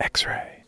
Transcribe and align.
X 0.00 0.24
ray. 0.26 0.62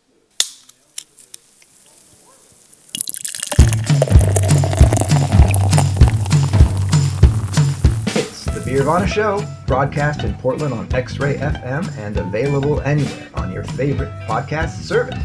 It's 8.16 8.44
the 8.44 8.60
Beervana 8.66 9.06
Show, 9.06 9.44
broadcast 9.68 10.24
in 10.24 10.34
Portland 10.34 10.74
on 10.74 10.92
X 10.92 11.18
Ray 11.20 11.36
FM 11.36 11.96
and 11.98 12.16
available 12.16 12.80
anywhere 12.80 13.28
on 13.34 13.52
your 13.52 13.62
favorite 13.62 14.10
podcast 14.26 14.82
service. 14.82 15.22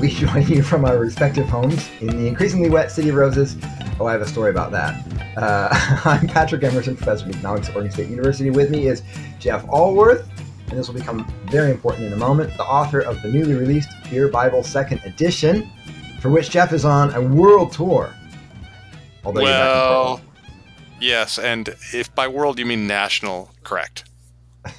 We 0.00 0.10
join 0.10 0.46
you 0.46 0.62
from 0.62 0.84
our 0.84 0.96
respective 0.98 1.48
homes 1.48 1.90
in 2.00 2.08
the 2.08 2.28
increasingly 2.28 2.70
wet 2.70 2.92
City 2.92 3.08
of 3.08 3.16
Roses. 3.16 3.56
Oh, 3.98 4.06
I 4.06 4.12
have 4.12 4.22
a 4.22 4.28
story 4.28 4.50
about 4.50 4.70
that. 4.70 5.04
Uh, 5.36 5.68
I'm 6.04 6.28
Patrick 6.28 6.62
Emerson, 6.62 6.96
professor 6.96 7.24
of 7.24 7.30
economics 7.34 7.68
at 7.68 7.74
Oregon 7.74 7.92
State 7.92 8.08
University. 8.08 8.50
With 8.50 8.70
me 8.70 8.86
is 8.86 9.02
Jeff 9.40 9.66
Alworth, 9.66 10.26
and 10.70 10.78
this 10.78 10.86
will 10.86 10.94
become 10.94 11.26
very 11.46 11.70
important 11.70 12.06
in 12.06 12.12
a 12.12 12.16
moment, 12.16 12.56
the 12.56 12.64
author 12.64 13.00
of 13.00 13.20
the 13.22 13.28
newly 13.28 13.54
released 13.54 13.90
Beer 14.08 14.28
Bible 14.28 14.62
Second 14.62 15.00
Edition, 15.04 15.70
for 16.20 16.30
which 16.30 16.50
Jeff 16.50 16.72
is 16.72 16.84
on 16.84 17.12
a 17.14 17.20
world 17.20 17.72
tour. 17.72 18.14
Although 19.24 19.40
you're 19.40 19.50
back 19.50 19.60
in 19.60 19.66
Well, 19.66 20.20
yes, 21.00 21.38
and 21.38 21.68
if 21.92 22.14
by 22.14 22.28
world 22.28 22.58
you 22.58 22.66
mean 22.66 22.86
national, 22.86 23.50
correct. 23.64 24.04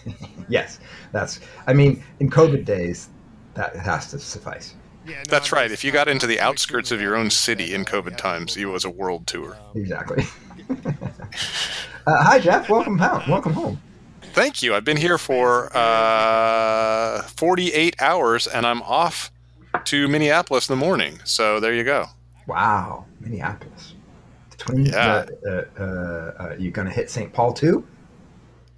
Yes, 0.50 0.82
that's. 1.14 1.40
I 1.66 1.72
mean, 1.72 2.04
in 2.20 2.30
COVID 2.30 2.66
days, 2.66 3.08
that 3.54 3.74
has 3.74 4.12
to 4.12 4.20
suffice. 4.20 4.76
yeah 5.08 5.24
That's 5.30 5.54
right. 5.54 5.72
If 5.72 5.82
you 5.82 5.94
got 5.94 6.10
into 6.10 6.28
the 6.28 6.42
outskirts 6.42 6.92
of 6.92 7.00
your 7.00 7.16
own 7.16 7.30
city 7.30 7.74
in 7.74 7.86
COVID 7.86 8.18
times, 8.18 8.58
it 8.58 8.66
was 8.66 8.84
a 8.84 8.90
world 8.90 9.28
tour. 9.28 9.58
Exactly. 9.76 10.26
uh, 12.06 12.24
hi, 12.24 12.38
Jeff. 12.38 12.70
Welcome 12.70 12.98
home. 12.98 13.24
Welcome 13.30 13.54
home. 13.54 13.82
Thank 14.34 14.64
you. 14.64 14.74
I've 14.74 14.86
been 14.86 14.98
here 14.98 15.18
for 15.18 15.76
uh, 15.76 17.24
48 17.24 18.02
hours, 18.02 18.48
and 18.48 18.66
I'm 18.66 18.82
off 18.84 19.32
to 19.86 20.08
Minneapolis 20.08 20.70
in 20.70 20.78
the 20.80 20.86
morning. 20.86 21.20
So 21.26 21.60
there 21.60 21.74
you 21.74 21.84
go. 21.84 22.06
Wow, 22.48 23.06
Minneapolis. 23.20 23.94
The 24.52 24.58
Twins. 24.58 24.90
Yeah. 24.90 25.26
Uh, 25.46 25.50
uh, 25.50 25.64
uh, 25.78 25.84
uh, 25.84 26.56
you 26.58 26.72
gonna 26.72 26.90
hit 26.90 27.10
St. 27.10 27.32
Paul 27.34 27.54
too? 27.54 27.86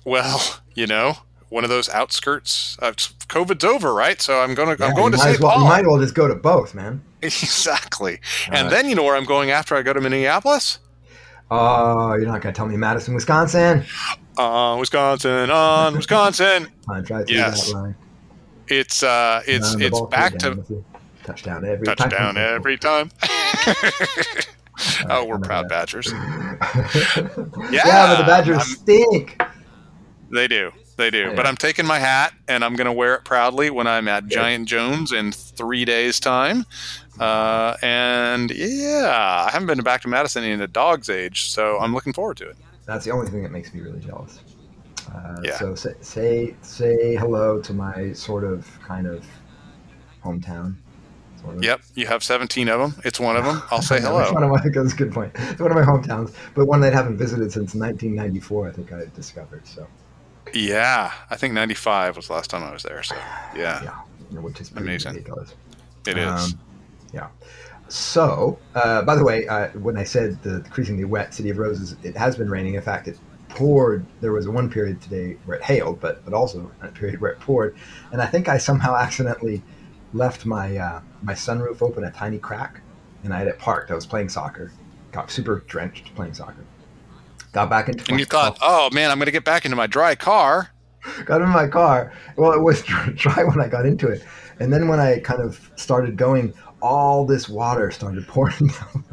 Well, 0.06 0.59
you 0.74 0.88
know, 0.88 1.18
one 1.50 1.64
of 1.64 1.70
those 1.70 1.88
outskirts. 1.90 2.78
Uh, 2.81 2.92
COVID's 2.92 3.64
over, 3.64 3.94
right? 3.94 4.20
So 4.22 4.42
I'm 4.42 4.56
going 4.56 4.76
to 4.76 4.84
Yeah, 4.84 4.90
I'm 4.90 4.96
going 4.96 5.12
to 5.12 5.18
St. 5.18 5.40
well, 5.40 5.52
Paul. 5.52 5.62
You 5.62 5.70
might 5.70 5.81
as 5.81 5.88
well 5.88 6.00
just 6.00 6.16
go 6.16 6.28
to 6.28 6.36
both, 6.36 6.74
man. 6.74 7.04
exactly. 7.22 8.20
All 8.48 8.56
and 8.56 8.66
right. 8.66 8.72
then 8.72 8.90
you 8.90 8.96
know 8.96 9.04
where 9.04 9.16
I'm 9.16 9.26
going 9.26 9.52
after 9.52 9.76
I 9.76 9.84
go 9.84 9.94
to 9.94 10.02
Minneapolis? 10.02 10.80
Oh, 11.52 12.16
you're 12.16 12.26
not 12.26 12.42
gonna 12.42 12.54
tell 12.54 12.66
me 12.66 12.76
Madison, 12.76 13.14
Wisconsin? 13.14 13.86
On 14.38 14.80
Wisconsin, 14.80 15.50
on 15.52 15.95
Wisconsin. 15.98 16.67
Punch 16.86 17.09
right 17.09 17.26
through 17.28 17.36
Yes. 17.36 17.73
It's 18.67 19.03
uh, 19.03 19.42
it's 19.45 19.73
Down 19.73 19.81
it's 19.81 20.02
back 20.09 20.38
to 20.40 20.84
touchdown 21.23 21.66
every 21.66 21.86
touchdown 21.86 22.36
time. 22.36 22.38
every 22.56 22.78
time. 22.78 23.12
oh, 25.09 25.25
we're 25.25 25.38
proud 25.40 25.67
Badgers. 25.70 26.12
yeah, 26.12 26.58
but 26.58 28.17
the 28.17 28.23
Badgers 28.25 28.58
I'm- 28.58 28.66
stink. 28.67 29.42
They 30.31 30.47
do, 30.47 30.72
they 30.97 31.12
do. 31.12 31.20
Yeah. 31.20 31.34
But 31.36 31.45
I'm 31.45 31.58
taking 31.58 31.86
my 31.86 32.00
hat 32.00 32.34
and 32.47 32.66
I'm 32.66 32.75
going 32.75 32.86
to 32.86 32.92
wear 32.94 33.14
it 33.14 33.23
proudly 33.23 33.70
when 33.70 33.86
I'm 33.86 34.08
at 34.08 34.25
Giant 34.28 34.68
Jones 34.68 35.12
in 35.12 35.31
three 35.31 35.86
days' 35.86 36.20
time. 36.20 36.66
Uh, 37.19 37.75
and 37.83 38.52
yeah, 38.52 39.45
I 39.47 39.52
haven't 39.52 39.67
been 39.67 39.81
back 39.83 40.02
to 40.02 40.08
Madison 40.08 40.44
in 40.44 40.61
a 40.61 40.67
dog's 40.67 41.09
age, 41.09 41.50
so 41.50 41.78
I'm 41.80 41.94
looking 41.94 42.14
forward 42.14 42.38
to 42.38 42.50
it. 42.50 42.58
That's 42.86 43.06
the 43.06 43.11
only 43.11 43.28
thing 43.30 43.44
that 43.44 43.52
makes 43.52 43.73
me 43.73 43.81
really 43.81 44.00
jealous. 44.00 44.39
Uh, 45.14 45.38
Yeah. 45.44 45.58
So 45.58 45.75
say, 45.75 45.94
say 46.02 46.56
say 46.61 47.16
hello 47.16 47.61
to 47.61 47.73
my 47.73 48.14
sort 48.14 48.44
of 48.44 48.67
kind 48.81 49.06
of 49.08 49.25
hometown. 50.23 50.75
Sort 51.41 51.56
of. 51.58 51.64
Yep, 51.64 51.81
you 51.95 52.08
have 52.08 52.23
17 52.23 52.67
of 52.69 52.80
them. 52.80 53.02
It's 53.06 53.19
one 53.19 53.36
of 53.36 53.44
them. 53.45 53.61
I'll 53.72 53.81
say 53.81 53.97
I 53.97 54.00
know, 54.00 54.19
It's 54.19 54.30
hello. 54.30 54.34
one 54.34 54.44
of 54.44 54.50
my, 54.50 54.69
that's 54.81 54.94
a 54.94 54.95
good 54.95 55.11
point. 55.11 55.31
It's 55.36 55.59
one 55.61 55.72
of 55.72 55.75
my 55.78 55.84
hometowns, 55.84 56.34
but 56.56 56.66
one 56.66 56.80
that 56.81 56.94
I 56.94 56.95
haven't 56.95 57.17
visited 57.17 57.52
since 57.52 57.75
1994. 57.75 58.68
I 58.68 58.72
think 58.72 58.91
I 58.94 59.06
discovered. 59.16 59.68
So 59.68 59.85
Yeah, 60.53 61.12
I 61.29 61.35
think 61.35 61.53
95 61.53 62.16
was 62.18 62.28
the 62.28 62.34
last 62.34 62.50
time 62.50 62.63
I 62.63 62.72
was 62.72 62.84
there. 62.84 63.03
So 63.03 63.16
yeah, 63.56 63.81
yeah, 64.31 64.40
which 64.40 64.62
is 64.62 64.72
Amazing. 64.72 65.13
ridiculous. 65.13 65.53
it 66.07 66.18
is. 66.18 66.28
Um, 66.53 66.59
yeah. 67.13 67.28
So, 67.90 68.57
uh, 68.75 69.03
by 69.03 69.16
the 69.16 69.24
way, 69.24 69.47
uh, 69.47 69.68
when 69.69 69.97
I 69.97 70.03
said 70.03 70.41
the 70.41 70.56
increasingly 70.57 71.06
wet 71.06 71.34
city 71.34 71.50
of 71.50 71.57
roses, 71.57 71.96
it 72.03 72.18
has 72.18 72.35
been 72.35 72.50
raining. 72.50 72.74
In 72.74 72.81
fact, 72.81 73.07
it 73.07 73.19
poured. 73.50 74.06
There 74.19 74.31
was 74.31 74.47
one 74.47 74.69
period 74.69 75.01
today 75.01 75.38
where 75.46 75.57
it 75.57 75.63
hailed, 75.63 76.00
but 76.00 76.23
but 76.25 76.34
also 76.34 76.72
a 76.81 76.88
period 76.88 77.22
where 77.22 77.31
it 77.31 77.40
poured. 77.40 77.75
And 78.12 78.22
I 78.22 78.25
think 78.25 78.50
I 78.50 78.57
somehow 78.57 78.96
accidentally 79.00 79.62
left 80.13 80.46
my 80.46 80.78
uh, 80.78 81.02
my 81.22 81.34
sunroof 81.34 81.81
open 81.81 82.03
a 82.03 82.12
tiny 82.12 82.40
crack, 82.40 82.81
and 83.23 83.34
I 83.34 83.40
had 83.40 83.47
it 83.47 83.59
parked. 83.59 83.91
I 83.91 83.96
was 83.96 84.06
playing 84.06 84.29
soccer, 84.29 84.72
got 85.12 85.29
super 85.29 85.63
drenched 85.68 86.13
playing 86.16 86.34
soccer. 86.34 86.66
Got 87.52 87.69
back 87.69 87.88
into 87.88 88.03
and 88.09 88.19
you 88.19 88.25
thought, 88.25 88.57
oh 88.62 88.90
man, 88.91 89.12
I'm 89.12 89.19
going 89.19 89.28
to 89.28 89.31
get 89.31 89.46
back 89.46 89.66
into 89.66 89.78
my 89.78 89.85
dry 89.85 90.16
car. 90.16 90.72
got 91.25 91.41
in 91.41 91.50
my 91.50 91.68
car. 91.68 92.12
Well, 92.35 92.53
it 92.53 92.62
was 92.62 92.81
dry 93.16 93.44
when 93.44 93.62
I 93.62 93.68
got 93.68 93.85
into 93.85 94.07
it, 94.07 94.23
and 94.59 94.73
then 94.73 94.88
when 94.88 95.00
I 95.00 95.19
kind 95.19 95.41
of 95.41 95.72
started 95.75 96.18
going, 96.18 96.53
all 96.84 97.26
this 97.26 97.48
water 97.50 97.90
started 97.90 98.28
pouring 98.28 98.68
down. 98.68 99.06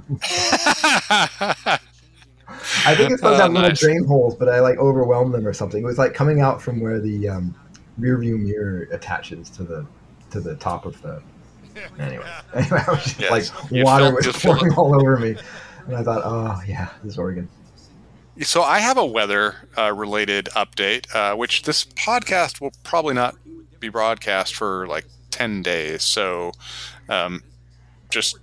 I 2.84 2.94
think 2.96 3.12
it's 3.12 3.22
those 3.22 3.38
Oh, 3.38 3.42
have 3.42 3.52
little 3.52 3.70
drain 3.70 4.04
holes, 4.04 4.34
but 4.34 4.48
I 4.48 4.60
like 4.60 4.78
overwhelmed 4.78 5.32
them 5.32 5.46
or 5.46 5.52
something. 5.52 5.82
It 5.82 5.86
was 5.86 5.98
like 5.98 6.12
coming 6.12 6.40
out 6.40 6.60
from 6.60 6.80
where 6.80 6.98
the 7.00 7.28
um, 7.28 7.54
rear 7.96 8.18
view 8.18 8.36
mirror 8.36 8.88
attaches 8.90 9.48
to 9.50 9.62
the 9.62 9.86
to 10.30 10.40
the 10.40 10.56
top 10.56 10.84
of 10.84 11.00
the. 11.02 11.22
Anyway, 11.98 12.26
anyway, 12.54 12.82
I 12.86 12.90
was 12.90 13.04
just 13.04 13.20
Yes. 13.20 13.30
like 13.30 13.70
You 13.72 13.84
water 13.84 14.12
was 14.14 14.26
pouring 14.36 14.72
all 14.74 14.94
over 14.94 15.16
me, 15.16 15.36
and 15.86 15.96
I 15.96 16.02
thought, 16.02 16.22
oh 16.24 16.60
yeah, 16.66 16.88
this 17.04 17.12
is 17.12 17.18
Oregon. 17.18 17.48
So 18.42 18.62
I 18.62 18.80
have 18.80 18.96
a 18.98 19.04
weather 19.06 19.68
uh, 19.78 19.92
related 19.92 20.46
update, 20.56 21.14
uh, 21.14 21.36
which 21.36 21.62
this 21.62 21.84
podcast 21.84 22.60
will 22.60 22.72
probably 22.82 23.14
not 23.14 23.36
be 23.78 23.88
broadcast 23.90 24.54
for 24.56 24.86
like 24.88 25.04
10 25.30 25.62
days. 25.62 26.02
So 26.02 26.52
um, 27.08 27.42
just 28.10 28.38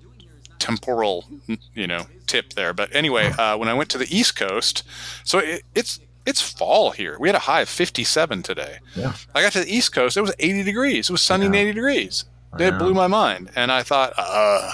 temporal, 0.59 1.25
you 1.73 1.88
know, 1.88 2.07
tip 2.25 2.53
there. 2.53 2.73
But 2.73 2.94
anyway, 2.95 3.31
uh, 3.38 3.57
when 3.57 3.69
I 3.69 3.73
went 3.73 3.89
to 3.91 3.97
the 3.97 4.07
East 4.16 4.35
Coast, 4.35 4.83
so 5.23 5.39
it, 5.39 5.63
it's 5.75 6.00
it's 6.25 6.41
fall 6.41 6.91
here. 6.91 7.16
We 7.19 7.29
had 7.29 7.35
a 7.35 7.39
high 7.39 7.61
of 7.61 7.69
57 7.69 8.44
today. 8.44 8.79
Yeah. 8.95 9.13
I 9.33 9.41
got 9.41 9.53
to 9.53 9.61
the 9.61 9.73
East 9.73 9.94
Coast, 9.94 10.17
it 10.17 10.22
was 10.22 10.33
80 10.39 10.63
degrees. 10.63 11.09
It 11.09 11.13
was 11.13 11.22
sunny 11.22 11.45
and 11.45 11.55
80 11.55 11.72
degrees. 11.73 12.25
It 12.59 12.78
blew 12.79 12.94
my 12.94 13.07
mind, 13.07 13.51
and 13.55 13.72
I 13.72 13.83
thought, 13.83 14.13
uh, 14.17 14.72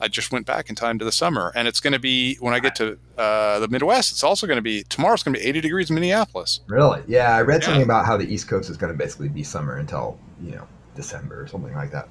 I 0.00 0.08
just 0.08 0.32
went 0.32 0.44
back 0.44 0.68
in 0.68 0.74
time 0.74 0.98
to 0.98 1.04
the 1.04 1.12
summer, 1.12 1.52
and 1.54 1.68
it's 1.68 1.78
going 1.78 1.92
to 1.92 2.00
be 2.00 2.34
when 2.40 2.52
I 2.52 2.58
get 2.58 2.74
to 2.76 2.98
uh, 3.16 3.60
the 3.60 3.68
Midwest. 3.68 4.10
It's 4.10 4.24
also 4.24 4.46
going 4.48 4.56
to 4.56 4.62
be 4.62 4.82
tomorrow's 4.82 5.22
going 5.22 5.34
to 5.34 5.40
be 5.40 5.46
80 5.46 5.60
degrees 5.60 5.88
in 5.88 5.94
Minneapolis. 5.94 6.60
Really? 6.66 7.00
Yeah, 7.06 7.34
I 7.34 7.42
read 7.42 7.60
Yeah. 7.62 7.66
something 7.66 7.82
about 7.84 8.04
how 8.06 8.16
the 8.16 8.24
East 8.26 8.48
Coast 8.48 8.68
is 8.68 8.76
going 8.76 8.92
to 8.92 8.98
basically 8.98 9.28
be 9.28 9.44
summer 9.44 9.76
until 9.76 10.18
you 10.42 10.50
know 10.56 10.66
December 10.96 11.40
or 11.40 11.46
something 11.46 11.72
like 11.74 11.92
that. 11.92 12.08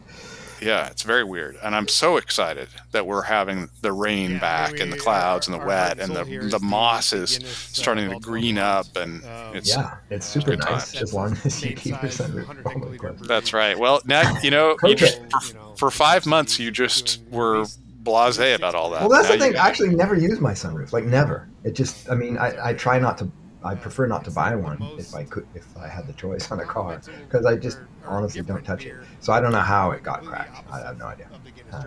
Yeah, 0.61 0.87
it's 0.89 1.01
very 1.01 1.23
weird, 1.23 1.57
and 1.63 1.75
I'm 1.75 1.87
so 1.87 2.17
excited 2.17 2.67
that 2.91 3.07
we're 3.07 3.23
having 3.23 3.69
the 3.81 3.91
rain 3.91 4.37
back 4.37 4.79
and 4.79 4.93
the 4.93 4.97
clouds 4.97 5.47
and 5.47 5.59
the 5.59 5.65
wet 5.65 5.99
and 5.99 6.15
the 6.15 6.23
the 6.23 6.59
moss 6.59 7.13
is 7.13 7.39
starting 7.71 8.09
to 8.11 8.19
green 8.19 8.57
up, 8.59 8.95
and 8.95 9.23
it's 9.55 9.75
Yeah, 9.75 9.95
it's 10.11 10.25
super 10.27 10.51
good 10.51 10.59
nice 10.59 10.91
times. 10.91 11.01
as 11.01 11.13
long 11.13 11.35
as 11.43 11.63
you 11.63 11.75
keep 11.75 12.01
your 12.01 12.11
sunroof 12.11 13.03
open. 13.03 13.27
that's 13.27 13.53
right. 13.53 13.77
Well, 13.77 14.01
now 14.05 14.39
you 14.41 14.51
know 14.51 14.77
you 14.83 14.95
just 14.95 15.19
for, 15.31 15.75
for 15.77 15.91
five 15.91 16.25
months 16.27 16.59
you 16.59 16.69
just 16.69 17.21
were 17.31 17.65
blasé 18.03 18.55
about 18.55 18.75
all 18.75 18.89
that. 18.91 19.01
Well, 19.01 19.09
that's 19.09 19.29
Now 19.29 19.35
the 19.37 19.41
thing. 19.41 19.57
I 19.57 19.67
actually 19.67 19.95
never 19.95 20.15
use 20.15 20.39
my 20.39 20.53
sunroof. 20.53 20.93
Like 20.93 21.05
never. 21.05 21.47
It 21.63 21.73
just. 21.73 22.09
I 22.09 22.15
mean, 22.15 22.37
I, 22.37 22.69
I 22.69 22.73
try 22.73 22.97
not 22.99 23.17
to. 23.19 23.29
I 23.63 23.75
prefer 23.75 24.07
not 24.07 24.23
to 24.25 24.31
buy 24.31 24.55
one 24.55 24.77
if 24.97 25.13
I 25.13 25.23
could, 25.23 25.45
if 25.53 25.65
I 25.77 25.87
had 25.87 26.07
the 26.07 26.13
choice 26.13 26.51
on 26.51 26.59
a 26.59 26.65
car, 26.65 27.01
because 27.27 27.45
I 27.45 27.55
just 27.55 27.77
honestly 28.05 28.41
don't 28.41 28.63
touch 28.65 28.85
it. 28.85 28.95
So 29.19 29.33
I 29.33 29.39
don't 29.39 29.51
know 29.51 29.59
how 29.59 29.91
it 29.91 30.03
got 30.03 30.23
cracked. 30.23 30.67
I 30.71 30.79
have 30.79 30.97
no 30.97 31.05
idea. 31.05 31.29
Uh, 31.71 31.83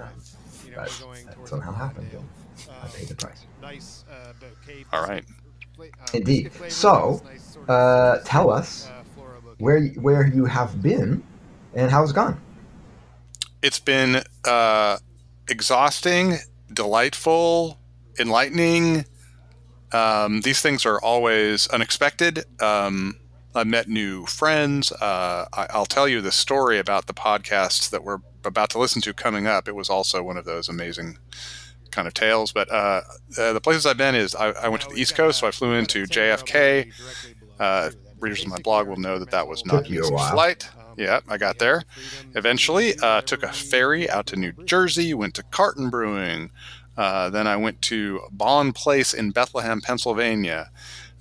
but 0.75 0.89
that 1.27 1.37
somehow 1.45 1.73
happened. 1.73 2.09
I 2.83 2.87
paid 2.89 3.09
the 3.09 3.15
price. 3.17 3.45
All 4.93 5.03
right. 5.03 5.25
Indeed. 6.13 6.53
So, 6.69 7.23
uh, 7.69 8.19
tell 8.25 8.51
us 8.51 8.89
where 9.59 9.87
where 10.01 10.27
you 10.27 10.45
have 10.45 10.81
been 10.83 11.23
and 11.75 11.91
how 11.91 12.03
it's 12.03 12.13
gone. 12.13 12.41
it's 13.63 13.81
been 13.81 14.23
uh, 14.45 14.99
exhausting, 15.49 16.37
delightful, 16.73 17.79
enlightening. 18.19 19.07
Um, 19.93 20.41
these 20.41 20.61
things 20.61 20.85
are 20.87 21.01
always 21.01 21.67
unexpected. 21.69 22.45
Um, 22.61 23.17
I 23.55 23.65
met 23.65 23.89
new 23.89 24.27
friends. 24.27 24.91
Uh, 24.91 25.47
I, 25.53 25.67
I'll 25.71 25.87
tell 25.87 26.09
you 26.09 26.21
the 26.21 26.33
story 26.33 26.79
about 26.79 27.07
the 27.07 27.15
podcasts 27.15 27.89
that 27.91 28.03
we're 28.03 28.19
about 28.45 28.71
to 28.71 28.79
listen 28.79 29.01
to 29.03 29.15
coming 29.15 29.47
up. 29.47 29.69
It 29.69 29.75
was 29.77 29.89
also 29.89 30.23
one 30.23 30.37
of 30.37 30.45
those 30.45 30.69
amazing 30.69 31.19
kind 31.91 32.09
of 32.09 32.15
tales. 32.15 32.53
But 32.53 32.71
uh, 32.71 33.03
uh, 33.39 33.53
the 33.53 33.61
places 33.61 33.87
I've 33.87 33.97
been 33.97 34.15
is 34.15 34.35
I, 34.35 34.51
I 34.51 34.69
went 34.69 34.83
to 34.83 34.89
the 34.89 35.01
East 35.01 35.15
Coast, 35.15 35.39
so 35.39 35.47
I 35.47 35.53
flew 35.53 35.75
into 35.75 36.05
JFK. 36.05 36.93
Uh, 37.61 37.91
readers 38.19 38.43
of 38.43 38.49
my 38.49 38.59
blog 38.59 38.89
will 38.89 38.97
know 38.97 39.19
that 39.19 39.31
that 39.31 39.47
was 39.47 39.65
not 39.65 39.87
an 39.87 39.95
a 39.95 39.99
easy 40.01 40.11
flight. 40.11 40.69
Yeah, 40.97 41.21
I 41.29 41.39
got 41.39 41.59
there. 41.59 41.83
Eventually, 42.35 42.95
uh, 43.03 43.21
took 43.23 43.43
a 43.43 43.53
ferry 43.53 44.09
out 44.11 44.27
to 44.27 44.37
New 44.37 44.53
Jersey, 44.65 45.13
went 45.15 45.35
to 45.35 45.43
Carton 45.45 45.91
Brewing. 45.91 46.51
Uh, 46.97 47.31
then 47.31 47.47
I 47.47 47.57
went 47.57 47.83
to 47.83 48.21
Bonn 48.31 48.73
Place 48.73 49.13
in 49.15 49.31
Bethlehem, 49.31 49.81
Pennsylvania. 49.81 50.71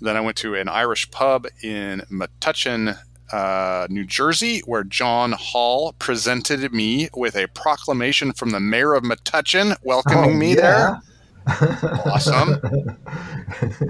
Then 0.02 0.16
I 0.18 0.22
went 0.22 0.38
to 0.38 0.56
an 0.56 0.68
Irish 0.68 1.10
pub 1.12 1.48
in 1.62 2.02
Metuchen, 2.12 2.98
uh, 3.31 3.88
New 3.90 4.06
Jersey, 4.06 4.60
where 4.66 4.84
John 4.84 5.31
Hall 5.31 5.94
presented 5.98 6.74
me 6.74 7.10
with 7.16 7.36
a 7.36 7.48
proclamation 7.48 8.34
from 8.34 8.52
the 8.52 8.60
mayor 8.60 8.94
of 8.94 9.04
Metuchen 9.04 9.75
welcoming 9.84 10.31
Oh, 10.31 10.38
me 10.38 10.56
yeah. 10.56 10.62
there. 10.62 11.02
Awesome. 12.06 12.60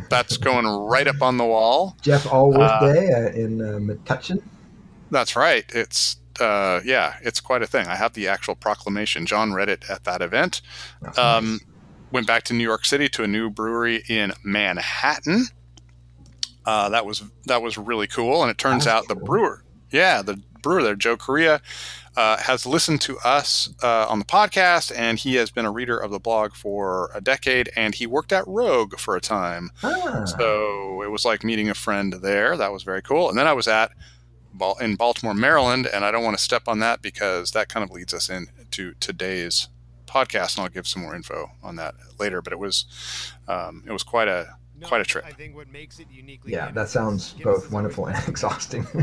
That's 0.10 0.38
going 0.38 0.66
right 0.66 1.08
up 1.08 1.22
on 1.22 1.38
the 1.38 1.46
wall. 1.46 1.96
Jeff 2.02 2.26
Alworth 2.26 2.62
Uh, 2.82 2.94
Day 2.94 3.12
uh, 3.12 3.30
in 3.30 3.62
uh, 3.62 3.80
Metuchen. 3.80 4.42
That's 5.12 5.36
right. 5.36 5.66
It's 5.70 6.18
uh, 6.40 6.80
yeah, 6.84 7.18
it's 7.22 7.40
quite 7.40 7.62
a 7.62 7.68
thing. 7.68 7.86
I 7.88 7.96
have 7.96 8.14
the 8.14 8.28
actual 8.28 8.56
proclamation. 8.56 9.28
John 9.28 9.54
read 9.54 9.70
it 9.70 9.84
at 9.88 10.04
that 10.06 10.22
event. 10.24 10.62
Um, 11.16 11.52
nice. 11.54 11.60
Went 12.14 12.28
back 12.28 12.44
to 12.44 12.54
New 12.54 12.64
York 12.64 12.86
City 12.86 13.10
to 13.10 13.24
a 13.24 13.28
new 13.28 13.50
brewery 13.50 14.04
in 14.08 14.32
Manhattan. 14.44 15.48
Uh, 16.66 16.88
that 16.90 17.06
was 17.06 17.24
that 17.48 17.62
was 17.62 17.78
really 17.78 18.08
cool, 18.08 18.42
and 18.42 18.50
it 18.50 18.58
turns 18.58 18.88
out 18.88 19.08
the 19.10 19.16
cool. 19.16 19.26
brewer, 19.26 19.64
yeah, 19.92 20.22
the 20.22 20.40
brewer 20.62 20.82
there, 20.82 20.96
Joe 20.96 21.18
Correa, 21.18 21.62
uh, 22.16 22.38
has 22.38 22.66
listened 22.66 23.02
to 23.02 23.18
us 23.20 23.74
uh, 23.84 24.06
on 24.08 24.20
the 24.20 24.26
podcast, 24.26 24.94
and 24.96 25.20
he 25.20 25.36
has 25.36 25.52
been 25.52 25.66
a 25.66 25.72
reader 25.72 25.98
of 25.98 26.12
the 26.12 26.20
blog 26.20 26.54
for 26.54 27.12
a 27.14 27.20
decade, 27.20 27.70
and 27.76 27.96
he 27.96 28.08
worked 28.08 28.32
at 28.32 28.48
Rogue 28.48 28.98
for 28.98 29.18
a 29.18 29.22
time. 29.22 29.72
Ah, 29.84 30.24
So 30.24 31.02
it 31.02 31.12
was 31.12 31.26
like 31.26 31.44
meeting 31.44 31.70
a 31.70 31.74
friend 31.74 32.14
there. 32.14 32.56
That 32.56 32.72
was 32.72 32.84
very 32.84 33.02
cool. 33.02 33.28
And 33.28 33.38
then 33.38 33.48
I 33.48 33.54
was 33.54 33.68
at 33.68 33.92
in 34.80 34.96
Baltimore, 34.96 35.34
Maryland, 35.34 35.90
and 35.92 36.06
I 36.06 36.12
don't 36.12 36.24
want 36.24 36.38
to 36.38 36.44
step 36.44 36.68
on 36.68 36.80
that 36.80 37.02
because 37.02 37.52
that 37.52 37.68
kind 37.68 37.84
of 37.84 37.92
leads 37.92 38.14
us 38.14 38.30
into 38.30 38.94
today's 39.00 39.68
podcast, 40.14 40.58
and 40.58 40.64
I'll 40.64 40.70
give 40.70 40.88
some 40.88 41.02
more 41.02 41.16
info 41.16 41.50
on 41.64 41.76
that 41.78 41.96
later. 42.20 42.42
But 42.42 42.54
it 42.54 42.60
was 42.60 42.86
um, 43.48 43.84
it 43.88 43.92
was 43.92 44.04
quite 44.04 44.28
a 44.28 44.48
quite 44.84 45.02
a 45.02 45.06
trip. 45.06 45.26
I 45.26 45.32
think 45.32 45.56
what 45.56 45.70
makes 45.70 46.00
it 46.00 46.08
uniquely 46.12 46.52
yeah, 46.54 46.72
that 46.72 46.90
sounds 46.90 47.34
both 47.44 47.72
wonderful 47.72 48.08
and 48.08 48.28
exhausting. 48.28 48.86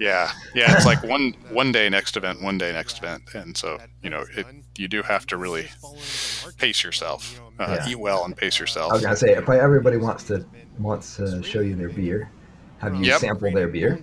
Yeah, 0.00 0.30
yeah. 0.54 0.76
It's 0.76 0.86
like 0.86 1.02
one 1.02 1.34
one 1.50 1.72
day 1.72 1.88
next 1.88 2.16
event, 2.16 2.40
one 2.40 2.56
day 2.56 2.72
next 2.72 2.98
event, 2.98 3.34
and 3.34 3.56
so 3.56 3.78
you 4.02 4.10
know 4.10 4.24
it. 4.36 4.46
You 4.76 4.86
do 4.86 5.02
have 5.02 5.26
to 5.26 5.36
really 5.36 5.66
pace 6.56 6.84
yourself, 6.84 7.40
uh, 7.58 7.78
Yeah. 7.80 7.88
eat 7.90 7.96
well, 7.96 8.24
and 8.24 8.36
pace 8.36 8.60
yourself. 8.60 8.92
I 8.92 8.94
was 8.94 9.02
gonna 9.02 9.16
say, 9.16 9.34
if 9.34 9.48
everybody 9.48 9.96
wants 9.96 10.22
to 10.24 10.46
wants 10.78 11.16
to 11.16 11.42
show 11.42 11.58
you 11.60 11.74
their 11.74 11.88
beer, 11.88 12.30
have 12.78 12.94
you 12.94 13.04
Yep. 13.04 13.20
sample 13.20 13.50
their 13.52 13.68
beer? 13.68 13.98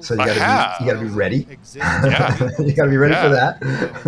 So 0.00 0.14
you 0.14 0.16
gotta 0.18 0.76
be, 0.78 0.84
you 0.84 0.92
gotta 0.92 1.06
be 1.06 1.12
ready. 1.12 1.46
Yeah. 1.74 2.48
you 2.58 2.72
gotta 2.72 2.90
be 2.90 2.96
ready 2.96 3.14
for 3.14 3.28
that. 3.30 3.58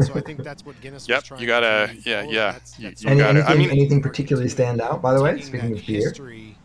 so 0.07 0.15
I 0.15 0.21
think 0.21 0.43
that's 0.43 0.65
what 0.65 0.81
Guinness 0.81 1.09
Yep, 1.09 1.17
was 1.19 1.25
trying 1.29 1.41
you 1.41 1.47
gotta- 1.47 1.93
to 1.95 2.11
yeah, 2.11 2.23
yeah, 2.23 2.53
That's- 2.53 2.75
you- 2.79 2.89
that's 2.89 3.03
you 3.03 3.09
Any, 3.11 3.21
gotta- 3.21 3.39
I 3.41 3.43
anything, 3.53 3.59
mean- 3.59 3.71
anything 3.71 4.03
particularly 4.03 4.49
stand 4.49 4.81
out, 4.81 5.01
by 5.03 5.15
the 5.15 5.23
way? 5.23 5.41
Speaking 5.41 5.73
of 5.79 5.87
beer, 5.87 6.01
history, 6.09 6.57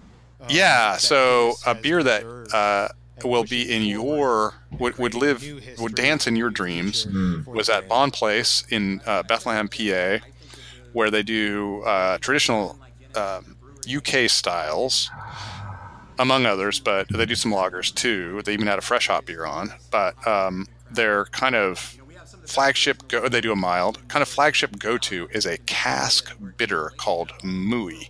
uh, 0.41 0.45
Yeah, 0.49 0.97
so 0.97 1.53
a 1.65 1.73
beer 1.73 2.03
that 2.03 2.23
uh, 2.53 2.89
will 3.23 3.45
be 3.45 3.73
in 3.73 3.83
your 3.83 4.53
would, 4.77 4.97
would 4.97 5.13
live 5.13 5.43
would 5.79 5.95
dance 5.95 6.27
in 6.27 6.35
your 6.35 6.49
dreams 6.49 7.05
Mm. 7.05 7.45
was 7.47 7.69
at 7.69 7.79
brand. 7.79 7.89
Bonn 7.89 8.11
Place 8.11 8.63
in 8.69 8.99
uh, 9.05 9.23
Bethlehem, 9.23 9.69
PA, 9.69 10.19
where 10.91 11.09
they 11.09 11.23
do 11.23 11.81
uh, 11.83 12.17
traditional 12.17 12.77
um, 13.15 13.55
UK 13.87 14.29
styles, 14.29 15.09
among 16.19 16.45
others, 16.45 16.79
but 16.79 17.07
they 17.09 17.25
do 17.25 17.35
some 17.35 17.51
lagers 17.51 17.93
too. 17.93 18.41
They 18.43 18.53
even 18.53 18.67
had 18.67 18.79
a 18.79 18.81
fresh 18.81 19.07
hop 19.07 19.25
beer 19.25 19.45
on, 19.45 19.73
but 19.91 20.25
um, 20.27 20.67
their 20.91 21.25
kind 21.25 21.55
of 21.55 21.97
flagship 22.45 23.07
go 23.07 23.27
they 23.27 23.41
do 23.41 23.51
a 23.51 23.55
mild 23.55 24.07
kind 24.07 24.21
of 24.21 24.27
flagship 24.27 24.77
go 24.77 24.99
to 24.99 25.27
is 25.31 25.47
a 25.47 25.57
cask 25.59 26.31
bitter 26.57 26.91
called 26.95 27.29
Mooey 27.43 28.09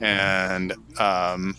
and 0.00 0.72
um, 0.98 1.56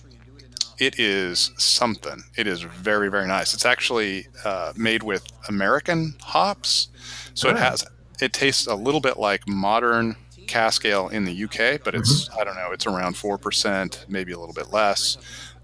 it 0.80 1.00
is 1.00 1.52
something. 1.58 2.24
It 2.36 2.48
is 2.48 2.62
very 2.62 3.10
very 3.10 3.28
nice. 3.28 3.54
It's 3.54 3.66
actually 3.66 4.28
uh, 4.44 4.74
made 4.76 5.04
with 5.04 5.28
American 5.48 6.16
hops, 6.22 6.88
so 7.36 7.50
it 7.50 7.56
Ah. 7.58 7.70
has 7.72 7.86
it 8.20 8.34
tastes 8.34 8.66
a 8.68 8.76
little 8.76 9.02
bit 9.02 9.18
like 9.18 9.48
modern 9.48 10.16
cask 10.48 10.84
ale 10.86 11.08
in 11.10 11.26
the 11.26 11.44
UK, 11.44 11.84
but 11.84 11.94
it's 11.94 12.30
I 12.40 12.44
don't 12.44 12.56
know, 12.56 12.72
it's 12.72 12.88
around 12.88 13.16
four 13.16 13.38
percent, 13.38 14.06
maybe 14.08 14.32
a 14.32 14.40
little 14.40 14.56
bit 14.56 14.72
less. 14.72 15.18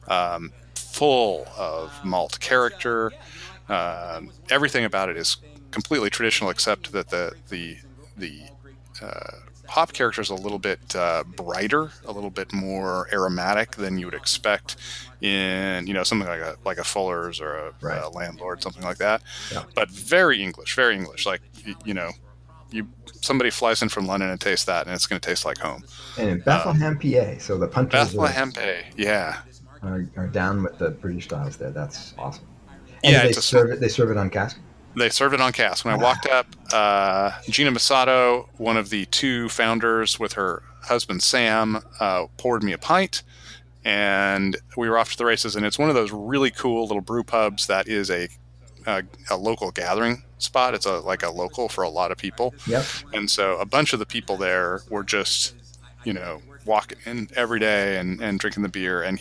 Um, 0.08 0.52
full 0.76 1.48
of 1.58 1.94
malt 2.04 2.40
character. 2.40 3.12
Um, 3.70 4.32
everything 4.50 4.86
about 4.86 5.10
it 5.10 5.18
is 5.18 5.38
completely 5.72 6.10
traditional, 6.10 6.50
except 6.50 6.92
that 6.94 7.10
the 7.10 7.34
the 7.50 7.78
the 8.18 8.42
uh, 9.02 9.32
hop 9.68 9.92
character 9.94 10.22
is 10.22 10.30
a 10.30 10.36
little 10.36 10.60
bit 10.60 10.96
uh, 10.96 11.24
brighter, 11.36 11.92
a 12.06 12.12
little 12.12 12.30
bit 12.30 12.52
more 12.54 13.08
aromatic 13.12 13.72
than 13.76 13.98
you 13.98 14.06
would 14.06 14.16
expect 14.16 14.78
in 15.22 15.86
you 15.88 15.94
know 15.94 16.04
something 16.04 16.28
like 16.28 16.40
a 16.42 16.56
like 16.66 16.78
a 16.78 16.84
Fuller's 16.84 17.40
or 17.42 17.56
a, 17.58 17.74
Right. 17.82 18.02
a 18.02 18.10
Landlord, 18.10 18.64
something 18.64 18.84
like 18.84 18.98
that. 18.98 19.22
Yeah. 19.52 19.64
But 19.76 19.90
very 19.92 20.42
English, 20.42 20.74
very 20.76 20.96
English. 20.96 21.26
Like 21.26 21.42
y- 21.66 21.76
you 21.86 21.94
know, 21.94 22.12
you 22.72 22.88
somebody 23.22 23.50
flies 23.50 23.82
in 23.82 23.90
from 23.90 24.08
London 24.08 24.30
and 24.30 24.40
tastes 24.40 24.66
that, 24.66 24.86
and 24.86 24.96
it's 24.96 25.06
going 25.06 25.20
to 25.20 25.28
taste 25.30 25.44
like 25.44 25.58
home. 25.58 25.84
and 26.18 26.30
in 26.30 26.40
Bethlehem, 26.40 26.98
PA. 26.98 27.38
So 27.40 27.58
the 27.58 27.68
punters 27.68 27.92
Bethlehem 28.14 28.52
Bay, 28.52 28.86
yeah, 28.96 29.40
are, 29.84 30.06
are 30.18 30.28
down 30.28 30.64
with 30.64 30.78
the 30.78 30.92
British 30.92 31.26
styles 31.26 31.58
there. 31.58 31.72
That's 31.72 32.14
awesome. 32.18 32.46
And 33.04 33.14
Yeah, 33.14 33.24
they 33.24 33.32
serve 33.34 33.72
it. 33.72 33.80
They 33.80 33.88
serve 33.90 34.12
it 34.12 34.18
on 34.18 34.30
cask. 34.30 34.58
they 34.96 35.10
serve 35.10 35.34
it 35.34 35.42
on 35.42 35.52
cask. 35.54 35.86
When 35.86 35.94
I 35.94 35.98
walked 35.98 36.26
up, 36.28 36.48
uh, 36.74 37.32
Gina 37.50 37.72
Masotto, 37.72 38.48
one 38.58 38.78
of 38.78 38.90
the 38.90 39.06
two 39.06 39.50
founders, 39.50 40.20
with 40.20 40.34
her 40.34 40.64
husband 40.84 41.22
Sam, 41.22 41.80
uh, 42.00 42.26
poured 42.38 42.64
me 42.64 42.72
a 42.74 42.78
pint, 42.78 43.22
and 43.86 44.58
we 44.76 44.90
were 44.90 44.98
off 44.98 45.12
to 45.12 45.18
the 45.18 45.26
races. 45.26 45.56
And 45.56 45.66
it's 45.66 45.78
one 45.80 45.90
of 45.90 45.96
those 45.96 46.12
really 46.12 46.52
cool 46.52 46.84
little 46.88 47.02
brew 47.02 47.24
pubs 47.24 47.68
that 47.68 47.88
is 47.88 48.10
a 48.10 48.28
a, 48.86 49.04
a 49.30 49.36
local 49.36 49.70
gathering 49.72 50.24
spot. 50.38 50.74
It's 50.74 50.86
a 50.86 51.00
like 51.00 51.22
a 51.24 51.30
local 51.30 51.68
for 51.70 51.84
a 51.84 51.90
lot 51.90 52.12
of 52.12 52.18
people, 52.18 52.54
Yep. 52.68 52.86
and 53.14 53.30
so 53.30 53.58
a 53.60 53.66
bunch 53.66 53.92
of 53.94 54.00
the 54.00 54.06
people 54.06 54.38
there 54.38 54.82
were 54.90 55.04
just, 55.04 55.54
you 56.06 56.14
know, 56.14 56.42
walking 56.68 56.98
in 57.06 57.30
every 57.36 57.60
day 57.60 57.98
and, 57.98 58.22
and 58.22 58.40
drinking 58.40 58.64
the 58.64 58.70
beer. 58.70 59.02
And 59.02 59.20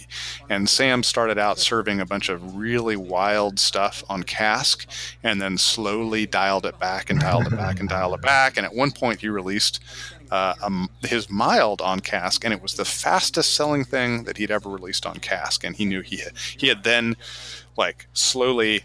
and 0.51 0.69
Sam 0.69 1.03
started 1.03 1.39
out 1.39 1.59
serving 1.59 2.01
a 2.01 2.07
bunch 2.07 2.29
of 2.29 2.57
really 2.57 2.97
wild 2.97 3.59
stuff 3.59 4.05
on 4.09 4.23
cask, 4.25 4.87
and 5.23 5.41
then 5.41 5.57
slowly 5.57 6.27
dialed 6.27 6.67
it 6.67 6.79
back 6.79 7.09
and 7.11 7.21
dialed 7.21 7.47
it 7.47 7.57
back 7.57 7.81
and 7.81 7.89
dialed 7.89 8.15
it 8.15 8.23
back. 8.23 8.57
And 8.57 8.67
at 8.67 8.75
one 8.75 8.91
point, 8.91 9.21
he 9.21 9.29
released 9.29 9.81
uh, 10.31 10.55
um, 10.63 10.91
his 11.03 11.31
mild 11.31 11.81
on 11.81 12.01
cask, 12.01 12.45
and 12.45 12.53
it 12.53 12.61
was 12.61 12.75
the 12.75 12.85
fastest 12.85 13.55
selling 13.55 13.85
thing 13.85 14.25
that 14.25 14.37
he'd 14.37 14.51
ever 14.51 14.69
released 14.69 15.07
on 15.07 15.17
cask. 15.21 15.65
And 15.65 15.77
he 15.77 15.85
knew 15.85 16.01
he 16.03 16.17
had, 16.17 16.33
he 16.59 16.67
had 16.69 16.83
then 16.83 17.17
like 17.77 18.09
slowly 18.13 18.83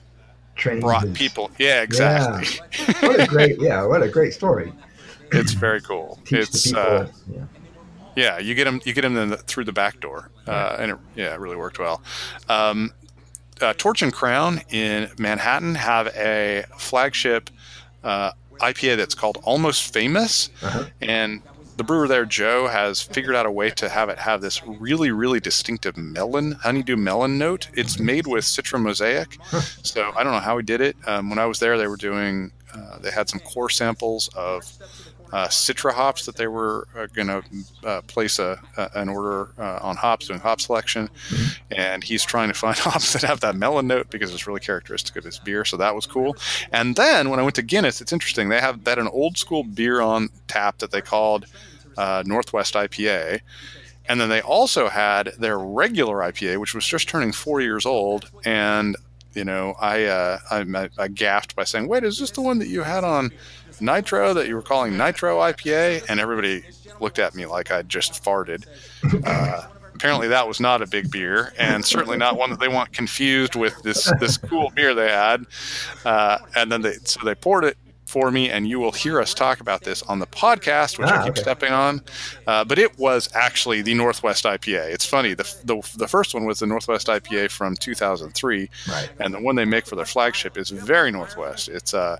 Training 0.56 0.82
brought 0.82 1.03
his- 1.03 1.18
people. 1.18 1.50
Yeah, 1.58 1.82
exactly. 1.82 2.60
What 3.08 3.20
a 3.20 3.25
great, 3.25 3.60
yeah, 3.60 3.86
what 3.86 4.03
a 4.03 4.10
great 4.10 4.34
story. 4.34 4.72
it's 5.32 5.53
very 5.53 5.82
cool. 5.82 6.20
Teach 6.25 6.39
it's 6.41 6.74
uh, 6.74 7.08
yeah. 7.34 7.46
Yeah, 8.15 8.38
you 8.39 8.56
get 8.56 8.65
them 8.65 8.82
you 8.86 8.94
get 8.94 9.01
them 9.01 9.30
the, 9.30 9.38
through 9.38 9.65
the 9.65 9.72
back 9.74 10.00
door, 10.00 10.30
uh, 10.48 10.75
and 10.80 10.91
it, 10.91 10.98
yeah, 11.15 11.34
it 11.34 11.39
really 11.39 11.56
worked 11.56 11.80
well. 11.80 12.01
Um, 12.50 12.91
uh, 13.62 13.74
Torch 13.77 14.01
and 14.01 14.12
Crown 14.12 14.62
in 14.70 15.10
Manhattan 15.20 15.75
have 15.75 16.08
a 16.15 16.65
flagship 16.77 17.50
uh, 18.03 18.32
IPA 18.60 18.98
that's 18.98 19.13
called 19.15 19.38
Almost 19.44 19.94
Famous, 19.94 20.50
Uh-huh. 20.63 20.86
and 21.01 21.41
the 21.77 21.84
brewer 21.84 22.08
there, 22.08 22.25
Joe, 22.25 22.68
has 22.68 23.01
figured 23.01 23.34
out 23.36 23.46
a 23.48 23.51
way 23.51 23.70
to 23.72 23.89
have 23.89 24.10
it 24.10 24.20
have 24.20 24.41
this 24.41 24.62
really, 24.68 25.10
really 25.12 25.39
distinctive 25.39 25.96
melon, 25.98 26.51
honeydew 26.53 26.96
melon 26.98 27.38
note. 27.39 27.70
It's 27.74 27.98
made 28.00 28.27
with 28.27 28.44
Citra 28.46 28.80
Mosaic, 28.80 29.38
so 29.84 30.12
I 30.15 30.24
don't 30.24 30.34
know 30.34 30.39
how 30.39 30.58
he 30.58 30.63
did 30.63 30.82
it. 30.82 30.96
Um, 31.08 31.30
when 31.30 31.39
I 31.39 31.46
was 31.46 31.60
there, 31.60 31.77
they 31.80 31.88
were 31.88 31.98
doing, 31.98 32.51
uh, 32.74 33.00
they 33.00 33.10
had 33.10 33.30
some 33.30 33.39
core 33.39 33.70
samples 33.70 34.30
of 34.36 34.63
uh, 35.31 35.47
Citra 35.47 35.93
hops 35.93 36.25
that 36.25 36.35
they 36.35 36.47
were 36.47 36.88
uh, 36.95 37.07
going 37.13 37.27
to 37.27 37.43
uh, 37.83 38.01
place 38.01 38.39
a, 38.39 38.59
an 38.95 39.09
order 39.09 39.50
uh, 39.57 39.79
on 39.81 39.95
hops, 39.95 40.27
doing 40.27 40.39
hop 40.39 40.59
selection, 40.59 41.09
and 41.71 42.03
he's 42.03 42.23
trying 42.23 42.50
to 42.50 42.53
find 42.53 42.77
hops 42.79 43.13
that 43.13 43.21
have 43.21 43.39
that 43.41 43.55
melon 43.55 43.88
note 43.88 44.09
because 44.09 44.33
it's 44.33 44.47
really 44.47 44.59
characteristic 44.59 45.15
of 45.15 45.23
his 45.23 45.39
beer. 45.39 45.63
So 45.65 45.77
that 45.77 45.95
was 45.95 46.05
cool. 46.05 46.35
And 46.71 46.95
then 46.95 47.29
when 47.29 47.39
I 47.39 47.43
went 47.43 47.55
to 47.55 47.61
Guinness, 47.61 48.01
it's 48.01 48.13
interesting. 48.13 48.50
They 48.50 48.59
have 48.59 48.83
that 48.83 49.00
an 49.00 49.07
old 49.07 49.38
school 49.38 49.63
beer 49.63 50.01
on 50.01 50.29
tap 50.47 50.79
that 50.79 50.91
they 50.91 51.01
called 51.01 51.45
uh, 51.97 52.23
Northwest 52.25 52.73
IPA. 52.73 53.41
And 54.07 54.19
then 54.19 54.29
they 54.29 54.41
also 54.41 54.89
had 54.89 55.33
their 55.39 55.59
regular 55.59 56.17
IPA, 56.17 56.59
which 56.59 56.73
was 56.73 56.85
just 56.85 57.07
turning 57.07 57.31
four 57.31 57.61
years 57.61 57.85
old. 57.85 58.29
And 58.43 58.97
you 59.33 59.45
know, 59.45 59.75
I, 59.79 60.05
uh, 60.05 60.39
I 60.50 60.89
I 60.97 61.07
gasped 61.07 61.55
by 61.55 61.63
saying, 61.63 61.88
"Wait, 61.88 62.03
is 62.03 62.19
this 62.19 62.31
the 62.31 62.41
one 62.41 62.59
that 62.59 62.67
you 62.67 62.81
had 62.81 63.05
on 63.05 63.31
Nitro 63.80 64.34
that 64.34 64.48
you 64.48 64.56
were 64.56 64.62
calling 64.62 64.98
Nitro 64.98 65.40
IPA?" 65.40 66.06
And 66.10 66.20
everybody 66.20 66.63
looked 67.00 67.20
at 67.20 67.36
me 67.36 67.46
like 67.46 67.72
I 67.72 67.84
just 67.84 68.24
farted. 68.24 68.66
Uh, 69.25 69.68
apparently 69.96 70.28
that 70.30 70.48
was 70.48 70.60
not 70.60 70.82
a 70.82 70.88
big 70.88 71.12
beer, 71.12 71.54
and 71.58 71.86
certainly 71.86 72.18
not 72.18 72.38
one 72.38 72.50
that 72.50 72.60
they 72.60 72.68
want 72.68 72.92
confused 72.92 73.56
with 73.56 73.82
this 73.84 74.12
this 74.20 74.38
cool 74.38 74.72
beer 74.75 74.94
they 74.94 75.10
had. 75.10 75.46
Uh, 76.06 76.40
and 76.56 76.72
then 76.72 76.82
they 76.82 76.94
so 77.04 77.20
they 77.24 77.36
poured 77.36 77.63
it 77.63 77.78
for 78.06 78.30
me, 78.30 78.50
and 78.50 78.68
you 78.68 78.78
will 78.78 78.92
hear 78.92 79.22
us 79.22 79.34
talk 79.34 79.62
about 79.62 79.84
this 79.84 80.04
on 80.04 80.20
the 80.20 80.28
podcast, 80.28 81.00
which 81.00 81.08
Ah, 81.08 81.22
I 81.22 81.24
keep 81.24 81.32
okay. 81.32 81.42
stepping 81.44 81.72
on. 81.72 82.01
Uh, 82.46 82.62
but 82.66 82.78
it 82.78 83.00
was 83.00 83.30
actually 83.34 83.82
the 83.82 83.94
Northwest 83.94 84.44
IPA. 84.44 84.92
It's 84.94 85.06
funny. 85.06 85.34
The, 85.34 85.44
the 85.63 85.82
the 85.98 86.08
first 86.10 86.34
one 86.34 86.44
was 86.46 86.60
the 86.60 86.68
Northwest 86.68 87.08
IPA 87.08 87.51
from 87.51 87.75
2003, 87.78 88.70
Right. 88.90 89.10
and 89.20 89.34
the 89.34 89.40
one 89.40 89.56
they 89.56 89.63
make 89.63 89.86
for 89.86 89.96
their 89.96 90.06
flagship 90.06 90.58
is 90.58 90.72
very 90.72 91.10
Northwest. 91.12 91.70
It's 91.70 91.94
uh, 91.94 92.18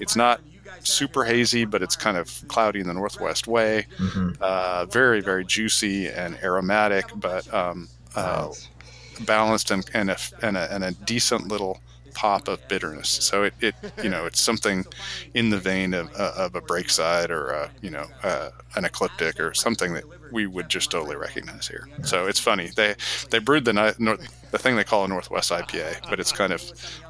it's 0.00 0.16
not 0.16 0.40
super 0.82 1.24
hazy, 1.24 1.64
but 1.64 1.82
it's 1.82 1.96
kind 1.96 2.16
of 2.16 2.42
cloudy 2.48 2.80
in 2.80 2.86
the 2.86 2.94
Northwest 2.94 3.46
way. 3.46 3.86
hmm 3.98 4.30
Uh, 4.40 4.86
very 4.86 5.20
very 5.20 5.44
juicy 5.44 6.08
and 6.08 6.36
aromatic, 6.42 7.10
but 7.14 7.52
um, 7.52 7.88
uh, 8.14 8.48
balanced 9.20 9.70
and 9.70 9.84
and 9.94 10.10
a, 10.10 10.16
and 10.42 10.56
a 10.56 10.72
and 10.74 10.84
a 10.84 10.92
decent 10.92 11.48
little 11.48 11.80
pop 12.14 12.48
of 12.48 12.66
bitterness. 12.68 13.08
So 13.08 13.42
it, 13.44 13.54
it 13.60 13.74
you 14.02 14.08
know 14.08 14.24
it's 14.24 14.40
something 14.40 14.84
in 15.34 15.50
the 15.50 15.58
vein 15.58 15.92
of, 15.94 16.08
uh, 16.14 16.32
of 16.36 16.54
a 16.54 16.60
breakside 16.60 17.30
or 17.30 17.50
a, 17.50 17.70
you 17.82 17.90
know 17.90 18.06
uh, 18.22 18.50
an 18.76 18.84
ecliptic 18.84 19.38
or 19.38 19.52
something 19.54 19.92
that 19.94 20.04
we 20.32 20.46
would 20.46 20.68
just 20.68 20.90
totally 20.90 21.16
recognize 21.16 21.68
here. 21.68 21.88
So 22.02 22.26
it's 22.26 22.40
funny 22.40 22.70
they 22.74 22.94
they 23.30 23.38
brewed 23.38 23.64
the 23.64 23.72
the 24.50 24.58
thing 24.58 24.76
they 24.76 24.84
call 24.84 25.04
a 25.04 25.08
Northwest 25.08 25.50
IPA, 25.50 26.08
but 26.08 26.18
it's 26.20 26.32
kind 26.32 26.52
of 26.52 26.62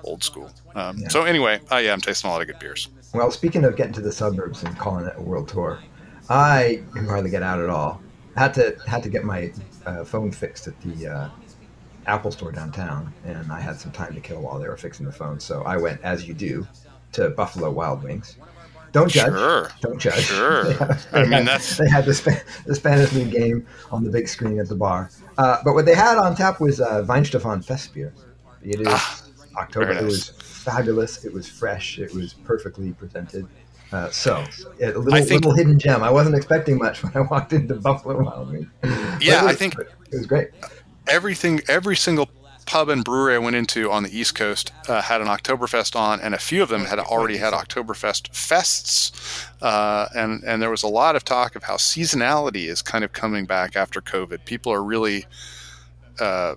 old 0.03 0.25
school. 0.25 0.51
Um, 0.75 0.99
Yeah. 0.99 1.09
So 1.09 1.23
anyway, 1.25 1.61
uh, 1.71 1.77
yeah, 1.77 1.93
I'm 1.93 2.01
tasting 2.01 2.29
a 2.29 2.33
lot 2.33 2.41
of 2.41 2.47
good 2.49 2.59
beers. 2.59 2.89
Well, 3.13 3.31
speaking 3.31 3.65
of 3.65 3.77
getting 3.77 3.93
to 3.95 4.01
the 4.01 4.13
suburbs 4.13 4.63
and 4.65 4.77
calling 4.79 5.07
it 5.07 5.15
a 5.17 5.23
world 5.23 5.49
tour, 5.49 5.79
I 6.29 6.83
can 6.95 7.07
hardly 7.07 7.31
get 7.31 7.43
out 7.43 7.61
at 7.61 7.71
all. 7.71 8.01
Had 8.37 8.55
to 8.55 8.77
had 8.87 9.03
to 9.05 9.09
get 9.11 9.25
my 9.25 9.53
uh, 9.87 10.05
phone 10.05 10.33
fixed 10.33 10.67
at 10.67 10.81
the 10.81 11.07
uh, 11.07 11.29
Apple 12.07 12.31
store 12.31 12.53
downtown, 12.53 13.13
and 13.25 13.51
I 13.53 13.61
had 13.61 13.79
some 13.81 13.93
time 13.93 14.15
to 14.15 14.21
kill 14.21 14.41
while 14.41 14.59
they 14.59 14.69
were 14.69 14.77
fixing 14.77 15.07
the 15.07 15.13
phone. 15.13 15.41
So 15.41 15.63
I 15.63 15.77
went, 15.77 16.01
as 16.03 16.27
you 16.29 16.35
do, 16.35 16.67
to 17.13 17.31
Buffalo 17.31 17.71
Wild 17.71 18.03
Wings. 18.03 18.37
Don't 18.93 19.11
judge. 19.11 19.33
Sure. 19.33 19.71
Don't 19.81 19.99
judge. 19.99 20.23
Sure. 20.25 20.65
They 20.69 20.73
had- 20.75 20.99
I 21.13 21.23
mean, 21.23 21.33
had- 21.33 21.47
that's- 21.47 21.77
they 21.79 21.89
had 21.89 22.05
the, 22.05 22.15
Spa- 22.15 22.41
the 22.67 22.75
Spanish 22.75 23.13
League 23.13 23.33
game 23.33 23.67
on 23.91 24.05
the 24.05 24.11
big 24.11 24.29
screen 24.29 24.61
at 24.61 24.69
the 24.69 24.77
bar. 24.77 25.11
Uh, 25.37 25.59
but 25.65 25.75
what 25.75 25.85
they 25.85 25.95
had 25.97 26.17
on 26.19 26.37
tap 26.37 26.61
was 26.61 26.81
uh, 26.81 27.03
Weihenstephan 27.05 27.65
Fest 27.65 27.93
beer. 27.93 28.13
It 28.63 28.81
is 28.81 28.87
Ah, 28.89 29.23
October. 29.59 29.87
very 29.87 29.99
It 29.99 30.05
was 30.05 30.29
fabulous. 30.31 31.25
It 31.25 31.33
was 31.33 31.49
fresh. 31.49 31.99
It 31.99 32.15
was 32.15 32.35
perfectly 32.35 32.93
presented. 32.93 33.47
Uh, 33.93 34.11
so 34.11 34.45
a 34.81 34.87
little, 34.87 35.03
think- 35.13 35.31
little 35.45 35.55
hidden 35.55 35.79
gem. 35.79 36.03
I 36.03 36.11
wasn't 36.11 36.37
expecting 36.37 36.79
much 36.79 37.03
when 37.03 37.13
I 37.17 37.21
walked 37.23 37.53
into 37.53 37.75
Buffalo 37.75 38.23
Wild 38.23 38.53
Wings. 38.53 38.67
Yeah, 39.21 39.43
was- 39.43 39.53
I 39.53 39.55
think- 39.57 39.75
it 39.79 39.89
was 40.13 40.27
great. 40.27 40.51
Everything 41.09 41.61
every 41.69 41.97
single 41.97 42.29
pub 42.67 42.89
and 42.89 43.05
brewery 43.05 43.35
I 43.35 43.39
went 43.39 43.57
into 43.57 43.91
on 43.91 44.05
the 44.05 44.19
East 44.19 44.35
Coast 44.35 44.73
uh, 44.89 45.03
had 45.03 45.21
an 45.21 45.27
Oktoberfest 45.27 45.95
on, 45.97 46.21
and 46.21 46.35
a 46.35 46.39
few 46.39 46.63
of 46.63 46.69
them 46.71 46.87
had 46.87 46.99
already 46.99 47.37
had 47.37 47.53
Oktoberfest 47.53 48.31
fests, 48.33 49.47
uh, 49.61 50.09
and 50.15 50.43
and 50.45 50.63
there 50.63 50.71
was 50.71 50.83
a 50.83 50.89
lot 50.89 51.15
of 51.17 51.25
talk 51.25 51.57
of 51.57 51.65
how 51.65 51.77
seasonality 51.77 52.67
is 52.69 52.83
kind 52.83 53.05
of 53.05 53.13
coming 53.13 53.45
back 53.45 53.77
after 53.77 54.01
COVID. 54.01 54.45
People 54.47 54.73
are 54.73 54.83
really, 54.83 55.27
uh, 56.21 56.55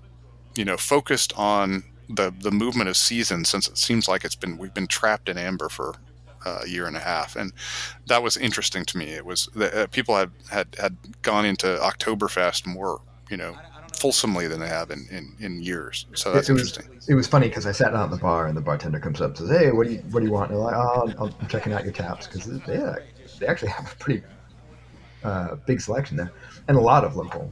you 0.56 0.64
know, 0.66 0.78
focused 0.78 1.34
on 1.38 1.84
the 2.10 2.34
the 2.40 2.52
movement 2.52 2.90
of 2.90 2.96
seasons 2.98 3.50
since 3.50 3.68
it 3.68 3.78
seems 3.78 4.08
like 4.08 4.24
it's 4.24 4.36
been 4.36 4.58
we've 4.58 4.74
been 4.74 4.88
trapped 4.88 5.30
in 5.30 5.38
amber 5.38 5.70
for. 5.70 5.96
uh, 6.46 6.60
a 6.64 6.68
year 6.70 6.86
and 6.88 6.96
a 6.96 7.00
half, 7.00 7.36
and 7.36 7.52
that 8.08 8.24
was 8.24 8.38
interesting 8.38 8.86
to 8.86 8.98
me. 8.98 9.06
It 9.08 9.26
was 9.26 9.50
the, 9.56 9.84
uh, 9.84 9.88
people 9.88 10.16
had, 10.16 10.32
had 10.50 10.68
had 10.80 10.96
gone 11.22 11.46
into 11.46 11.68
Oktoberfest 11.68 12.66
more, 12.66 13.02
you 13.30 13.36
know, 13.38 13.58
fulsomely 13.96 14.48
than 14.48 14.60
they 14.60 14.68
have 14.68 14.92
in, 14.92 15.08
in, 15.10 15.36
in 15.40 15.62
years. 15.62 16.06
So 16.14 16.32
that's 16.32 16.50
it, 16.50 16.54
was, 16.54 16.78
interesting. 16.78 17.00
it 17.08 17.16
was 17.16 17.28
funny 17.28 17.48
because 17.48 17.66
I 17.66 17.72
sat 17.72 17.92
down 17.92 18.04
at 18.04 18.12
the 18.12 18.18
bar 18.18 18.48
and 18.48 18.56
the 18.56 18.62
bartender 18.62 19.00
comes 19.00 19.22
up 19.22 19.30
and 19.30 19.38
says, 19.38 19.50
"Hey, 19.50 19.72
what 19.72 19.88
do 19.88 19.94
you 19.94 20.00
what 20.12 20.20
do 20.20 20.26
you 20.26 20.32
want?" 20.32 20.52
And 20.52 20.60
they're 20.60 20.66
like, 20.66 20.76
"Oh, 20.76 21.12
I'm, 21.20 21.34
I'm 21.40 21.48
checking 21.48 21.74
out 21.74 21.84
your 21.84 21.94
taps 21.94 22.28
because 22.28 22.46
they 22.46 22.96
they 23.40 23.48
actually 23.48 23.70
have 23.70 23.92
a 23.92 23.96
pretty 23.96 24.24
uh, 25.24 25.56
big 25.66 25.82
selection 25.82 26.18
there 26.18 26.32
and 26.68 26.78
a 26.78 26.82
lot 26.82 27.04
of 27.04 27.16
local 27.16 27.52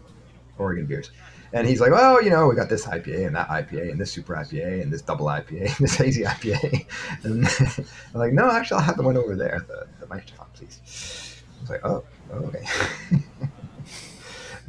Oregon 0.57 0.85
beers." 0.85 1.11
And 1.53 1.65
he's 1.65 1.79
like, 1.79 1.91
"Oh, 1.93 2.19
you 2.19 2.29
know, 2.29 2.47
we 2.47 2.55
got 2.55 2.69
this 2.69 2.85
IPA 2.85 3.27
and 3.27 3.35
that 3.35 3.47
IPA 3.47 3.91
and 3.91 3.99
this 3.99 4.11
super 4.11 4.35
IPA 4.35 4.81
and 4.81 4.91
this 4.91 5.01
double 5.01 5.27
IPA 5.27 5.61
and 5.77 5.87
this 5.87 5.95
hazy 5.95 6.23
IPA." 6.23 6.85
And 7.23 7.47
I'm 8.13 8.19
like, 8.19 8.33
"No, 8.33 8.49
actually, 8.49 8.79
I'll 8.79 8.83
have 8.83 8.97
the 8.97 9.03
one 9.03 9.17
over 9.17 9.35
there, 9.35 9.65
the 9.67 9.87
the 9.99 10.07
Meisterfont, 10.07 10.53
please." 10.53 11.41
I 11.57 11.61
was 11.61 11.69
like, 11.69 11.85
"Oh, 11.85 12.03
oh, 12.33 12.37
okay." 12.37 12.65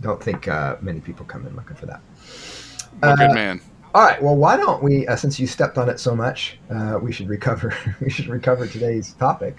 Don't 0.00 0.22
think 0.22 0.46
uh, 0.48 0.76
many 0.80 1.00
people 1.00 1.24
come 1.26 1.46
in 1.46 1.54
looking 1.56 1.76
for 1.76 1.86
that. 1.86 2.00
Well, 3.02 3.12
Uh, 3.12 3.16
good 3.16 3.32
man. 3.34 3.60
all 3.94 4.02
right. 4.02 4.22
Well, 4.22 4.36
why 4.36 4.56
don't 4.56 4.82
we? 4.82 5.06
Uh, 5.06 5.16
since 5.16 5.38
you 5.40 5.46
stepped 5.46 5.78
on 5.78 5.88
it 5.88 5.98
so 6.00 6.14
much, 6.14 6.58
uh, 6.70 6.98
we 7.02 7.12
should 7.12 7.28
recover. 7.28 7.74
we 8.00 8.10
should 8.10 8.28
recover 8.28 8.66
today's 8.66 9.12
topic. 9.14 9.56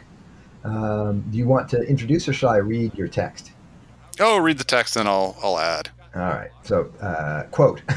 Um, 0.63 1.22
do 1.29 1.38
you 1.38 1.48
want 1.48 1.70
to 1.70 1.82
introduce, 1.84 2.27
or 2.27 2.34
shall 2.34 2.50
I 2.50 2.58
read 2.58 2.94
your 2.96 3.08
text? 3.08 3.51
Oh, 4.20 4.38
read 4.38 4.58
the 4.58 4.63
text, 4.63 4.96
then 4.96 5.08
I'll 5.08 5.36
I'll 5.41 5.58
add. 5.60 5.89
All 6.15 6.22
right. 6.22 6.51
So, 6.63 6.91
uh, 7.01 7.44
quote. 7.51 7.82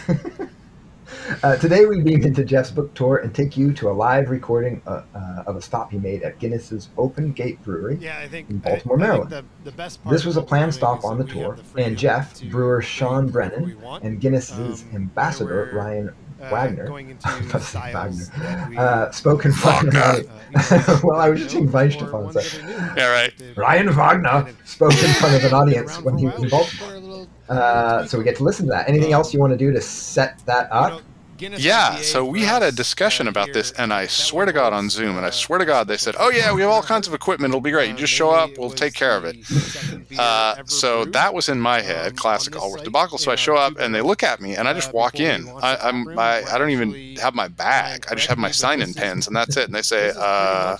Uh, 1.42 1.56
today 1.56 1.86
we 1.86 2.00
beam 2.02 2.22
into 2.24 2.44
Jeff's 2.44 2.70
book 2.70 2.92
tour 2.92 3.18
and 3.18 3.32
take 3.34 3.56
you 3.56 3.72
to 3.72 3.88
a 3.88 3.92
live 3.92 4.30
recording 4.30 4.82
uh, 4.86 5.02
uh, 5.14 5.44
of 5.46 5.56
a 5.56 5.62
stop 5.62 5.90
he 5.90 5.96
made 5.98 6.22
at 6.22 6.38
Guinness's 6.38 6.88
Open 6.98 7.32
Gate 7.32 7.62
Brewery. 7.62 7.96
Yeah, 8.00 8.18
I 8.18 8.28
think 8.28 8.50
In 8.50 8.58
Baltimore, 8.58 8.98
I, 8.98 9.02
I 9.02 9.06
Maryland. 9.06 9.30
the, 9.30 9.44
the 9.64 9.72
best 9.72 10.02
part 10.02 10.12
This 10.12 10.24
was 10.24 10.36
a 10.36 10.40
of 10.40 10.44
what 10.44 10.50
we're 10.52 10.58
planned 10.58 10.74
stop 10.74 11.04
on 11.04 11.18
the 11.18 11.24
tour, 11.24 11.56
the 11.74 11.82
and 11.84 11.96
Jeff, 11.96 12.42
brewer 12.50 12.82
Sean 12.82 13.28
Brennan, 13.28 13.78
and 14.02 14.20
Guinness's 14.20 14.82
Um, 14.82 14.96
ambassador 14.96 15.70
Ryan 15.72 16.10
uh, 16.40 16.48
Wagner, 16.50 16.86
going 16.86 17.10
into 17.10 17.28
about 17.28 17.50
to 17.52 17.60
say 17.60 17.90
styles 17.90 18.28
Wagner, 18.30 18.74
that 18.74 18.78
uh, 18.78 19.10
spoke 19.12 19.44
in 19.44 19.52
front 19.52 19.88
of 19.88 19.94
Wagner. 19.94 20.30
uh, 20.54 21.00
well, 21.04 21.18
I 21.20 21.28
was 21.30 21.40
just 21.42 21.54
you 21.54 21.62
know, 21.66 21.70
saying 21.72 22.02
or 22.02 22.06
Weihenstephan. 22.06 22.32
so- 22.32 22.40
that 22.40 22.58
are 22.58 22.66
new. 22.94 23.00
Yeah, 23.00 23.06
right. 23.10 23.32
Ryan 23.56 23.92
Wagner 23.92 24.30
kind 24.30 24.56
spoke 24.64 24.92
in 25.02 25.12
front 25.14 25.34
of 25.36 25.44
an 25.44 25.52
audience 25.60 26.00
when 26.00 26.18
he 26.18 26.26
was 26.26 26.34
in 26.36 26.40
while, 26.42 26.50
Baltimore. 26.50 26.88
for 26.90 26.94
a 26.94 26.98
little- 27.00 27.28
Uh, 27.48 28.06
so 28.06 28.16
we 28.18 28.24
get 28.24 28.36
to 28.36 28.44
listen 28.44 28.66
to 28.66 28.70
that. 28.72 28.88
Anything 28.88 29.12
else 29.12 29.32
you 29.34 29.40
want 29.40 29.52
to 29.52 29.56
do 29.58 29.72
to 29.72 29.80
set 29.80 30.38
that 30.46 30.68
You 30.72 30.78
up? 30.78 31.02
Guinness 31.40 31.64
Yeah, 31.64 31.96
IPA 31.96 32.02
so 32.04 32.24
we 32.26 32.42
had 32.42 32.62
a 32.62 32.70
discussion 32.70 33.26
uh, 33.26 33.30
about 33.30 33.46
here, 33.46 33.54
this, 33.54 33.72
and 33.72 33.94
I 33.94 34.06
swear 34.08 34.44
to 34.44 34.52
God 34.52 34.74
on 34.74 34.90
Zoom, 34.90 35.16
and 35.16 35.24
I 35.24 35.28
uh, 35.28 35.32
swear 35.32 35.58
to 35.58 35.64
God 35.64 35.88
they 35.88 35.96
said, 35.96 36.14
"Oh 36.18 36.28
yeah, 36.28 36.52
we 36.52 36.60
have 36.60 36.70
all 36.70 36.82
kinds 36.82 37.08
of 37.08 37.14
equipment. 37.14 37.52
It'll 37.52 37.62
be 37.62 37.70
great. 37.70 37.88
You 37.88 37.94
uh, 37.94 37.96
just 37.96 38.12
show 38.12 38.30
up. 38.30 38.50
We'll 38.58 38.68
take 38.68 38.92
care 38.92 39.16
of 39.16 39.24
it." 39.24 39.42
the 39.46 39.54
second 39.54 40.06
beer 40.06 40.18
Uh, 40.20 40.56
so 40.66 41.06
that 41.06 41.32
was 41.32 41.48
in 41.48 41.58
my 41.58 41.80
head, 41.80 42.08
um, 42.10 42.16
classic 42.16 42.54
Alworth 42.54 42.84
debacle. 42.84 43.16
So 43.16 43.32
I 43.32 43.36
show 43.36 43.56
up 43.56 43.78
and 43.78 43.94
they 43.94 44.02
look 44.02 44.22
at 44.22 44.42
me, 44.42 44.54
and 44.56 44.68
I 44.68 44.74
just 44.74 44.90
uh, 44.90 44.92
walk 44.94 45.18
in. 45.18 45.48
I, 45.62 45.76
I'm. 45.76 46.18
I, 46.18 46.42
I 46.44 46.58
don't 46.58 46.70
even 46.70 47.16
have 47.16 47.34
my 47.34 47.48
bag. 47.48 48.04
I 48.10 48.14
just 48.14 48.26
have 48.28 48.36
my 48.36 48.48
correct 48.48 48.60
me, 48.60 48.62
but 48.62 48.68
sign-in 48.68 48.94
pens, 48.94 49.26
and 49.26 49.34
that's 49.34 49.56
it. 49.56 49.64
And 49.64 49.74
they 49.74 49.82
say, 49.82 50.12
uh, 50.14 50.76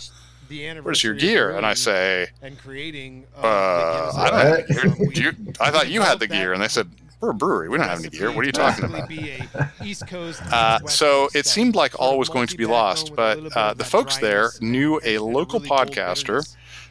the 0.51 0.81
"Where's 0.83 1.03
your 1.03 1.15
gear?" 1.15 1.57
And 1.57 1.65
I 1.65 1.73
say, 1.73 2.27
and 2.43 2.59
creating 2.59 3.25
of 3.35 3.45
"Uh, 3.47 4.13
I 4.15 4.31
don't 4.31 4.41
have 4.41 4.51
What? 4.51 4.71
any 4.71 4.75
gear. 4.75 5.07
We- 5.09 5.15
Do 5.15 5.23
you, 5.23 5.33
I 5.59 5.71
thought 5.71 5.89
you 5.89 6.03
had 6.03 6.21
the 6.21 6.27
gear." 6.27 6.53
And 6.53 6.63
they 6.63 6.69
said, 6.69 6.91
"We're 7.21 7.31
a 7.31 7.35
brewery. 7.35 7.69
We 7.69 7.79
don't 7.79 7.89
have 7.89 8.01
any 8.01 8.09
gear. 8.09 8.31
What 8.33 8.43
are 8.45 8.47
you 8.47 8.53
talking 8.53 8.85
about?" 8.87 9.09
Uh, 10.53 10.79
so 10.87 11.29
it 11.35 11.47
seemed 11.47 11.75
like 11.75 11.99
all 12.01 12.19
was 12.19 12.29
going 12.29 12.47
to 12.49 12.57
be 12.57 12.67
lost, 12.67 13.15
but 13.15 13.39
uh, 13.57 13.75
the 13.75 13.85
folks 13.85 14.17
there 14.19 14.53
knew 14.61 15.01
a 15.05 15.19
local 15.19 15.61
podcaster 15.61 16.47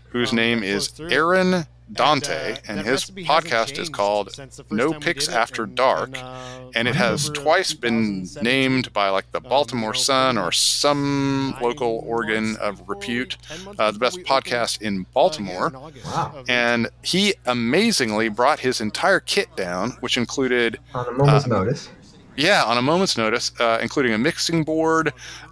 whose 0.09 0.31
name 0.33 0.63
is. 0.63 0.91
Aaron 1.00 1.65
Dante, 1.91 2.53
uh, 2.53 2.58
and 2.67 2.81
his 2.81 3.05
podcast 3.05 3.77
is 3.79 3.89
called 3.89 4.31
since 4.34 4.58
the 4.58 4.63
first 4.63 4.74
No 4.74 4.93
Picks 4.93 5.27
After 5.27 5.63
in- 5.63 5.75
Dark, 5.75 6.10
in, 6.10 6.15
uh, 6.17 6.72
and 6.75 6.88
it 6.88 6.96
has 6.96 7.29
twice 7.31 7.74
been 7.74 8.27
named 8.41 8.93
by 8.93 9.10
like 9.10 9.31
the 9.31 9.39
Um, 9.39 9.50
Baltimore 9.50 9.93
you 9.96 10.00
Sun 10.00 10.38
or 10.38 10.51
some 10.51 11.55
local 11.62 12.03
organ 12.05 12.58
of 12.58 12.81
repute, 12.88 13.38
uh, 13.79 13.91
the 13.91 14.00
best 14.00 14.19
podcast 14.24 14.81
in 14.81 15.01
uh, 15.01 15.03
Baltimore. 15.13 15.67
in 15.67 15.74
Wow. 16.05 16.43
And 16.48 16.89
he 17.01 17.34
amazingly 17.46 18.29
brought 18.29 18.60
his 18.60 18.81
entire 18.81 19.19
kit 19.19 19.55
down, 19.55 19.98
which 20.00 20.15
included 20.17 20.79
On 20.93 21.08
a 21.08 21.12
moment's 21.12 21.46
Uh, 21.46 21.50
notice. 21.50 21.89
yeah, 22.36 22.63
on 22.63 22.77
a 22.77 22.81
moment's 22.81 23.17
notice, 23.17 23.51
uh, 23.60 23.79
including 23.81 24.13
a 24.13 24.17
mixing 24.17 24.63
board, 24.63 25.12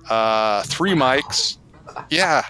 uh, 0.09 0.61
three 0.63 0.93
mics. 0.93 1.57
Yeah, 2.09 2.43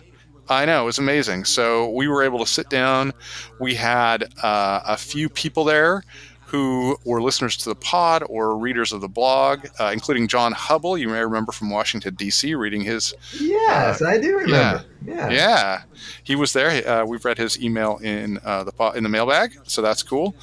I 0.50 0.66
know. 0.66 0.84
It 0.84 0.86
was 0.86 0.98
amazing. 1.00 1.46
So 1.46 1.90
we 1.90 2.08
were 2.08 2.24
able 2.24 2.40
to 2.40 2.46
sit 2.46 2.70
down. 2.70 3.14
We 3.60 3.76
had 3.76 4.24
uh, 4.44 4.82
a 4.86 4.98
few 4.98 5.30
people 5.30 5.64
there 5.64 6.04
who 6.46 6.96
were 7.04 7.22
listeners 7.22 7.58
to 7.58 7.68
the 7.68 7.76
pod 7.76 8.24
or 8.30 8.58
readers 8.58 8.94
of 8.94 9.02
the 9.02 9.10
blog, 9.10 9.68
uh, 9.82 9.90
including 9.92 10.30
John 10.30 10.54
Hubble. 10.54 10.98
You 10.98 11.10
may 11.10 11.20
remember 11.20 11.52
from 11.52 11.70
Washington, 11.70 12.16
D.C., 12.16 12.56
reading 12.56 12.80
his. 12.82 13.14
Yes, 13.38 14.02
I 14.02 14.18
do 14.18 14.38
remember. 14.38 14.86
Yeah. 15.06 15.30
Yeah, 15.30 15.82
he 16.24 16.36
was 16.36 16.54
there. 16.54 16.88
Uh, 16.88 17.06
we've 17.06 17.26
read 17.26 17.38
his 17.38 17.62
email 17.62 17.98
in 17.98 18.40
uh, 18.46 18.64
the 18.64 18.72
po- 18.72 18.92
in 18.92 19.04
the 19.04 19.10
mailbag, 19.10 19.58
so 19.64 19.82
that's 19.82 20.04
cool. 20.04 20.36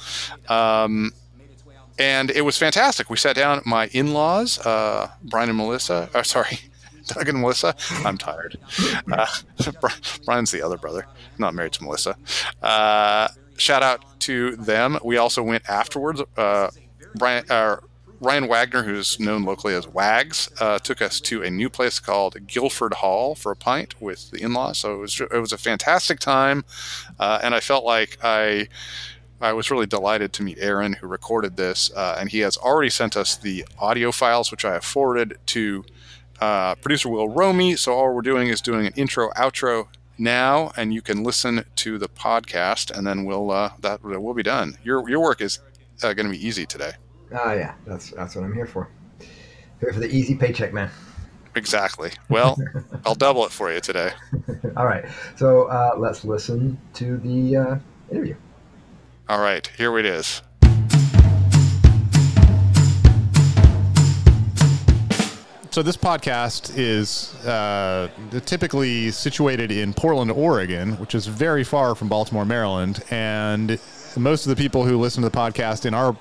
Um, 0.47 1.11
and 1.97 2.29
it 2.29 2.41
was 2.41 2.57
fantastic. 2.57 3.09
We 3.09 3.17
sat 3.17 3.35
down. 3.35 3.61
My 3.65 3.87
in-laws, 3.87 4.59
uh, 4.59 5.09
Brian 5.23 5.49
and 5.49 5.57
Melissa. 5.57 6.09
Uh, 6.13 6.21
sorry, 6.23 6.59
Doug 7.07 7.29
and 7.29 7.39
Melissa. 7.41 7.75
I'm 8.03 8.17
tired. 8.17 8.57
Uh, 9.11 9.27
Brian's 10.25 10.51
the 10.51 10.61
other 10.61 10.77
brother, 10.77 11.05
not 11.37 11.53
married 11.53 11.73
to 11.73 11.83
Melissa. 11.83 12.17
Uh, 12.61 13.27
shout 13.57 13.83
out 13.83 14.19
to 14.21 14.55
them. 14.55 14.97
We 15.03 15.17
also 15.17 15.43
went 15.43 15.69
afterwards. 15.69 16.21
Uh, 16.35 16.69
Brian, 17.15 17.45
uh, 17.49 17.77
Ryan 18.19 18.47
Wagner, 18.47 18.83
who's 18.83 19.19
known 19.19 19.43
locally 19.43 19.73
as 19.73 19.87
Wags, 19.87 20.49
uh, 20.59 20.79
took 20.79 21.01
us 21.01 21.19
to 21.21 21.43
a 21.43 21.49
new 21.49 21.69
place 21.69 21.99
called 21.99 22.47
Guilford 22.47 22.95
Hall 22.95 23.35
for 23.35 23.51
a 23.51 23.55
pint 23.55 24.01
with 24.01 24.31
the 24.31 24.41
in-laws. 24.41 24.79
So 24.79 24.95
it 24.95 24.97
was 24.97 25.19
it 25.19 25.39
was 25.39 25.51
a 25.51 25.57
fantastic 25.57 26.19
time, 26.19 26.65
uh, 27.19 27.39
and 27.43 27.53
I 27.53 27.59
felt 27.59 27.85
like 27.85 28.17
I 28.23 28.67
I 29.41 29.53
was 29.53 29.69
really 29.69 29.85
delighted 29.85 30.33
to 30.33 30.43
meet 30.43 30.57
Aaron, 30.59 30.93
who 30.93 31.07
recorded 31.07 31.57
this, 31.57 31.91
uh, 31.95 32.15
and 32.19 32.29
he 32.29 32.39
has 32.39 32.57
already 32.57 32.89
sent 32.89 33.17
us 33.17 33.35
the 33.35 33.65
audio 33.79 34.11
files, 34.11 34.49
which 34.49 34.65
I 34.65 34.73
have 34.73 34.85
forwarded 34.85 35.37
to 35.47 35.83
uh, 36.39 36.75
producer 36.75 37.09
Will 37.09 37.29
Romy. 37.29 37.75
So 37.75 37.93
all 37.93 38.13
we're 38.13 38.21
doing 38.21 38.49
is 38.49 38.61
doing 38.61 38.85
an 38.85 38.93
intro 38.95 39.31
outro 39.31 39.87
now, 40.17 40.71
and 40.77 40.93
you 40.93 41.01
can 41.01 41.23
listen 41.23 41.65
to 41.75 41.97
the 41.97 42.07
podcast, 42.07 42.95
and 42.95 43.05
then 43.05 43.25
we'll 43.25 43.51
uh, 43.51 43.71
that 43.81 44.03
will 44.03 44.33
be 44.33 44.43
done. 44.43 44.77
Your 44.83 45.07
your 45.09 45.21
work 45.21 45.41
is 45.41 45.59
uh, 46.03 46.13
going 46.13 46.25
to 46.25 46.31
be 46.31 46.45
easy 46.45 46.65
today. 46.65 46.93
Ah, 47.33 47.53
yeah, 47.53 47.73
that's 47.85 48.11
that's 48.11 48.35
what 48.35 48.43
I'm 48.43 48.53
here 48.53 48.67
for. 48.67 48.89
Here 49.79 49.91
for 49.91 49.99
the 49.99 50.09
easy 50.09 50.35
paycheck, 50.35 50.73
man. 50.73 50.89
Exactly. 51.55 52.11
Well, 52.29 52.57
I'll 53.05 53.15
double 53.15 53.45
it 53.45 53.51
for 53.51 53.71
you 53.71 53.79
today. 53.79 54.11
All 54.77 54.85
right, 54.85 55.05
so 55.35 55.63
uh, 55.63 55.95
let's 55.97 56.25
listen 56.25 56.79
to 56.95 57.17
the 57.17 57.55
uh, 57.55 57.75
interview. 58.11 58.35
All 59.27 59.39
right, 59.39 59.65
here 59.77 59.97
it 59.97 60.05
is. 60.05 60.41
So 65.75 65.83
this 65.83 65.97
podcast 65.97 66.77
is 66.77 67.35
uh, 67.43 68.07
typically 68.45 69.11
situated 69.11 69.73
in 69.73 69.93
Portland, 69.93 70.31
Oregon, 70.31 70.93
which 70.93 71.13
is 71.13 71.27
very 71.27 71.65
far 71.65 71.95
from 71.95 72.07
Baltimore, 72.07 72.45
Maryland, 72.45 73.03
and 73.11 73.77
most 74.15 74.45
of 74.45 74.51
the 74.51 74.55
people 74.55 74.85
who 74.85 74.97
listen 74.97 75.21
to 75.21 75.27
the 75.27 75.35
podcast 75.35 75.85
in 75.85 75.93
our 75.93 76.15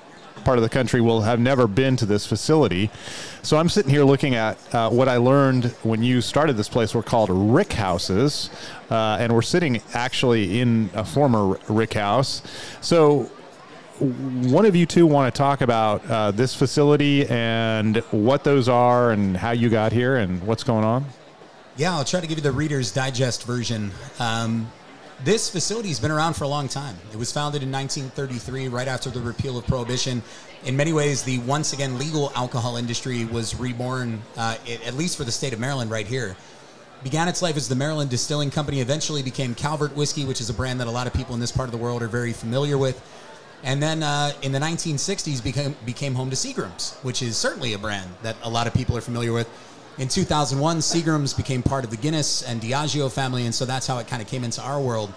part 0.45 0.59
of 0.59 0.63
the 0.65 0.69
country 0.69 1.01
will 1.01 1.21
have 1.21 1.39
never 1.39 1.69
been 1.69 1.95
to 1.99 2.05
this 2.05 2.27
facility. 2.27 2.91
So 3.43 3.57
I'm 3.57 3.69
sitting 3.69 3.93
here 3.93 4.03
looking 4.03 4.35
at 4.35 4.59
uh, 4.75 4.91
what 4.91 5.09
I 5.09 5.19
learned 5.19 5.67
when 5.85 6.03
you 6.03 6.21
started 6.21 6.57
this 6.57 6.69
place 6.69 6.93
were 6.93 7.05
called 7.05 7.31
rick 7.31 7.75
houses, 7.75 8.51
uh, 8.91 9.19
and 9.21 9.33
we're 9.33 9.43
sitting 9.43 9.81
actually 9.93 10.59
in 10.59 10.91
a 10.95 11.05
former 11.05 11.61
rick 11.69 11.95
house. 11.95 12.43
So 12.81 13.31
one 14.01 14.67
of 14.67 14.75
you 14.75 14.87
two 14.87 15.07
want 15.07 15.33
to 15.33 15.39
talk 15.39 15.61
about 15.61 16.05
uh, 16.11 16.31
this 16.33 16.55
facility 16.55 17.27
and 17.29 17.99
what 18.11 18.43
those 18.43 18.69
are 18.69 19.13
and 19.13 19.37
how 19.37 19.53
you 19.53 19.69
got 19.69 19.93
here 19.93 20.17
and 20.17 20.43
what's 20.47 20.65
going 20.65 20.85
on? 20.85 21.05
Yeah, 21.77 21.97
I'll 21.97 22.05
try 22.05 22.21
to 22.21 22.27
give 22.27 22.39
you 22.39 22.43
the 22.43 22.53
Reader's 22.53 22.93
Digest 22.93 23.45
version. 23.45 23.93
Um, 24.19 24.71
this 25.23 25.49
facility 25.49 25.89
has 25.89 26.01
been 26.01 26.11
around 26.11 26.35
for 26.35 26.45
a 26.45 26.49
long 26.49 26.69
time. 26.69 26.97
It 27.13 27.17
was 27.17 27.33
founded 27.33 27.63
in 27.63 27.71
1933, 27.71 28.69
right 28.69 28.89
after 28.89 29.11
the 29.11 29.21
repeal 29.21 29.57
of 29.59 29.67
Prohibition. 29.67 30.23
In 30.65 30.77
many 30.77 30.93
ways, 30.93 31.23
the 31.23 31.39
once 31.41 31.73
again 31.73 31.99
legal 31.99 32.33
alcohol 32.35 32.77
industry 32.77 33.25
was 33.25 33.55
reborn, 33.55 34.23
uh, 34.37 34.57
at 34.87 34.95
least 34.95 35.17
for 35.17 35.25
the 35.25 35.33
state 35.33 35.53
of 35.53 35.61
Maryland, 35.61 35.91
right 35.91 36.07
here. 36.07 36.37
Began 37.03 37.29
its 37.29 37.43
life 37.43 37.57
as 37.57 37.69
the 37.69 37.75
Maryland 37.75 38.11
Distilling 38.11 38.51
Company, 38.51 38.81
eventually 38.81 39.23
became 39.23 39.55
Calvert 39.55 39.95
Whiskey, 39.95 40.25
which 40.25 40.41
is 40.41 40.49
a 40.51 40.55
brand 40.55 40.81
that 40.81 40.87
a 40.87 40.91
lot 40.91 41.07
of 41.07 41.13
people 41.13 41.35
in 41.35 41.41
this 41.41 41.53
part 41.53 41.69
of 41.69 41.73
the 41.73 41.79
world 41.79 42.03
are 42.03 42.09
very 42.09 42.33
familiar 42.33 42.79
with. 42.79 43.01
And 43.65 43.83
then 43.83 44.03
uh, 44.03 44.33
in 44.43 44.53
the 44.53 44.59
1960s 44.59 45.43
became 45.43 45.75
became 45.87 46.15
home 46.15 46.29
to 46.29 46.37
Seagram's, 46.37 46.95
which 47.03 47.23
is 47.23 47.37
certainly 47.37 47.73
a 47.73 47.79
brand 47.79 48.11
that 48.23 48.37
a 48.43 48.49
lot 48.49 48.67
of 48.67 48.75
people 48.75 48.97
are 48.97 49.01
familiar 49.01 49.33
with. 49.33 49.49
In 49.97 50.09
2001, 50.09 50.79
Seagram's 50.79 51.33
became 51.33 51.63
part 51.63 51.85
of 51.85 51.91
the 51.91 51.97
Guinness 51.97 52.43
and 52.43 52.61
Diageo 52.61 53.11
family, 53.11 53.47
and 53.47 53.55
so 53.55 53.65
that's 53.65 53.87
how 53.87 53.99
it 53.99 54.07
kind 54.07 54.21
of 54.21 54.29
came 54.29 54.45
into 54.45 54.61
our 54.61 54.81
world. 54.81 55.13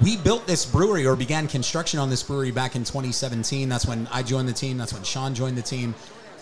We 0.00 0.16
built 0.16 0.46
this 0.46 0.64
brewery 0.64 1.06
or 1.06 1.16
began 1.16 1.48
construction 1.48 1.98
on 1.98 2.08
this 2.08 2.22
brewery 2.22 2.50
back 2.50 2.76
in 2.76 2.84
2017. 2.84 3.68
That's 3.68 3.86
when 3.86 4.08
I 4.12 4.22
joined 4.22 4.48
the 4.48 4.52
team. 4.52 4.78
That's 4.78 4.92
when 4.92 5.02
Sean 5.02 5.34
joined 5.34 5.58
the 5.58 5.62
team. 5.62 5.94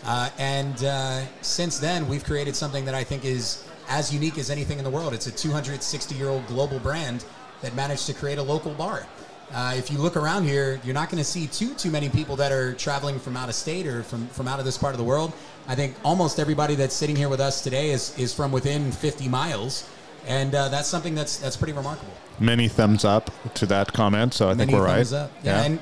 Uh, 0.05 0.29
and 0.39 0.85
uh, 0.85 1.23
since 1.41 1.79
then, 1.79 2.07
we've 2.09 2.25
created 2.25 2.55
something 2.55 2.85
that 2.85 2.95
I 2.95 3.03
think 3.03 3.25
is 3.25 3.65
as 3.89 4.13
unique 4.13 4.39
as 4.39 4.51
anything 4.51 4.79
in 4.79 4.85
the 4.85 4.91
world. 4.91 5.15
It's 5.15 5.27
a 5.27 5.33
260 5.33 6.15
year 6.15 6.29
old 6.29 6.47
global 6.47 6.79
brand 6.79 7.25
that 7.63 7.75
managed 7.75 8.07
to 8.07 8.15
create 8.15 8.39
a 8.39 8.43
local 8.43 8.75
bar. 8.75 9.07
Uh, 9.53 9.75
if 9.77 9.91
you 9.91 9.99
look 9.99 10.17
around 10.17 10.45
here, 10.45 10.81
you're 10.85 10.95
not 10.95 11.11
going 11.11 11.23
to 11.23 11.29
see 11.29 11.47
too 11.47 11.75
too 11.75 11.91
many 11.91 12.09
people 12.09 12.37
that 12.37 12.51
are 12.51 12.75
traveling 12.75 13.19
from 13.19 13.37
out 13.37 13.49
of 13.49 13.55
state 13.55 13.87
or 13.87 14.03
from, 14.03 14.27
from 14.29 14.49
out 14.49 14.59
of 14.59 14.65
this 14.65 14.79
part 14.79 14.95
of 14.95 14.99
the 14.99 15.05
world. 15.05 15.33
I 15.69 15.75
think 15.75 15.95
almost 16.05 16.39
everybody 16.39 16.75
that's 16.75 16.95
sitting 16.95 17.17
here 17.17 17.29
with 17.29 17.41
us 17.41 17.63
today 17.63 17.91
is, 17.91 18.19
is 18.19 18.35
from 18.35 18.53
within 18.53 18.91
50 18.93 19.29
miles, 19.29 19.89
and 20.27 20.55
uh, 20.55 20.69
that's 20.69 20.89
something 20.89 21.15
that's 21.15 21.37
that's 21.37 21.57
pretty 21.57 21.73
remarkable. 21.73 22.13
Many 22.41 22.69
thumbs 22.69 23.05
up 23.05 23.31
to 23.55 23.67
that 23.67 23.93
comment, 23.93 24.35
so 24.35 24.47
I 24.49 24.55
Many 24.55 24.73
think 24.73 24.81
we're 24.81 24.87
right. 24.87 24.97
thumbs 24.97 25.13
up. 25.13 25.33
Yeah, 25.43 25.63
and 25.63 25.79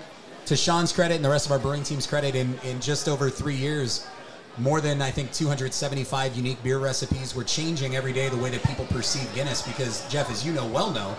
to 0.47 0.57
Sean's 0.57 0.93
credit 0.93 1.17
and 1.17 1.25
the 1.25 1.31
rest 1.31 1.47
of 1.47 1.53
our 1.53 1.59
brewing 1.59 1.83
team's 1.83 2.07
credit, 2.07 2.35
in, 2.35 2.59
in 2.65 2.81
just 2.81 3.09
over 3.09 3.31
three 3.31 3.55
years, 3.55 4.07
more 4.59 4.81
than 4.81 5.01
I 5.01 5.11
think 5.11 5.33
275 5.33 6.37
unique 6.37 6.63
beer 6.63 6.79
recipes. 6.79 7.35
We're 7.35 7.45
changing 7.45 7.97
every 7.97 8.13
day 8.13 8.29
the 8.29 8.37
way 8.37 8.51
that 8.51 8.63
people 8.65 8.85
perceive 8.87 9.33
Guinness 9.35 9.63
because 9.63 10.07
Jeff, 10.09 10.31
as 10.31 10.45
you 10.45 10.53
know 10.53 10.67
well 10.67 10.91
know, 10.91 11.17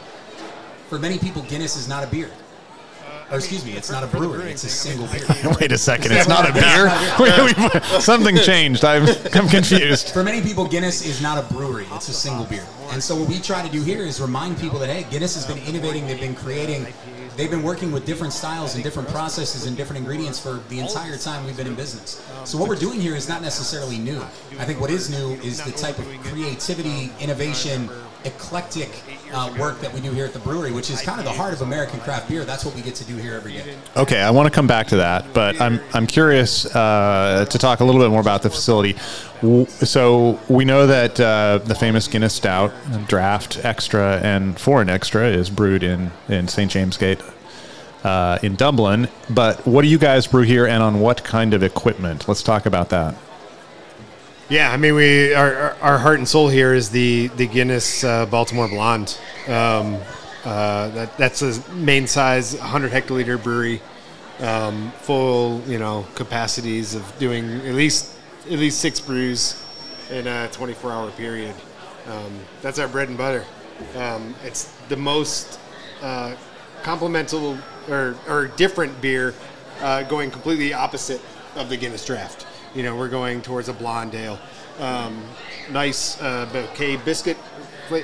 for 0.89 0.99
many 0.99 1.17
people 1.17 1.41
Guinness 1.43 1.75
is 1.75 1.87
not 1.87 2.03
a 2.03 2.07
beer. 2.07 2.29
Or 3.31 3.37
excuse 3.37 3.65
me, 3.65 3.71
it's 3.73 3.89
not 3.89 4.03
a 4.03 4.07
for 4.07 4.19
the 4.19 4.27
brewery. 4.27 4.51
It's 4.51 4.63
a 4.63 4.69
single 4.69 5.07
beer. 5.07 5.25
Wait 5.59 5.71
a 5.71 5.77
second, 5.77 6.11
it's 6.11 6.27
not 6.27 6.47
a 6.47 6.53
beer. 6.63 6.91
We- 7.19 7.79
we- 7.95 7.99
Something 7.99 8.37
changed. 8.37 8.85
I'm, 8.85 9.07
I'm 9.33 9.47
confused. 9.47 10.09
For 10.09 10.23
many 10.23 10.41
people, 10.41 10.67
Guinness 10.67 11.03
is 11.05 11.21
not 11.21 11.37
a 11.43 11.53
brewery; 11.53 11.87
it's 11.93 12.09
a 12.09 12.13
single 12.13 12.45
beer. 12.45 12.65
And 12.91 13.01
so, 13.01 13.15
what 13.15 13.27
we 13.27 13.39
try 13.39 13.65
to 13.65 13.71
do 13.71 13.81
here 13.81 14.01
is 14.01 14.21
remind 14.21 14.59
people 14.59 14.77
that 14.79 14.89
hey, 14.89 15.07
Guinness 15.09 15.33
has 15.33 15.47
been 15.47 15.57
innovating. 15.65 16.05
They've 16.05 16.19
been 16.19 16.35
creating. 16.35 16.85
They've 17.35 17.49
been 17.49 17.63
working 17.63 17.91
with 17.91 18.05
different 18.05 18.33
styles 18.33 18.75
and 18.75 18.83
different 18.83 19.09
processes 19.09 19.65
and 19.65 19.75
different 19.75 19.97
ingredients 20.01 20.39
for 20.39 20.59
the 20.69 20.79
entire 20.79 21.17
time 21.17 21.43
we've 21.47 21.57
been 21.57 21.65
in 21.65 21.73
business. 21.73 22.23
So 22.43 22.59
what 22.59 22.69
we're 22.69 22.75
doing 22.75 23.01
here 23.01 23.15
is 23.15 23.27
not 23.27 23.41
necessarily 23.41 23.97
new. 23.97 24.21
I 24.59 24.65
think 24.65 24.79
what 24.79 24.91
is 24.91 25.09
new 25.09 25.33
is 25.41 25.59
the 25.63 25.71
type 25.71 25.97
of 25.97 26.05
creativity, 26.25 27.09
innovation, 27.19 27.89
eclectic 28.25 28.91
uh, 29.33 29.53
work 29.59 29.79
that 29.81 29.93
we 29.93 29.99
do 29.99 30.11
here 30.11 30.25
at 30.25 30.33
the 30.33 30.39
brewery, 30.39 30.71
which 30.71 30.89
is 30.89 31.01
kind 31.01 31.19
of 31.19 31.25
the 31.25 31.31
heart 31.31 31.53
of 31.53 31.61
American 31.61 31.99
craft 31.99 32.29
beer. 32.29 32.45
That's 32.45 32.65
what 32.65 32.75
we 32.75 32.81
get 32.81 32.95
to 32.95 33.05
do 33.05 33.15
here 33.17 33.33
every 33.33 33.53
day. 33.53 33.75
Okay, 33.97 34.21
I 34.21 34.31
want 34.31 34.47
to 34.47 34.53
come 34.53 34.67
back 34.67 34.87
to 34.87 34.97
that, 34.97 35.33
but 35.33 35.59
I'm 35.59 35.79
I'm 35.93 36.07
curious 36.07 36.65
uh, 36.75 37.45
to 37.49 37.57
talk 37.57 37.79
a 37.79 37.83
little 37.83 38.01
bit 38.01 38.09
more 38.09 38.21
about 38.21 38.41
the 38.41 38.49
facility. 38.49 38.95
So 39.67 40.39
we 40.47 40.63
know 40.63 40.87
that 40.87 41.19
uh, 41.19 41.59
the 41.65 41.75
famous 41.75 42.07
Guinness 42.07 42.33
Stout, 42.33 42.71
Draft 43.07 43.63
Extra, 43.65 44.19
and 44.23 44.57
Foreign 44.57 44.89
Extra 44.89 45.27
is 45.27 45.49
brewed 45.49 45.83
in 45.83 46.11
in 46.29 46.47
St 46.47 46.71
James 46.71 46.97
Gate 46.97 47.19
uh, 48.03 48.39
in 48.43 48.55
Dublin. 48.55 49.07
But 49.29 49.65
what 49.65 49.81
do 49.81 49.87
you 49.87 49.97
guys 49.97 50.27
brew 50.27 50.43
here, 50.43 50.65
and 50.65 50.81
on 50.83 50.99
what 50.99 51.23
kind 51.23 51.53
of 51.53 51.63
equipment? 51.63 52.27
Let's 52.27 52.43
talk 52.43 52.65
about 52.65 52.89
that. 52.89 53.15
Yeah, 54.49 54.71
I 54.71 54.77
mean, 54.77 54.95
we 54.95 55.33
our, 55.33 55.75
our- 55.81 55.97
heart 55.97 56.17
and 56.19 56.27
soul 56.27 56.49
here 56.49 56.73
is 56.73 56.89
the 56.89 57.27
the 57.37 57.47
Guinness 57.47 58.03
uh, 58.03 58.25
Baltimore 58.25 58.67
Blonde. 58.67 59.17
Um, 59.47 59.97
uh, 60.43 60.89
that 60.89 61.17
that's 61.17 61.41
a 61.41 61.71
main 61.73 62.05
size, 62.05 62.55
100 62.57 62.91
hectoliter 62.91 63.41
brewery, 63.41 63.81
um, 64.39 64.91
full 65.01 65.61
you 65.65 65.79
know 65.79 66.05
capacities 66.15 66.93
of 66.95 67.17
doing 67.19 67.45
at 67.65 67.73
least 67.75 68.17
at 68.45 68.59
least 68.59 68.79
six 68.79 68.99
brews 68.99 69.61
in 70.11 70.27
a 70.27 70.49
24 70.49 70.91
hour 70.91 71.11
period. 71.11 71.55
Um, 72.07 72.39
that's 72.61 72.79
our 72.79 72.89
bread 72.89 73.07
and 73.07 73.17
butter. 73.17 73.45
Um, 73.95 74.35
it's 74.43 74.65
the 74.89 74.97
most 74.97 75.57
uh, 76.01 76.35
complementary 76.83 77.57
or, 77.89 78.15
or 78.27 78.47
different 78.57 79.01
beer, 79.01 79.33
uh, 79.81 80.03
going 80.03 80.29
completely 80.29 80.73
opposite 80.73 81.21
of 81.55 81.69
the 81.69 81.77
Guinness 81.77 82.05
Draft. 82.05 82.45
You 82.75 82.83
know, 82.83 82.95
we're 82.95 83.09
going 83.09 83.41
towards 83.41 83.69
a 83.69 83.73
blonde 83.73 84.15
ale. 84.15 84.39
Um, 84.79 85.23
nice 85.71 86.19
uh, 86.21 86.49
bouquet 86.51 86.97
biscuit, 86.97 87.37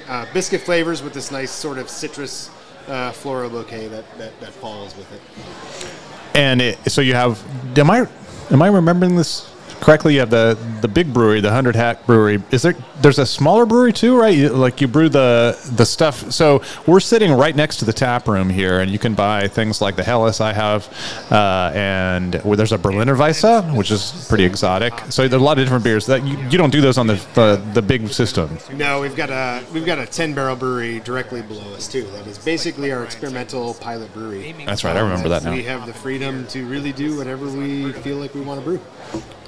uh, 0.07 0.25
biscuit 0.33 0.61
flavors 0.61 1.01
with 1.01 1.13
this 1.13 1.31
nice 1.31 1.51
sort 1.51 1.79
of 1.79 1.89
citrus 1.89 2.51
uh, 2.87 3.11
floral 3.11 3.49
bouquet 3.49 3.87
that, 3.87 4.05
that, 4.17 4.39
that 4.39 4.51
falls 4.51 4.95
with 4.95 5.11
it. 5.11 6.37
And 6.37 6.61
it, 6.61 6.77
so 6.91 7.01
you 7.01 7.15
have. 7.15 7.43
Am 7.77 7.89
I 7.89 8.07
am 8.51 8.61
I 8.61 8.67
remembering 8.67 9.15
this 9.15 9.48
correctly? 9.81 10.13
You 10.13 10.21
have 10.21 10.29
the 10.29 10.57
the 10.81 10.87
big 10.87 11.13
brewery, 11.13 11.41
the 11.41 11.51
Hundred 11.51 11.75
Hec 11.75 12.05
Brewery. 12.05 12.41
Is 12.51 12.61
there? 12.61 12.75
There's 13.01 13.19
a 13.19 13.25
smaller 13.25 13.65
brewery 13.65 13.93
too, 13.93 14.17
right? 14.17 14.35
You, 14.35 14.49
like 14.49 14.81
you 14.81 14.87
brew 14.87 15.09
the 15.09 15.57
the 15.75 15.85
stuff. 15.85 16.31
So 16.31 16.61
we're 16.85 16.99
sitting 16.99 17.31
right 17.31 17.55
next 17.55 17.77
to 17.77 17.85
the 17.85 17.93
tap 17.93 18.27
room 18.27 18.49
here, 18.49 18.79
and 18.81 18.91
you 18.91 18.99
can 18.99 19.13
buy 19.13 19.47
things 19.47 19.81
like 19.81 19.95
the 19.95 20.03
Helles 20.03 20.41
I 20.41 20.53
have, 20.53 20.87
uh, 21.31 21.71
and 21.73 22.35
where 22.43 22.57
there's 22.57 22.71
a 22.71 22.77
Berliner 22.77 23.15
Weisse, 23.15 23.75
which 23.75 23.91
is 23.91 24.25
pretty 24.27 24.43
exotic. 24.43 24.93
So 25.09 25.27
there's 25.27 25.41
a 25.41 25.43
lot 25.43 25.57
of 25.57 25.65
different 25.65 25.83
beers 25.83 26.05
that 26.07 26.25
you, 26.25 26.37
you 26.49 26.57
don't 26.57 26.71
do 26.71 26.81
those 26.81 26.97
on 26.97 27.07
the, 27.07 27.15
the 27.33 27.61
the 27.73 27.81
big 27.81 28.09
system. 28.09 28.57
No, 28.73 29.01
we've 29.01 29.15
got 29.15 29.29
a 29.29 29.63
we've 29.73 29.85
got 29.85 29.99
a 29.99 30.05
10 30.05 30.33
barrel 30.33 30.55
brewery 30.55 30.99
directly 30.99 31.41
below 31.41 31.73
us 31.73 31.87
too. 31.87 32.03
That 32.11 32.27
is 32.27 32.37
basically 32.37 32.91
our 32.91 33.03
experimental 33.03 33.73
pilot 33.75 34.13
brewery. 34.13 34.53
That's 34.65 34.83
right. 34.83 34.95
I 34.95 35.01
remember 35.01 35.29
that 35.29 35.43
now. 35.43 35.53
We 35.53 35.63
have 35.63 35.85
the 35.85 35.93
freedom 35.93 36.47
to 36.47 36.65
really 36.65 36.91
do 36.91 37.17
whatever 37.17 37.47
we 37.49 37.91
feel 37.93 38.17
like 38.17 38.33
we 38.33 38.41
want 38.41 38.59
to 38.59 38.65
brew. 38.65 38.81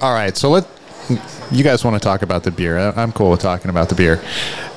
All 0.02 0.12
right, 0.12 0.36
so 0.36 0.50
let 0.50 0.66
you 1.52 1.62
guys 1.62 1.84
want 1.84 1.94
to 1.94 2.00
talk 2.00 2.22
about 2.22 2.42
the 2.42 2.50
beer. 2.50 2.76
I'm 2.76 3.12
cool 3.12 3.30
with 3.30 3.38
talking 3.38 3.70
about 3.70 3.88
the 3.88 3.94
beer. 3.94 4.20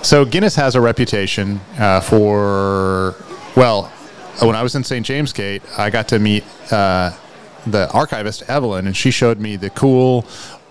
So 0.03 0.23
Guinness 0.23 0.53
has 0.55 0.75
a 0.75 0.81
reputation 0.81 1.59
uh, 1.79 1.99
for 1.99 3.15
well, 3.55 3.85
when 4.39 4.55
I 4.55 4.61
was 4.61 4.75
in 4.75 4.83
St. 4.83 5.03
James 5.03 5.33
Gate, 5.33 5.63
I 5.79 5.89
got 5.89 6.07
to 6.09 6.19
meet 6.19 6.43
uh, 6.71 7.11
the 7.65 7.89
archivist 7.91 8.43
Evelyn, 8.47 8.85
and 8.85 8.95
she 8.95 9.09
showed 9.09 9.39
me 9.39 9.55
the 9.55 9.71
cool 9.71 10.27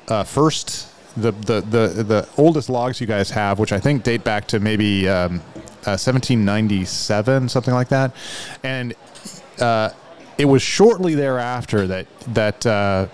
uh, 0.06 0.22
first 0.22 0.86
the, 1.16 1.32
the 1.32 1.60
the 1.60 2.04
the 2.04 2.28
oldest 2.36 2.68
logs 2.68 3.00
you 3.00 3.08
guys 3.08 3.30
have, 3.30 3.58
which 3.58 3.72
I 3.72 3.80
think 3.80 4.04
date 4.04 4.22
back 4.22 4.46
to 4.48 4.60
maybe 4.60 5.08
um, 5.08 5.40
uh, 5.84 5.98
1797, 5.98 7.48
something 7.48 7.74
like 7.74 7.88
that, 7.88 8.14
and 8.62 8.94
uh, 9.58 9.90
it 10.38 10.44
was 10.44 10.62
shortly 10.62 11.16
thereafter 11.16 11.88
that 11.88 12.06
that 12.28 12.64
uh, 12.64 13.08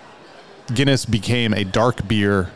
Guinness 0.73 1.05
became 1.05 1.53
a 1.53 1.63
dark 1.63 2.07
beer 2.07 2.51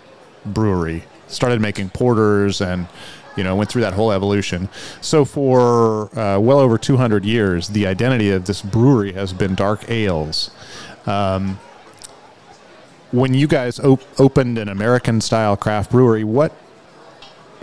brewery. 0.46 1.04
Started 1.28 1.62
making 1.62 1.90
porters 1.90 2.62
and 2.62 2.88
you 3.36 3.44
know 3.44 3.56
went 3.56 3.70
through 3.70 3.82
that 3.82 3.94
whole 3.94 4.12
evolution. 4.12 4.70
So 5.02 5.26
for 5.26 6.18
uh, 6.18 6.40
well 6.40 6.60
over 6.60 6.78
200 6.78 7.26
years, 7.26 7.70
the 7.70 7.88
identity 7.88 8.32
of 8.32 8.46
this 8.46 8.62
brewery 8.62 9.14
has 9.14 9.34
been 9.34 9.56
dark 9.56 9.90
ales. 9.90 10.52
Um, 11.06 11.60
when 13.12 13.34
you 13.34 13.48
guys 13.48 13.80
op- 13.80 14.02
opened 14.20 14.58
an 14.58 14.68
American 14.70 15.22
style 15.22 15.56
craft 15.56 15.92
brewery, 15.92 16.24
what 16.24 16.52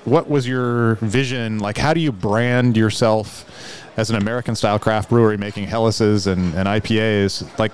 what 0.04 0.28
was 0.28 0.48
your 0.48 0.96
vision? 0.96 1.58
Like, 1.58 1.78
how 1.78 1.94
do 1.94 2.00
you 2.00 2.12
brand 2.12 2.76
yourself 2.76 3.44
as 3.96 4.10
an 4.10 4.16
American 4.16 4.56
style 4.56 4.78
craft 4.78 5.10
brewery 5.10 5.36
making 5.36 5.66
Hellas's 5.66 6.26
and, 6.26 6.54
and 6.54 6.66
IPAs? 6.66 7.58
Like, 7.58 7.72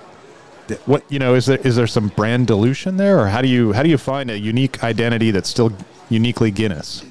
what 0.87 1.05
you 1.09 1.19
know 1.19 1.35
is 1.35 1.47
there 1.47 1.59
is 1.59 1.77
there 1.77 1.87
some 1.87 2.09
brand 2.09 2.47
dilution 2.47 2.97
there, 2.97 3.19
or 3.19 3.29
how 3.29 3.43
do 3.43 3.49
you 3.49 3.73
how 3.73 3.83
do 3.83 3.89
you 3.89 3.99
find 3.99 4.31
a 4.31 4.39
unique 4.39 4.83
identity 4.85 5.31
that's 5.31 5.49
still 5.49 5.73
uniquely 6.09 6.51
Guinness? 6.51 7.05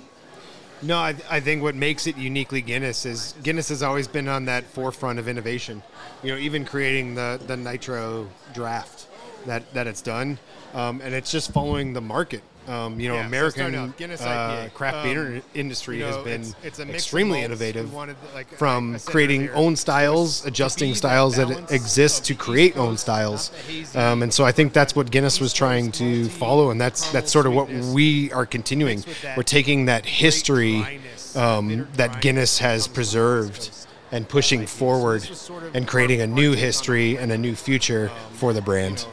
No, 0.81 0.97
I, 0.97 1.15
I 1.29 1.39
think 1.39 1.63
what 1.63 1.73
makes 1.73 2.05
it 2.05 2.17
uniquely 2.17 2.61
Guinness 2.61 3.05
is 3.05 3.33
Guinness 3.41 3.69
has 3.69 3.81
always 3.81 4.07
been 4.07 4.27
on 4.27 4.45
that 4.45 4.63
forefront 4.63 5.17
of 5.17 5.27
innovation. 5.27 5.81
You 6.21 6.33
know, 6.33 6.37
even 6.37 6.65
creating 6.65 7.15
the, 7.15 7.39
the 7.47 7.57
nitro 7.57 8.27
draft 8.53 9.07
that, 9.47 9.73
that 9.73 9.87
it's 9.87 10.01
done, 10.01 10.37
um, 10.73 11.01
and 11.01 11.15
it's 11.15 11.31
just 11.31 11.51
following 11.51 11.93
the 11.93 12.01
market. 12.01 12.43
Um, 12.67 12.99
you 12.99 13.07
know, 13.07 13.15
Yeah, 13.15 13.27
American 13.27 13.59
starting 13.61 13.79
off, 13.79 13.97
Guinness 13.97 14.21
uh, 14.21 14.25
IPA. 14.67 14.73
craft 14.73 14.97
Um, 14.97 15.03
beer 15.03 15.41
industry 15.53 15.97
you 15.99 16.01
know, 16.03 16.07
has 16.07 16.23
been 16.25 16.41
it's- 16.41 16.55
it's 16.63 16.79
a 16.79 16.85
mix 16.85 16.95
extremely 16.97 17.41
innovative. 17.41 17.93
Wanted, 17.93 18.17
like, 18.35 18.49
from 18.57 18.95
I 18.95 18.97
said 18.97 19.09
creating 19.11 19.41
earlier, 19.47 19.55
own 19.55 19.75
styles, 19.77 20.45
adjusting 20.45 20.89
be 20.89 20.93
that 20.93 20.97
styles 20.97 21.35
that 21.37 21.71
exist 21.71 22.25
to 22.25 22.35
create 22.35 22.75
own 22.75 22.97
styles. 22.97 23.51
not 23.51 23.65
the 23.67 23.71
hazy, 23.73 23.97
Um, 23.97 24.21
and 24.23 24.33
so 24.33 24.43
I 24.43 24.51
think 24.51 24.73
that's 24.73 24.95
what 24.95 25.05
um, 25.07 25.11
Guinness 25.11 25.39
was 25.39 25.53
trying 25.53 25.91
to 25.93 26.25
follow, 26.29 26.69
and 26.71 26.79
that's 26.81 27.09
that's 27.11 27.31
sort 27.31 27.45
of 27.45 27.53
what 27.53 27.69
we 27.69 28.31
are 28.33 28.45
continuing. 28.45 28.97
mixed 28.97 29.07
with 29.07 29.21
that 29.21 29.37
We're 29.37 29.43
taking 29.43 29.85
that 29.85 30.05
history 30.05 30.99
um, 31.35 31.87
that 31.95 32.21
Guinness 32.21 32.59
has 32.59 32.87
that 32.87 32.93
comes 32.93 33.11
from 33.11 33.13
the 33.13 33.19
West 33.21 33.53
preserved 33.53 33.69
and 34.11 34.27
pushing 34.27 34.65
forward 34.65 35.27
was 35.29 35.39
sort 35.39 35.63
of 35.63 35.75
and 35.75 35.87
creating 35.87 36.19
a 36.21 36.27
new 36.27 36.49
our 36.49 36.55
take 36.55 36.57
on 36.59 36.63
history 36.65 37.17
and 37.17 37.31
a 37.31 37.37
new 37.37 37.55
future 37.55 38.11
for 38.33 38.51
the 38.53 38.61
brand. 38.61 39.05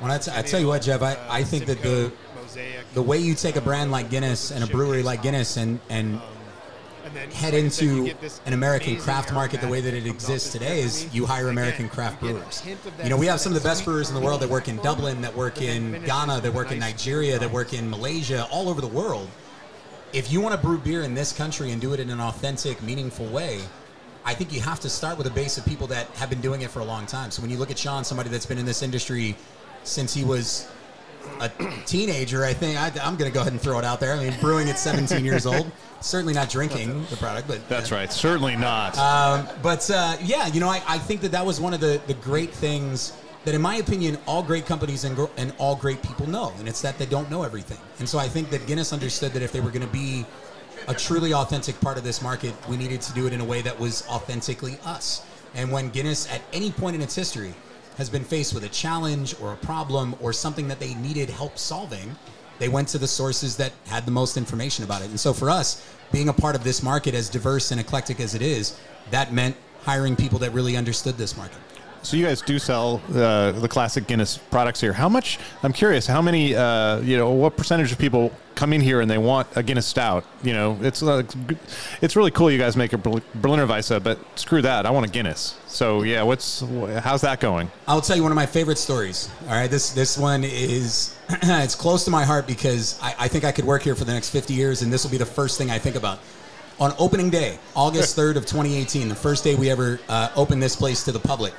When 0.00 0.10
I, 0.10 0.18
t- 0.18 0.30
I 0.34 0.42
tell 0.42 0.60
you 0.60 0.66
what, 0.66 0.82
Jeff, 0.82 1.00
I, 1.02 1.16
I 1.30 1.44
think 1.44 1.64
that 1.66 1.80
the 1.82 2.12
the 2.94 3.02
way 3.02 3.18
you 3.18 3.34
take 3.34 3.56
a 3.56 3.60
brand 3.60 3.90
like 3.90 4.08
Guinness 4.08 4.50
and 4.50 4.64
a 4.64 4.66
brewery 4.66 5.02
like 5.02 5.22
Guinness 5.22 5.56
and 5.56 5.80
and 5.90 6.20
head 7.32 7.54
into 7.54 8.12
an 8.46 8.52
American 8.52 8.96
craft 8.96 9.32
market 9.32 9.60
the 9.60 9.68
way 9.68 9.80
that 9.80 9.94
it 9.94 10.06
exists 10.06 10.50
today 10.50 10.80
is 10.80 11.12
you 11.14 11.26
hire 11.26 11.48
American 11.48 11.88
craft 11.88 12.20
brewers. 12.20 12.66
You 13.02 13.10
know, 13.10 13.16
we 13.16 13.26
have 13.26 13.40
some 13.40 13.54
of 13.54 13.62
the 13.62 13.68
best 13.68 13.84
brewers 13.84 14.08
in 14.08 14.14
the 14.14 14.20
world 14.20 14.40
that 14.40 14.48
work 14.48 14.68
in 14.68 14.76
Dublin, 14.78 15.20
that 15.20 15.34
work 15.36 15.60
in 15.60 16.02
Ghana, 16.04 16.40
that 16.40 16.52
work 16.52 16.72
in 16.72 16.78
Nigeria, 16.78 17.38
that 17.38 17.50
work 17.50 17.72
in 17.72 17.88
Malaysia, 17.88 18.46
all 18.50 18.68
over 18.68 18.80
the 18.80 18.88
world. 18.88 19.28
If 20.12 20.32
you 20.32 20.40
want 20.40 20.54
to 20.54 20.66
brew 20.66 20.78
beer 20.78 21.02
in 21.02 21.14
this 21.14 21.32
country 21.32 21.72
and 21.72 21.80
do 21.80 21.92
it 21.92 22.00
in 22.00 22.10
an 22.10 22.20
authentic, 22.20 22.82
meaningful 22.82 23.26
way, 23.26 23.60
I 24.24 24.32
think 24.32 24.52
you 24.52 24.60
have 24.60 24.80
to 24.80 24.88
start 24.88 25.18
with 25.18 25.26
a 25.26 25.30
base 25.30 25.58
of 25.58 25.66
people 25.66 25.86
that 25.88 26.06
have 26.16 26.30
been 26.30 26.40
doing 26.40 26.62
it 26.62 26.70
for 26.70 26.80
a 26.80 26.84
long 26.84 27.04
time. 27.06 27.30
So 27.30 27.42
when 27.42 27.50
you 27.50 27.58
look 27.58 27.70
at 27.70 27.78
Sean, 27.78 28.04
somebody 28.04 28.30
that's 28.30 28.46
been 28.46 28.58
in 28.58 28.64
this 28.64 28.82
industry 28.82 29.36
since 29.82 30.14
he 30.14 30.24
was 30.24 30.68
a 31.40 31.50
teenager, 31.86 32.44
I 32.44 32.52
think 32.52 32.78
I, 32.78 32.86
I'm 33.02 33.16
going 33.16 33.30
to 33.30 33.34
go 33.34 33.40
ahead 33.40 33.52
and 33.52 33.60
throw 33.60 33.78
it 33.78 33.84
out 33.84 34.00
there. 34.00 34.14
I 34.14 34.28
mean, 34.28 34.34
brewing 34.40 34.68
at 34.68 34.78
17 34.78 35.24
years 35.24 35.46
old, 35.46 35.70
certainly 36.00 36.34
not 36.34 36.48
drinking 36.50 37.04
the 37.10 37.16
product, 37.16 37.48
but 37.48 37.66
That's 37.68 37.90
right. 37.90 38.12
Certainly 38.12 38.56
not. 38.56 38.98
um, 38.98 39.48
but 39.62 39.88
uh, 39.90 40.16
yeah, 40.22 40.46
you 40.48 40.60
know, 40.60 40.68
I, 40.68 40.82
I 40.86 40.98
think 40.98 41.20
that 41.22 41.32
that 41.32 41.44
was 41.44 41.60
one 41.60 41.74
of 41.74 41.80
the, 41.80 42.00
the 42.06 42.14
great 42.14 42.50
things 42.50 43.12
that, 43.44 43.54
in 43.54 43.60
my 43.60 43.76
opinion, 43.76 44.18
all 44.26 44.42
great 44.42 44.66
companies 44.66 45.04
and, 45.04 45.18
and 45.36 45.52
all 45.58 45.76
great 45.76 46.02
people 46.02 46.26
know, 46.28 46.52
and 46.58 46.68
it's 46.68 46.80
that 46.82 46.98
they 46.98 47.06
don't 47.06 47.30
know 47.30 47.42
everything. 47.42 47.78
And 47.98 48.08
so 48.08 48.18
I 48.18 48.28
think 48.28 48.50
that 48.50 48.66
Guinness 48.66 48.92
understood 48.92 49.32
that 49.32 49.42
if 49.42 49.52
they 49.52 49.60
were 49.60 49.70
going 49.70 49.86
to 49.86 49.92
be 49.92 50.24
a 50.88 50.94
truly 50.94 51.32
authentic 51.32 51.78
part 51.80 51.98
of 51.98 52.04
this 52.04 52.22
market, 52.22 52.54
we 52.68 52.76
needed 52.76 53.00
to 53.02 53.12
do 53.12 53.26
it 53.26 53.32
in 53.32 53.40
a 53.40 53.44
way 53.44 53.62
that 53.62 53.78
was 53.78 54.06
authentically 54.08 54.78
us. 54.84 55.24
And 55.54 55.70
when 55.70 55.90
Guinness, 55.90 56.30
at 56.32 56.42
any 56.52 56.70
point 56.72 56.96
in 56.96 57.02
its 57.02 57.14
history, 57.14 57.54
has 57.96 58.10
been 58.10 58.24
faced 58.24 58.54
with 58.54 58.64
a 58.64 58.68
challenge 58.68 59.34
or 59.40 59.52
a 59.52 59.56
problem 59.56 60.14
or 60.20 60.32
something 60.32 60.68
that 60.68 60.80
they 60.80 60.94
needed 60.94 61.30
help 61.30 61.58
solving, 61.58 62.16
they 62.58 62.68
went 62.68 62.88
to 62.88 62.98
the 62.98 63.06
sources 63.06 63.56
that 63.56 63.72
had 63.86 64.04
the 64.04 64.10
most 64.10 64.36
information 64.36 64.84
about 64.84 65.02
it. 65.02 65.10
And 65.10 65.18
so 65.18 65.32
for 65.32 65.50
us, 65.50 65.84
being 66.12 66.28
a 66.28 66.32
part 66.32 66.54
of 66.54 66.64
this 66.64 66.82
market 66.82 67.14
as 67.14 67.28
diverse 67.28 67.70
and 67.70 67.80
eclectic 67.80 68.20
as 68.20 68.34
it 68.34 68.42
is, 68.42 68.78
that 69.10 69.32
meant 69.32 69.56
hiring 69.82 70.16
people 70.16 70.38
that 70.38 70.52
really 70.52 70.76
understood 70.76 71.16
this 71.16 71.36
market. 71.36 71.58
So 72.04 72.18
you 72.18 72.26
guys 72.26 72.42
do 72.42 72.58
sell 72.58 73.00
uh, 73.14 73.52
the 73.52 73.66
classic 73.66 74.06
Guinness 74.06 74.36
products 74.36 74.78
here. 74.78 74.92
How 74.92 75.08
much? 75.08 75.38
I'm 75.62 75.72
curious. 75.72 76.06
How 76.06 76.20
many? 76.20 76.54
Uh, 76.54 77.00
you 77.00 77.16
know, 77.16 77.30
what 77.30 77.56
percentage 77.56 77.92
of 77.92 77.98
people 77.98 78.30
come 78.54 78.74
in 78.74 78.82
here 78.82 79.00
and 79.00 79.10
they 79.10 79.16
want 79.16 79.48
a 79.56 79.62
Guinness 79.62 79.86
Stout? 79.86 80.22
You 80.42 80.52
know, 80.52 80.78
it's 80.82 81.02
uh, 81.02 81.22
it's 82.02 82.14
really 82.14 82.30
cool. 82.30 82.50
You 82.50 82.58
guys 82.58 82.76
make 82.76 82.92
a 82.92 82.98
Berliner 82.98 83.66
Weisse, 83.66 84.02
but 84.04 84.18
screw 84.38 84.60
that. 84.60 84.84
I 84.84 84.90
want 84.90 85.06
a 85.06 85.08
Guinness. 85.08 85.58
So 85.66 86.02
yeah, 86.02 86.22
what's 86.22 86.60
how's 87.00 87.22
that 87.22 87.40
going? 87.40 87.70
I'll 87.88 88.02
tell 88.02 88.16
you 88.16 88.22
one 88.22 88.32
of 88.32 88.36
my 88.36 88.46
favorite 88.46 88.78
stories. 88.78 89.30
All 89.44 89.54
right, 89.54 89.70
this 89.70 89.90
this 89.90 90.18
one 90.18 90.44
is 90.44 91.16
it's 91.30 91.74
close 91.74 92.04
to 92.04 92.10
my 92.10 92.24
heart 92.24 92.46
because 92.46 93.00
I, 93.00 93.14
I 93.20 93.28
think 93.28 93.44
I 93.44 93.50
could 93.50 93.64
work 93.64 93.80
here 93.80 93.94
for 93.94 94.04
the 94.04 94.12
next 94.12 94.28
50 94.28 94.52
years, 94.52 94.82
and 94.82 94.92
this 94.92 95.04
will 95.04 95.10
be 95.10 95.16
the 95.16 95.24
first 95.24 95.56
thing 95.56 95.70
I 95.70 95.78
think 95.78 95.96
about. 95.96 96.18
On 96.80 96.92
opening 96.98 97.30
day, 97.30 97.58
August 97.74 98.14
3rd 98.14 98.36
of 98.36 98.46
2018, 98.46 99.08
the 99.08 99.14
first 99.14 99.42
day 99.42 99.54
we 99.54 99.70
ever 99.70 100.00
uh, 100.08 100.28
opened 100.36 100.60
this 100.60 100.74
place 100.74 101.04
to 101.04 101.12
the 101.12 101.20
public, 101.20 101.54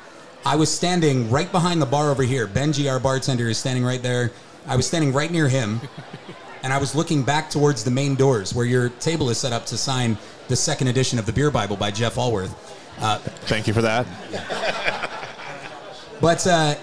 I 0.45 0.55
was 0.55 0.71
standing 0.71 1.31
right 1.31 1.51
behind 1.51 1.81
the 1.81 1.88
bar 1.88 2.12
over 2.12 2.21
here. 2.21 2.47
Benji, 2.47 2.89
our 2.91 2.99
bartender, 2.99 3.49
is 3.49 3.58
standing 3.58 3.84
right 3.84 4.01
there. 4.03 4.31
I 4.67 4.75
was 4.75 4.86
standing 4.86 5.12
right 5.12 5.31
near 5.31 5.49
him, 5.49 5.81
and 6.63 6.71
I 6.71 6.77
was 6.77 6.93
looking 6.93 7.23
back 7.23 7.49
towards 7.49 7.84
the 7.84 7.89
main 7.89 8.13
doors 8.13 8.53
where 8.53 8.65
your 8.65 8.89
table 8.89 9.31
is 9.31 9.39
set 9.39 9.53
up 9.53 9.65
to 9.67 9.77
sign 9.77 10.19
the 10.47 10.55
second 10.55 10.88
edition 10.88 11.17
of 11.17 11.25
the 11.25 11.34
Beer 11.34 11.49
Bible 11.49 11.75
by 11.75 11.89
Jeff 11.89 12.15
Alworth. 12.15 12.53
Uh, 12.99 13.17
Thank 13.17 13.65
you 13.67 13.73
for 13.73 13.81
that. 13.81 14.05
but 16.21 16.45
uh, 16.45 16.75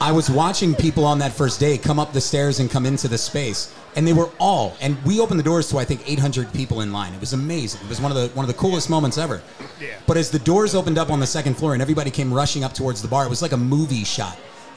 I 0.00 0.12
was 0.12 0.30
watching 0.30 0.74
people 0.74 1.04
on 1.04 1.18
that 1.18 1.32
first 1.32 1.60
day 1.60 1.76
come 1.76 1.98
up 1.98 2.14
the 2.14 2.22
stairs 2.22 2.58
and 2.58 2.70
come 2.70 2.86
into 2.86 3.06
the 3.06 3.18
space, 3.18 3.74
and 3.96 4.06
they 4.06 4.12
were 4.12 4.30
all. 4.38 4.76
And 4.80 5.02
we 5.04 5.20
opened 5.20 5.38
the 5.38 5.44
doors 5.44 5.68
to 5.70 5.78
I 5.78 5.84
think 5.84 6.08
800 6.08 6.52
people 6.52 6.80
in 6.80 6.92
line. 6.92 7.12
It 7.14 7.20
was 7.20 7.32
amazing. 7.32 7.80
It 7.82 7.88
was 7.88 8.00
one 8.00 8.12
of 8.12 8.16
the 8.16 8.28
one 8.28 8.44
of 8.44 8.48
the 8.48 8.58
coolest 8.58 8.90
moments 8.90 9.18
ever. 9.18 9.42
Yeah. 9.80 9.96
But 10.06 10.16
as 10.16 10.30
the 10.30 10.38
doors 10.38 10.74
opened 10.74 10.98
up 10.98 11.10
on 11.10 11.20
the 11.20 11.26
second 11.26 11.54
floor 11.54 11.72
and 11.72 11.82
everybody 11.82 12.10
came 12.10 12.32
rushing 12.32 12.64
up 12.64 12.72
towards 12.72 13.02
the 13.02 13.08
bar, 13.08 13.24
it 13.26 13.30
was 13.30 13.42
like 13.42 13.52
a 13.52 13.56
movie 13.56 14.04
shot 14.04 14.36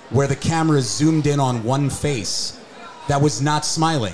where 0.10 0.28
the 0.28 0.36
camera 0.36 0.82
zoomed 0.82 1.28
in 1.28 1.39
on 1.39 1.63
one 1.63 1.89
face 1.89 2.60
that 3.08 3.21
was 3.21 3.41
not 3.41 3.65
smiling, 3.65 4.13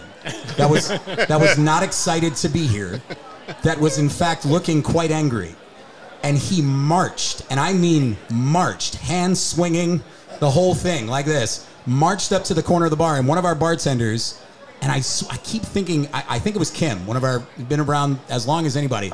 that 0.57 0.69
was 0.69 0.87
that 0.87 1.39
was 1.39 1.57
not 1.57 1.83
excited 1.83 2.35
to 2.35 2.49
be 2.49 2.65
here, 2.65 3.01
that 3.63 3.79
was 3.79 3.97
in 3.97 4.09
fact 4.09 4.45
looking 4.45 4.81
quite 4.81 5.11
angry 5.11 5.55
and 6.23 6.37
he 6.37 6.61
marched, 6.61 7.43
and 7.49 7.59
I 7.59 7.73
mean 7.73 8.17
marched, 8.31 8.95
hands 8.95 9.41
swinging, 9.41 10.01
the 10.39 10.49
whole 10.49 10.73
thing 10.73 11.07
like 11.07 11.25
this, 11.25 11.67
marched 11.85 12.31
up 12.31 12.43
to 12.45 12.53
the 12.53 12.63
corner 12.63 12.85
of 12.85 12.91
the 12.91 12.97
bar, 12.97 13.17
and 13.17 13.27
one 13.27 13.37
of 13.37 13.45
our 13.45 13.55
bartenders, 13.55 14.41
and 14.81 14.91
I, 14.91 14.97
I 15.29 15.37
keep 15.37 15.63
thinking, 15.63 16.07
I, 16.13 16.23
I 16.29 16.39
think 16.39 16.55
it 16.55 16.59
was 16.59 16.71
Kim, 16.71 17.05
one 17.05 17.17
of 17.17 17.23
our, 17.23 17.39
been 17.67 17.79
around 17.79 18.19
as 18.29 18.47
long 18.47 18.65
as 18.65 18.77
anybody, 18.77 19.11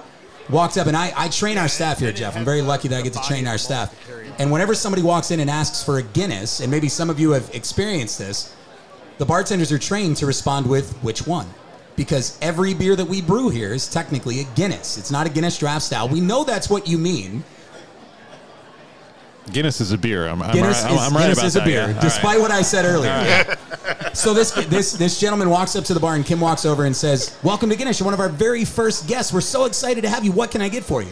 walked 0.50 0.78
up, 0.78 0.88
and 0.88 0.96
I, 0.96 1.12
I 1.16 1.28
train 1.30 1.58
our 1.58 1.68
staff 1.68 2.00
here, 2.00 2.12
Jeff. 2.12 2.38
I'm 2.38 2.46
very 2.46 2.62
lucky 2.62 2.88
that 2.90 3.00
I 3.00 3.02
get 3.02 3.14
to 3.14 3.22
train 3.22 3.48
our 3.48 3.58
staff. 3.58 3.96
And 4.38 4.52
whenever 4.52 4.76
somebody 4.76 5.02
walks 5.02 5.32
in 5.32 5.40
and 5.40 5.50
asks 5.50 5.84
for 5.84 5.98
a 5.98 6.04
Guinness, 6.04 6.60
and 6.60 6.70
maybe 6.70 6.88
some 6.88 7.10
of 7.10 7.20
you 7.20 7.32
have 7.32 7.50
experienced 7.54 8.20
this, 8.20 8.56
the 9.18 9.26
bartenders 9.26 9.72
are 9.72 9.80
trained 9.80 10.18
to 10.18 10.26
respond 10.26 10.68
with 10.68 10.94
which 10.98 11.26
one 11.26 11.48
because 11.96 12.38
every 12.42 12.74
beer 12.74 12.96
that 12.96 13.06
we 13.06 13.22
brew 13.22 13.50
here 13.50 13.74
is 13.74 13.88
technically 13.88 14.42
a 14.42 14.44
guinness 14.56 14.98
it's 14.98 15.12
not 15.12 15.26
a 15.26 15.30
guinness 15.30 15.58
draft 15.58 15.86
style 15.86 16.10
we 16.10 16.20
know 16.20 16.44
that's 16.44 16.70
what 16.70 16.88
you 16.88 16.98
mean 16.98 17.44
Guinness 19.52 19.80
is 19.80 19.92
a 19.92 19.98
beer. 19.98 20.28
I'm, 20.28 20.42
I'm 20.42 20.54
guinness 20.54 20.84
right, 20.84 20.92
is, 20.92 21.00
I'm 21.00 21.14
right 21.14 21.22
guinness 21.22 21.38
about 21.38 21.48
is 21.48 21.56
a 21.56 21.60
that, 21.60 21.66
beer 21.66 21.76
yeah. 21.76 21.88
All 21.88 21.94
right. 21.94 22.02
despite 22.02 22.40
what 22.40 22.52
i 22.52 22.62
said 22.64 22.84
earlier 22.86 23.58
so 24.14 24.34
this 24.34 24.52
this 24.52 24.94
this 24.94 25.20
gentleman 25.20 25.50
walks 25.52 25.76
up 25.76 25.84
to 25.86 25.94
the 25.94 26.00
bar 26.00 26.16
and 26.16 26.26
kim 26.26 26.40
walks 26.40 26.66
over 26.66 26.86
and 26.86 26.96
says 26.96 27.38
welcome 27.44 27.70
to 27.70 27.76
guinness 27.76 28.00
you're 28.00 28.06
one 28.06 28.14
of 28.16 28.20
our 28.20 28.30
very 28.30 28.66
first 28.66 29.08
guests 29.08 29.32
we're 29.32 29.42
so 29.42 29.66
excited 29.66 30.02
to 30.02 30.10
have 30.10 30.26
you 30.26 30.32
what 30.32 30.50
can 30.50 30.62
i 30.62 30.70
get 30.70 30.84
for 30.84 31.04
you 31.04 31.12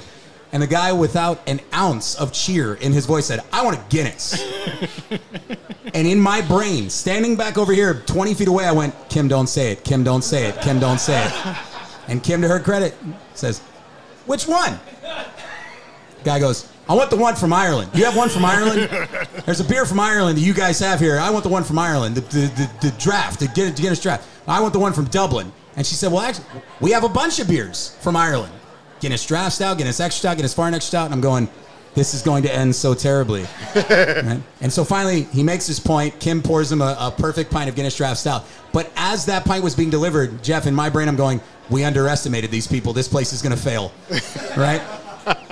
and 0.52 0.64
the 0.64 0.68
guy 0.68 0.92
without 0.92 1.48
an 1.48 1.60
ounce 1.76 2.16
of 2.16 2.34
cheer 2.34 2.74
in 2.76 2.92
his 2.92 3.06
voice 3.06 3.28
said 3.28 3.40
i 3.52 3.64
want 3.64 3.78
a 3.78 3.84
guinness 3.90 4.44
And 5.94 6.08
in 6.08 6.20
my 6.20 6.42
brain, 6.42 6.90
standing 6.90 7.36
back 7.36 7.58
over 7.58 7.72
here 7.72 7.94
20 7.94 8.34
feet 8.34 8.48
away, 8.48 8.66
I 8.66 8.72
went, 8.72 8.96
Kim, 9.10 9.28
don't 9.28 9.46
say 9.46 9.72
it. 9.72 9.84
Kim, 9.84 10.04
don't 10.04 10.24
say 10.24 10.48
it. 10.48 10.60
Kim, 10.62 10.80
don't 10.80 11.00
say 11.00 11.24
it. 11.24 11.58
And 12.08 12.24
Kim, 12.24 12.42
to 12.42 12.48
her 12.48 12.60
credit, 12.60 12.96
says, 13.36 13.60
Which 14.26 14.48
one? 14.48 14.80
Guy 16.24 16.40
goes, 16.40 16.68
I 16.88 16.96
want 16.96 17.10
the 17.10 17.18
one 17.18 17.36
from 17.36 17.54
Ireland. 17.54 17.92
You 17.94 18.04
have 18.06 18.16
one 18.16 18.30
from 18.30 18.44
Ireland? 18.44 18.90
There's 19.46 19.62
a 19.62 19.64
beer 19.64 19.86
from 19.86 20.00
Ireland 20.00 20.38
that 20.38 20.42
you 20.42 20.54
guys 20.54 20.80
have 20.80 21.00
here. 21.00 21.18
I 21.18 21.30
want 21.30 21.44
the 21.44 21.50
one 21.50 21.64
from 21.64 21.80
Ireland. 21.80 22.16
The, 22.16 22.22
the, 22.22 22.70
the, 22.82 22.90
the 22.90 22.98
draft, 23.00 23.40
the 23.40 23.48
Guinness, 23.48 24.02
draft. 24.02 24.28
I 24.48 24.60
want 24.60 24.74
the 24.74 24.80
one 24.80 24.92
from 24.92 25.06
Dublin. 25.06 25.52
And 25.78 25.86
she 25.86 25.96
said, 25.96 26.12
Well, 26.12 26.22
actually, 26.22 26.46
we 26.82 26.92
have 26.92 27.04
a 27.04 27.10
bunch 27.10 27.40
of 27.40 27.48
beers 27.48 27.96
from 28.02 28.16
Ireland 28.16 28.54
Guinness 29.00 29.26
draft 29.26 29.56
stout, 29.56 29.78
Guinness 29.78 30.00
extra 30.00 30.20
stout, 30.20 30.38
Guinness 30.38 30.54
foreign 30.54 30.74
extra 30.74 30.90
stout. 30.90 31.06
And 31.06 31.14
I'm 31.14 31.22
going, 31.22 31.48
This 31.94 32.14
is 32.14 32.22
going 32.22 32.44
to 32.44 32.54
end 32.54 32.76
so 32.76 32.94
terribly. 32.94 33.46
Right? 33.76 34.42
And 34.62 34.72
so 34.72 34.84
finally, 34.84 35.24
he 35.24 35.42
makes 35.42 35.66
his 35.66 35.80
point. 35.80 36.20
Kim 36.20 36.42
pours 36.42 36.72
him 36.72 36.82
a, 36.82 36.96
a 37.00 37.12
perfect 37.12 37.50
pint 37.50 37.70
of 37.70 37.76
Guinness 37.76 37.96
Draft 37.96 38.20
style. 38.20 38.46
But 38.72 38.92
as 38.96 39.26
that 39.28 39.46
pint 39.46 39.64
was 39.64 39.76
being 39.76 39.90
delivered, 39.90 40.44
Jeff, 40.44 40.68
in 40.68 40.76
my 40.76 40.90
brain, 40.90 41.08
I'm 41.08 41.16
going, 41.16 41.42
we 41.70 41.84
underestimated 41.84 42.52
these 42.52 42.68
people. 42.68 42.94
This 42.94 43.08
place 43.08 43.32
is 43.34 43.42
going 43.42 43.56
to 43.56 43.62
fail. 43.62 43.92
right? 44.58 44.82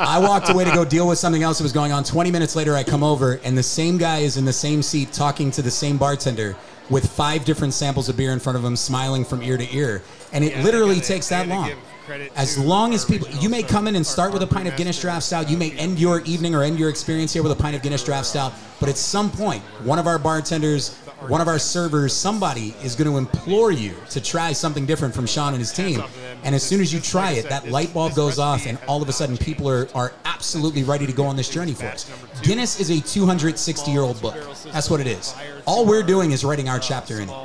I 0.02 0.20
walked 0.20 0.50
away 0.50 0.66
to 0.66 0.72
go 0.72 0.84
deal 0.84 1.08
with 1.08 1.20
something 1.20 1.44
else 1.44 1.60
that 1.60 1.64
was 1.64 1.74
going 1.74 1.92
on. 1.92 2.04
20 2.04 2.32
minutes 2.32 2.56
later, 2.56 2.76
I 2.76 2.84
come 2.84 3.04
over, 3.04 3.40
and 3.44 3.58
the 3.58 3.64
same 3.64 3.98
guy 3.98 4.20
is 4.20 4.36
in 4.38 4.46
the 4.46 4.54
same 4.54 4.82
seat 4.82 5.14
talking 5.14 5.52
to 5.52 5.62
the 5.62 5.72
same 5.72 5.98
bartender 5.98 6.56
with 6.90 7.10
five 7.10 7.46
different 7.46 7.74
samples 7.74 8.10
of 8.10 8.18
beer 8.18 8.32
in 8.32 8.40
front 8.40 8.58
of 8.58 8.66
him, 8.66 8.76
smiling 8.76 9.24
from 9.24 9.42
ear 9.44 9.58
to 9.58 9.76
ear. 9.76 10.02
And 10.34 10.44
it 10.44 10.58
literally 10.64 10.96
gotta- 10.96 11.08
takes 11.08 11.28
that 11.30 11.48
long. 11.48 11.72
As 12.36 12.58
long 12.58 12.94
as 12.94 13.06
people, 13.06 13.28
you 13.40 13.48
may 13.48 13.64
come 13.64 13.88
in 13.88 13.96
and 13.96 14.06
start- 14.06 14.32
start 14.32 14.34
with 14.34 14.44
a 14.44 14.48
pint 14.48 14.68
of 14.68 14.76
Guinness 14.76 15.00
Draft 15.00 15.24
Stout. 15.24 15.50
You 15.50 15.56
may 15.56 15.72
end 15.72 15.98
your 16.00 16.20
evening 16.22 16.54
or 16.56 16.64
end 16.64 16.78
your 16.78 16.90
experience 16.90 17.32
here 17.32 17.44
with 17.44 17.52
a 17.54 17.56
pint 17.56 17.76
of 17.76 17.82
Guinness 17.82 18.04
Draft 18.04 18.26
Stout. 18.26 18.54
But 18.80 18.90
at 18.90 18.98
some 18.98 19.30
point, 19.30 19.64
one 19.84 19.98
of 20.00 20.08
our 20.08 20.18
bartenders, 20.20 20.92
one 21.28 21.42
of 21.42 21.48
our 21.48 21.60
servers, 21.60 22.14
somebody 22.14 22.74
is 22.84 22.96
going 22.96 23.10
to 23.10 23.18
implore 23.18 23.72
you 23.72 23.94
to 24.10 24.22
try 24.22 24.52
something 24.54 24.86
different 24.86 25.14
from 25.14 25.26
Sean 25.26 25.54
and 25.54 25.60
his 25.60 25.72
team. 25.72 26.04
And 26.44 26.56
as 26.56 26.64
soon 26.64 26.82
as 26.82 26.92
you 26.94 27.00
try 27.00 27.32
it, 27.34 27.48
that 27.50 27.70
light 27.70 27.94
bulb 27.94 28.16
goes 28.16 28.40
off, 28.40 28.66
and 28.66 28.78
all 28.88 29.02
of 29.02 29.10
a 29.10 29.14
sudden, 29.14 29.38
people 29.38 29.70
are, 29.70 29.88
are 29.94 30.14
absolutely 30.26 30.84
ready 30.84 31.06
to 31.06 31.14
go 31.14 31.26
on 31.26 31.36
this 31.36 31.50
journey 31.50 31.74
for 31.74 31.86
us. 31.86 32.12
Guinness 32.42 32.80
is 32.80 32.90
a 32.90 33.00
260 33.02 33.92
year 33.92 34.02
old 34.02 34.20
book. 34.22 34.36
That's 34.72 34.90
what 34.90 35.00
it 35.00 35.08
is. 35.08 35.36
All 35.66 35.86
we're 35.86 36.04
doing 36.04 36.32
is 36.32 36.44
writing 36.44 36.68
our 36.70 36.80
chapter 36.80 37.20
in 37.22 37.30
it. 37.30 37.36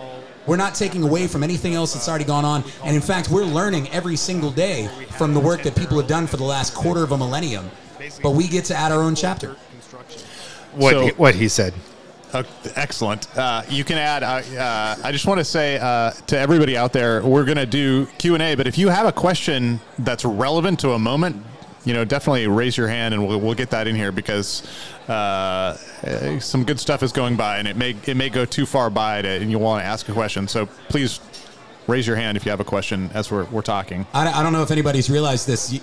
We're 0.46 0.56
not 0.56 0.74
taking 0.74 1.02
away 1.02 1.26
from 1.26 1.42
anything 1.42 1.74
else 1.74 1.92
that's 1.92 2.08
already 2.08 2.24
gone 2.24 2.44
on. 2.44 2.64
And 2.84 2.94
in 2.94 3.02
fact, 3.02 3.30
we're 3.30 3.44
learning 3.44 3.88
every 3.90 4.16
single 4.16 4.50
day 4.50 4.88
from 5.18 5.34
the 5.34 5.40
work 5.40 5.62
that 5.64 5.76
people 5.76 5.98
have 5.98 6.06
done 6.06 6.26
for 6.26 6.36
the 6.36 6.44
last 6.44 6.72
quarter 6.72 7.02
of 7.02 7.12
a 7.12 7.18
millennium. 7.18 7.68
But 8.22 8.30
we 8.30 8.46
get 8.46 8.64
to 8.66 8.74
add 8.76 8.92
our 8.92 9.02
own 9.02 9.14
chapter. 9.16 9.56
What 10.72 10.92
So- 10.92 11.06
he, 11.06 11.10
what 11.12 11.34
he 11.34 11.48
said. 11.48 11.74
Uh, 12.36 12.42
excellent. 12.74 13.34
Uh, 13.36 13.62
you 13.70 13.82
can 13.82 13.96
add. 13.96 14.22
Uh, 14.22 14.26
uh, 14.60 14.96
I 15.02 15.10
just 15.12 15.26
want 15.26 15.38
to 15.38 15.44
say 15.44 15.78
uh, 15.78 16.10
to 16.26 16.38
everybody 16.38 16.76
out 16.76 16.92
there, 16.92 17.22
we're 17.22 17.44
going 17.44 17.56
to 17.56 17.64
do 17.66 18.04
Q 18.18 18.34
and 18.34 18.42
A. 18.42 18.54
But 18.54 18.66
if 18.66 18.76
you 18.76 18.88
have 18.90 19.06
a 19.06 19.12
question 19.12 19.80
that's 19.98 20.24
relevant 20.24 20.80
to 20.80 20.92
a 20.92 20.98
moment, 20.98 21.42
you 21.86 21.94
know, 21.94 22.04
definitely 22.04 22.46
raise 22.46 22.76
your 22.76 22.88
hand, 22.88 23.14
and 23.14 23.26
we'll, 23.26 23.40
we'll 23.40 23.54
get 23.54 23.70
that 23.70 23.86
in 23.86 23.94
here 23.96 24.12
because 24.12 24.64
uh, 25.08 25.12
uh, 25.12 26.38
some 26.40 26.64
good 26.64 26.78
stuff 26.78 27.02
is 27.02 27.10
going 27.12 27.36
by, 27.36 27.56
and 27.58 27.66
it 27.66 27.76
may 27.76 27.96
it 28.06 28.16
may 28.18 28.28
go 28.28 28.44
too 28.44 28.66
far 28.66 28.90
by, 28.90 29.22
to, 29.22 29.28
and 29.28 29.50
you 29.50 29.58
want 29.58 29.82
to 29.82 29.86
ask 29.86 30.06
a 30.08 30.12
question. 30.12 30.46
So 30.46 30.66
please 30.88 31.20
raise 31.86 32.06
your 32.06 32.16
hand 32.16 32.36
if 32.36 32.44
you 32.44 32.50
have 32.50 32.60
a 32.60 32.64
question 32.64 33.08
as 33.14 33.30
we're 33.30 33.44
we're 33.46 33.62
talking. 33.62 34.06
I, 34.12 34.40
I 34.40 34.42
don't 34.42 34.52
know 34.52 34.62
if 34.62 34.70
anybody's 34.70 35.08
realized 35.08 35.46
this. 35.46 35.80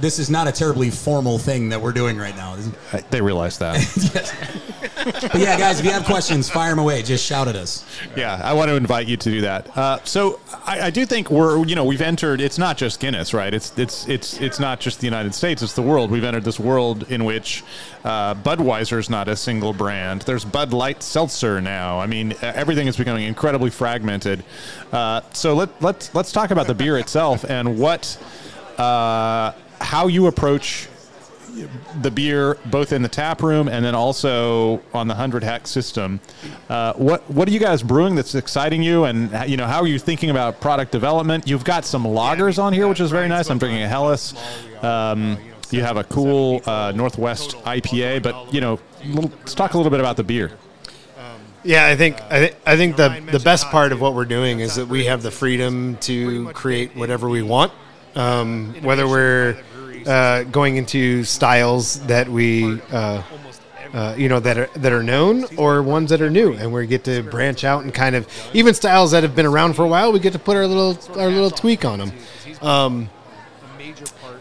This 0.00 0.18
is 0.18 0.28
not 0.28 0.48
a 0.48 0.52
terribly 0.52 0.90
formal 0.90 1.38
thing 1.38 1.68
that 1.68 1.80
we're 1.80 1.92
doing 1.92 2.18
right 2.18 2.36
now. 2.36 2.56
Uh, 2.92 3.00
They 3.10 3.20
realize 3.22 3.58
that. 3.58 3.76
But 5.04 5.34
yeah, 5.34 5.58
guys, 5.58 5.80
if 5.80 5.84
you 5.84 5.92
have 5.92 6.04
questions, 6.04 6.48
fire 6.48 6.70
them 6.70 6.78
away. 6.78 7.02
Just 7.02 7.24
shout 7.24 7.48
at 7.48 7.56
us. 7.56 7.84
Yeah, 8.16 8.40
I 8.42 8.52
want 8.52 8.70
to 8.70 8.76
invite 8.76 9.06
you 9.06 9.16
to 9.16 9.30
do 9.30 9.40
that. 9.42 9.76
Uh, 9.76 10.02
so 10.04 10.40
I, 10.64 10.82
I 10.82 10.90
do 10.90 11.04
think 11.04 11.30
we're, 11.30 11.64
you 11.66 11.76
know, 11.76 11.84
we've 11.84 12.00
entered. 12.00 12.40
It's 12.40 12.58
not 12.58 12.76
just 12.76 13.00
Guinness, 13.00 13.34
right? 13.34 13.52
It's 13.52 13.76
it's 13.78 14.08
it's 14.08 14.40
it's 14.40 14.58
not 14.58 14.80
just 14.80 15.00
the 15.00 15.06
United 15.06 15.34
States. 15.34 15.62
It's 15.62 15.74
the 15.74 15.82
world. 15.82 16.10
We've 16.10 16.24
entered 16.24 16.44
this 16.44 16.58
world 16.58 17.10
in 17.10 17.24
which 17.24 17.62
uh, 18.04 18.34
Budweiser 18.34 18.98
is 18.98 19.10
not 19.10 19.28
a 19.28 19.36
single 19.36 19.72
brand. 19.72 20.22
There's 20.22 20.44
Bud 20.44 20.72
Light 20.72 21.02
Seltzer 21.02 21.60
now. 21.60 21.98
I 22.00 22.06
mean, 22.06 22.34
everything 22.42 22.86
is 22.86 22.96
becoming 22.96 23.26
incredibly 23.26 23.70
fragmented. 23.70 24.44
Uh, 24.92 25.20
so 25.32 25.54
let 25.54 25.82
let's 25.82 26.14
let's 26.14 26.32
talk 26.32 26.50
about 26.50 26.66
the 26.66 26.74
beer 26.74 26.98
itself 26.98 27.44
and 27.44 27.78
what, 27.78 28.16
uh, 28.78 29.52
how 29.80 30.06
you 30.06 30.26
approach 30.26 30.88
the 32.02 32.10
beer 32.10 32.58
both 32.66 32.92
in 32.92 33.02
the 33.02 33.08
tap 33.08 33.42
room 33.42 33.68
and 33.68 33.84
then 33.84 33.94
also 33.94 34.82
on 34.92 35.08
the 35.08 35.14
100 35.14 35.42
hec 35.42 35.66
system. 35.66 36.20
Uh, 36.68 36.92
what 36.94 37.28
what 37.30 37.48
are 37.48 37.50
you 37.50 37.60
guys 37.60 37.82
brewing 37.82 38.14
that's 38.14 38.34
exciting 38.34 38.82
you 38.82 39.04
and 39.04 39.34
uh, 39.34 39.44
you 39.46 39.56
know 39.56 39.66
how 39.66 39.80
are 39.80 39.86
you 39.86 39.98
thinking 39.98 40.30
about 40.30 40.60
product 40.60 40.92
development? 40.92 41.46
You've 41.46 41.64
got 41.64 41.84
some 41.84 42.04
lagers 42.04 42.62
on 42.62 42.72
here 42.72 42.88
which 42.88 43.00
is 43.00 43.10
very 43.10 43.28
nice. 43.28 43.50
I'm 43.50 43.58
drinking 43.58 43.82
a 43.82 43.88
Helles. 43.88 44.34
Um, 44.82 45.38
you 45.70 45.82
have 45.82 45.96
a 45.96 46.04
cool 46.04 46.62
uh, 46.66 46.92
Northwest 46.94 47.56
IPA, 47.64 48.22
but 48.22 48.52
you 48.52 48.60
know, 48.60 48.78
let's 49.06 49.54
talk 49.54 49.74
a 49.74 49.76
little 49.76 49.90
bit 49.90 50.00
about 50.00 50.16
the 50.16 50.24
beer. 50.24 50.52
Yeah, 51.64 51.86
I 51.86 51.96
think 51.96 52.20
I, 52.30 52.38
th- 52.38 52.56
I 52.66 52.76
think 52.76 52.96
the 52.96 53.22
the 53.32 53.38
best 53.40 53.68
part 53.70 53.92
of 53.92 54.00
what 54.00 54.14
we're 54.14 54.26
doing 54.26 54.60
is 54.60 54.74
that 54.74 54.86
we 54.86 55.06
have 55.06 55.22
the 55.22 55.30
freedom 55.30 55.96
to 56.02 56.50
create 56.52 56.94
whatever 56.94 57.26
we 57.28 57.42
want, 57.42 57.72
um, 58.14 58.74
whether 58.82 59.08
we're 59.08 59.56
uh, 60.06 60.44
going 60.44 60.76
into 60.76 61.24
styles 61.24 62.00
that 62.06 62.28
we. 62.28 62.80
Uh, 62.90 63.22
uh, 63.92 64.12
you 64.18 64.28
know 64.28 64.40
that 64.40 64.58
are 64.58 64.68
that 64.74 64.92
are 64.92 65.04
known 65.04 65.44
or 65.56 65.80
ones 65.80 66.10
that 66.10 66.20
are 66.20 66.28
new, 66.28 66.52
and 66.54 66.72
we 66.72 66.84
get 66.84 67.04
to 67.04 67.22
branch 67.22 67.62
out 67.62 67.84
and 67.84 67.94
kind 67.94 68.16
of 68.16 68.26
even 68.52 68.74
styles 68.74 69.12
that 69.12 69.22
have 69.22 69.36
been 69.36 69.46
around 69.46 69.74
for 69.74 69.84
a 69.84 69.88
while. 69.88 70.10
We 70.10 70.18
get 70.18 70.32
to 70.32 70.38
put 70.40 70.56
our 70.56 70.66
little 70.66 70.98
our 71.16 71.28
little 71.28 71.50
tweak 71.50 71.84
on 71.84 72.00
them. 72.00 72.12
Um, 72.60 73.08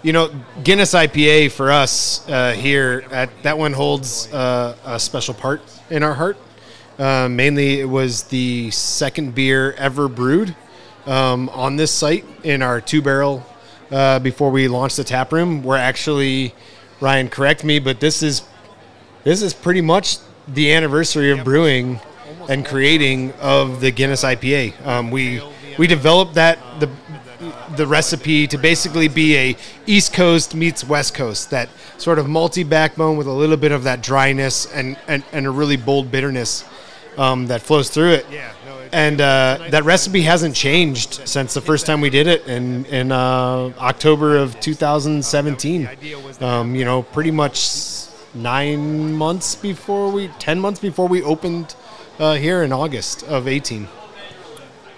you 0.02 0.12
know, 0.12 0.32
Guinness 0.64 0.94
IPA 0.94 1.52
for 1.52 1.72
us 1.72 2.28
uh, 2.28 2.54
here 2.54 3.06
at 3.12 3.30
that 3.44 3.58
one 3.58 3.74
holds 3.74 4.32
uh, 4.34 4.76
a 4.86 5.00
special 5.00 5.36
part 5.36 5.62
in 5.92 6.02
our 6.02 6.16
heart. 6.16 6.38
Uh, 6.98 7.28
mainly, 7.30 7.80
it 7.80 7.86
was 7.86 8.24
the 8.24 8.72
second 8.72 9.36
beer 9.36 9.74
ever 9.74 10.08
brewed 10.08 10.56
um, 11.06 11.50
on 11.50 11.76
this 11.76 11.92
site 11.92 12.26
in 12.44 12.62
our 12.62 12.82
two 12.82 13.02
barrel 13.02 13.46
uh, 13.94 14.20
before 14.20 14.50
we 14.50 14.68
launched 14.68 14.98
the 14.98 15.04
tap 15.04 15.32
room. 15.32 15.64
We're 15.64 15.78
actually, 15.78 16.54
Ryan, 17.00 17.30
correct 17.30 17.64
me, 17.64 17.80
but 17.80 18.00
this 18.00 18.24
is 18.24 18.42
this 19.24 19.42
is 19.42 19.54
pretty 19.54 19.82
much 19.82 20.18
the 20.48 20.74
anniversary 20.74 21.32
of 21.32 21.46
brewing 21.46 22.00
and 22.50 22.66
creating 22.66 23.32
of 23.34 23.80
the 23.80 23.92
Guinness 23.92 24.24
IPA. 24.24 24.86
Um, 24.86 25.12
we 25.12 25.42
we 25.78 25.88
developed 25.88 26.34
that 26.34 26.60
the 26.80 26.90
the 27.76 27.86
recipe 27.86 28.48
to 28.48 28.58
basically 28.58 29.08
be 29.08 29.38
a 29.38 29.58
East 29.86 30.14
Coast 30.14 30.56
meets 30.56 30.84
West 30.84 31.14
Coast, 31.14 31.50
that 31.52 31.70
sort 31.98 32.20
of 32.20 32.28
multi 32.28 32.64
backbone 32.64 33.18
with 33.18 33.28
a 33.28 33.32
little 33.32 33.58
bit 33.58 33.72
of 33.72 33.84
that 33.84 34.02
dryness 34.02 34.66
and, 34.74 34.98
and, 35.08 35.24
and 35.32 35.46
a 35.46 35.52
really 35.52 35.78
bold 35.78 36.12
bitterness 36.12 36.66
um, 37.18 37.48
that 37.48 37.62
flows 37.62 37.90
through 37.90 38.12
it. 38.12 38.26
And 38.94 39.20
uh, 39.20 39.70
that 39.72 39.86
recipe 39.86 40.22
hasn't 40.22 40.56
changed 40.56 41.28
since 41.28 41.56
the 41.56 41.62
first 41.62 41.88
time 41.88 42.00
we 42.00 42.12
did 42.12 42.28
it 42.28 42.46
in, 42.46 42.86
in 42.86 43.12
uh, 43.12 43.74
October 43.80 44.38
of 44.38 44.60
2017. 44.60 45.90
Um, 46.40 46.76
you 46.76 46.86
know, 46.86 47.02
pretty 47.02 47.32
much 47.32 48.06
nine 48.36 49.14
months 49.14 49.56
before 49.56 50.12
we, 50.12 50.28
10 50.40 50.60
months 50.60 50.80
before 50.80 51.08
we 51.08 51.24
opened 51.24 51.76
uh, 52.20 52.36
here 52.36 52.62
in 52.62 52.72
August 52.72 53.24
of 53.24 53.48
18. 53.48 53.88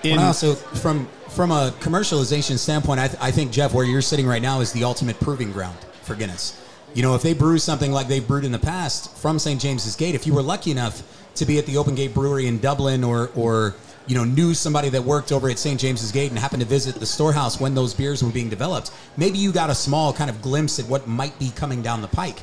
In, 0.03 0.17
Well, 0.17 0.33
so 0.33 0.55
from 0.55 1.07
from 1.29 1.51
a 1.51 1.73
commercialization 1.81 2.57
standpoint, 2.57 2.99
I, 2.99 3.07
th- 3.07 3.19
I 3.21 3.29
think 3.29 3.51
Jeff, 3.51 3.73
where 3.73 3.83
you're 3.83 4.01
sitting 4.01 4.25
right 4.25 4.41
now, 4.41 4.61
is 4.61 4.71
the 4.71 4.85
ultimate 4.85 5.19
proving 5.19 5.51
ground 5.51 5.77
for 6.01 6.15
Guinness. 6.15 6.61
You 6.93 7.01
know, 7.01 7.13
if 7.13 7.23
they 7.23 7.33
brew 7.33 7.57
something 7.57 7.91
like 7.91 8.07
they've 8.07 8.25
brewed 8.25 8.45
in 8.45 8.53
the 8.53 8.59
past 8.59 9.17
from 9.17 9.37
St. 9.37 9.59
James's 9.59 9.97
Gate, 9.97 10.15
if 10.15 10.25
you 10.25 10.33
were 10.33 10.41
lucky 10.41 10.71
enough 10.71 11.03
to 11.35 11.45
be 11.45 11.59
at 11.59 11.65
the 11.65 11.75
Open 11.75 11.93
Gate 11.93 12.13
Brewery 12.13 12.47
in 12.47 12.59
Dublin, 12.59 13.03
or 13.03 13.31
or 13.35 13.75
you 14.07 14.15
know 14.15 14.23
knew 14.23 14.53
somebody 14.53 14.89
that 14.89 15.03
worked 15.03 15.31
over 15.31 15.49
at 15.49 15.59
St. 15.59 15.79
James's 15.79 16.11
Gate 16.11 16.29
and 16.29 16.39
happened 16.39 16.61
to 16.61 16.67
visit 16.67 16.95
the 16.95 17.05
storehouse 17.05 17.59
when 17.59 17.75
those 17.75 17.93
beers 17.93 18.23
were 18.23 18.31
being 18.31 18.49
developed, 18.49 18.91
maybe 19.17 19.37
you 19.37 19.51
got 19.51 19.69
a 19.69 19.75
small 19.75 20.13
kind 20.13 20.29
of 20.29 20.41
glimpse 20.41 20.79
at 20.79 20.85
what 20.87 21.07
might 21.07 21.37
be 21.39 21.51
coming 21.51 21.81
down 21.81 22.01
the 22.01 22.07
pike 22.07 22.39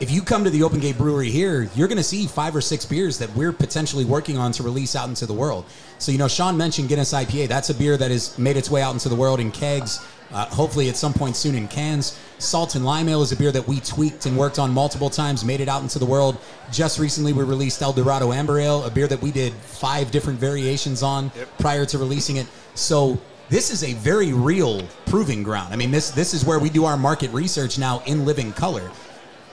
if 0.00 0.12
you 0.12 0.22
come 0.22 0.44
to 0.44 0.50
the 0.50 0.62
Open 0.62 0.78
Gate 0.78 0.96
Brewery 0.96 1.30
here, 1.30 1.68
you're 1.74 1.88
going 1.88 1.98
to 1.98 2.04
see 2.04 2.26
five 2.26 2.54
or 2.54 2.60
six 2.60 2.84
beers 2.84 3.18
that 3.18 3.34
we're 3.34 3.52
potentially 3.52 4.04
working 4.04 4.38
on 4.38 4.52
to 4.52 4.62
release 4.62 4.94
out 4.94 5.08
into 5.08 5.26
the 5.26 5.32
world. 5.32 5.64
So, 5.98 6.12
you 6.12 6.18
know, 6.18 6.28
Sean 6.28 6.56
mentioned 6.56 6.88
Guinness 6.88 7.12
IPA. 7.12 7.48
That's 7.48 7.70
a 7.70 7.74
beer 7.74 7.96
that 7.96 8.10
has 8.10 8.38
made 8.38 8.56
its 8.56 8.70
way 8.70 8.80
out 8.80 8.92
into 8.92 9.08
the 9.08 9.16
world 9.16 9.40
in 9.40 9.50
kegs, 9.50 9.98
uh, 10.32 10.46
hopefully 10.46 10.88
at 10.88 10.96
some 10.96 11.12
point 11.12 11.36
soon 11.36 11.54
in 11.54 11.68
cans. 11.68 12.18
Salt 12.38 12.74
and 12.74 12.84
Lime 12.84 13.08
Ale 13.08 13.22
is 13.22 13.32
a 13.32 13.36
beer 13.36 13.50
that 13.52 13.66
we 13.66 13.80
tweaked 13.80 14.26
and 14.26 14.36
worked 14.36 14.58
on 14.58 14.72
multiple 14.72 15.10
times, 15.10 15.44
made 15.44 15.60
it 15.60 15.68
out 15.68 15.82
into 15.82 15.98
the 15.98 16.06
world. 16.06 16.38
Just 16.70 16.98
recently, 16.98 17.32
we 17.32 17.44
released 17.44 17.82
El 17.82 17.92
Dorado 17.92 18.32
Amber 18.32 18.58
Ale, 18.58 18.84
a 18.84 18.90
beer 18.90 19.08
that 19.08 19.20
we 19.20 19.30
did 19.30 19.52
five 19.52 20.10
different 20.10 20.38
variations 20.38 21.02
on 21.02 21.30
prior 21.58 21.84
to 21.86 21.98
releasing 21.98 22.36
it. 22.36 22.46
So, 22.74 23.18
this 23.48 23.70
is 23.70 23.82
a 23.82 23.94
very 23.94 24.32
real 24.32 24.82
proving 25.06 25.42
ground. 25.42 25.72
I 25.72 25.76
mean, 25.76 25.90
this 25.90 26.10
this 26.10 26.34
is 26.34 26.44
where 26.44 26.58
we 26.58 26.68
do 26.68 26.84
our 26.84 26.96
market 26.96 27.32
research 27.32 27.78
now 27.78 28.02
in 28.06 28.26
living 28.26 28.52
color. 28.52 28.90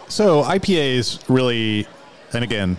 So 0.07 0.43
IPAs 0.43 1.23
really, 1.29 1.87
and 2.33 2.43
again, 2.43 2.77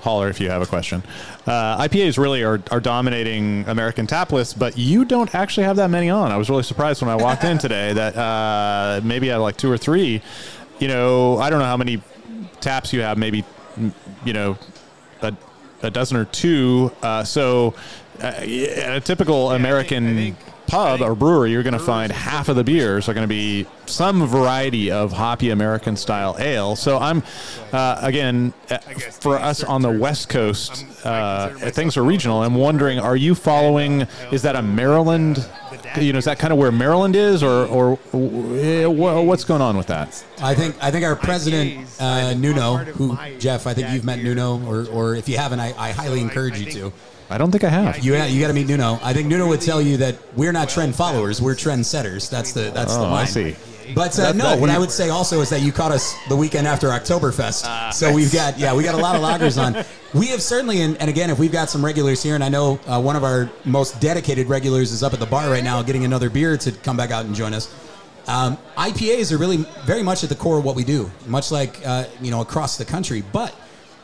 holler 0.00 0.28
if 0.28 0.40
you 0.40 0.48
have 0.50 0.62
a 0.62 0.66
question. 0.66 1.02
Uh, 1.46 1.82
IPAs 1.82 2.16
really 2.16 2.42
are, 2.42 2.62
are 2.70 2.80
dominating 2.80 3.64
American 3.68 4.06
tap 4.06 4.32
lists, 4.32 4.54
but 4.54 4.78
you 4.78 5.04
don't 5.04 5.34
actually 5.34 5.64
have 5.64 5.76
that 5.76 5.90
many 5.90 6.08
on. 6.08 6.32
I 6.32 6.36
was 6.38 6.48
really 6.48 6.62
surprised 6.62 7.02
when 7.02 7.10
I 7.10 7.16
walked 7.16 7.44
in 7.44 7.58
today 7.58 7.92
that 7.92 8.16
uh, 8.16 9.00
maybe 9.04 9.30
I 9.30 9.34
had 9.34 9.40
like 9.42 9.56
two 9.58 9.70
or 9.70 9.76
three. 9.76 10.22
you 10.78 10.88
know, 10.88 11.36
I 11.38 11.50
don't 11.50 11.58
know 11.58 11.66
how 11.66 11.76
many 11.76 12.00
taps 12.60 12.92
you 12.92 13.02
have, 13.02 13.18
maybe, 13.18 13.44
you 14.24 14.32
know, 14.32 14.56
a, 15.22 15.34
a 15.82 15.90
dozen 15.90 16.16
or 16.16 16.24
two. 16.24 16.90
Uh, 17.02 17.24
so, 17.24 17.74
uh, 18.22 18.32
a 18.40 19.00
typical 19.00 19.50
American 19.52 20.06
I 20.06 20.14
think- 20.14 20.36
I 20.38 20.40
think 20.42 20.53
or 20.72 21.14
brewery, 21.14 21.52
you're 21.52 21.62
going 21.62 21.74
to 21.74 21.78
find 21.78 22.10
half 22.10 22.48
of 22.48 22.56
the 22.56 22.64
beers 22.64 23.08
are 23.08 23.14
going 23.14 23.24
to 23.24 23.28
be 23.28 23.66
some 23.86 24.26
variety 24.26 24.90
of 24.90 25.12
hoppy 25.12 25.50
American 25.50 25.96
style 25.96 26.36
ale. 26.38 26.74
So, 26.74 26.98
I'm, 26.98 27.22
uh, 27.72 27.98
again, 28.02 28.52
uh, 28.70 28.78
for 28.78 29.36
us 29.36 29.62
on 29.62 29.82
the 29.82 29.90
West 29.90 30.28
Coast, 30.28 30.84
uh, 31.04 31.50
things 31.70 31.96
are 31.96 32.02
regional. 32.02 32.42
I'm 32.42 32.54
wondering, 32.54 32.98
are 32.98 33.16
you 33.16 33.34
following, 33.34 34.06
is 34.32 34.42
that 34.42 34.56
a 34.56 34.62
Maryland? 34.62 35.46
You 36.00 36.12
know, 36.12 36.18
is 36.18 36.24
that 36.24 36.38
kind 36.40 36.52
of 36.52 36.58
where 36.58 36.72
Maryland 36.72 37.14
is, 37.14 37.42
or 37.42 37.66
or 37.66 37.92
uh, 38.14 38.88
what's 39.22 39.44
going 39.44 39.60
on 39.60 39.76
with 39.76 39.86
that? 39.88 40.24
I 40.40 40.54
think 40.54 40.74
I 40.82 40.90
think 40.90 41.04
our 41.04 41.14
president 41.14 41.86
uh, 42.00 42.34
Nuno, 42.34 42.78
who 42.78 43.16
Jeff, 43.38 43.66
I 43.66 43.74
think 43.74 43.90
you've 43.90 44.04
met. 44.04 44.18
Nuno, 44.18 44.64
or, 44.66 44.86
or 44.88 45.14
if 45.14 45.28
you 45.28 45.36
haven't, 45.36 45.60
I, 45.60 45.74
I 45.76 45.92
highly 45.92 46.20
encourage 46.20 46.58
you 46.58 46.70
to. 46.72 46.92
I 47.30 47.38
don't 47.38 47.50
think 47.50 47.64
I 47.64 47.68
have. 47.70 48.04
You 48.04 48.14
you 48.16 48.40
got 48.40 48.48
to 48.48 48.54
meet 48.54 48.66
Nuno. 48.68 48.98
I 49.02 49.12
think 49.12 49.28
Nuno 49.28 49.48
would 49.48 49.60
tell 49.60 49.80
you 49.80 49.96
that 49.98 50.16
we're 50.36 50.52
not 50.52 50.68
trend 50.68 50.94
followers, 50.94 51.40
we're 51.40 51.54
trend 51.54 51.86
setters. 51.86 52.28
That's 52.28 52.52
the 52.52 52.70
that's 52.74 52.94
the 52.94 53.00
Oh, 53.00 53.06
I 53.06 53.10
line. 53.10 53.26
see. 53.26 53.56
But 53.94 54.18
uh, 54.18 54.22
That- 54.32 54.36
no, 54.36 54.44
that- 54.44 54.60
what 54.60 54.70
I 54.70 54.78
would 54.78 54.90
say 54.90 55.10
also 55.10 55.40
is 55.42 55.50
that 55.50 55.60
you 55.60 55.70
caught 55.72 55.92
us 55.92 56.14
the 56.28 56.36
weekend 56.36 56.66
after 56.66 56.88
Oktoberfest. 56.88 57.64
Ah, 57.66 57.90
so 57.90 58.12
we've 58.12 58.32
got 58.32 58.58
yeah, 58.58 58.74
we 58.74 58.82
got 58.82 58.94
a 58.94 58.98
lot 58.98 59.16
of 59.16 59.22
lagers 59.22 59.60
on. 59.62 59.84
We 60.14 60.28
have 60.28 60.40
certainly, 60.40 60.80
and, 60.82 60.96
and 60.98 61.10
again, 61.10 61.28
if 61.28 61.40
we've 61.40 61.50
got 61.50 61.68
some 61.68 61.84
regulars 61.84 62.22
here, 62.22 62.36
and 62.36 62.44
I 62.44 62.48
know 62.48 62.78
uh, 62.86 63.00
one 63.02 63.16
of 63.16 63.24
our 63.24 63.50
most 63.64 64.00
dedicated 64.00 64.46
regulars 64.48 64.92
is 64.92 65.02
up 65.02 65.12
at 65.12 65.18
the 65.18 65.26
bar 65.26 65.50
right 65.50 65.64
now, 65.64 65.82
getting 65.82 66.04
another 66.04 66.30
beer 66.30 66.56
to 66.56 66.70
come 66.70 66.96
back 66.96 67.10
out 67.10 67.24
and 67.24 67.34
join 67.34 67.52
us. 67.52 67.74
Um, 68.28 68.56
IPAs 68.78 69.32
are 69.32 69.38
really 69.38 69.66
very 69.84 70.04
much 70.04 70.22
at 70.22 70.28
the 70.28 70.36
core 70.36 70.56
of 70.58 70.64
what 70.64 70.76
we 70.76 70.84
do, 70.84 71.10
much 71.26 71.50
like 71.50 71.84
uh, 71.84 72.04
you 72.22 72.30
know 72.30 72.42
across 72.42 72.78
the 72.78 72.84
country. 72.84 73.24
But 73.32 73.52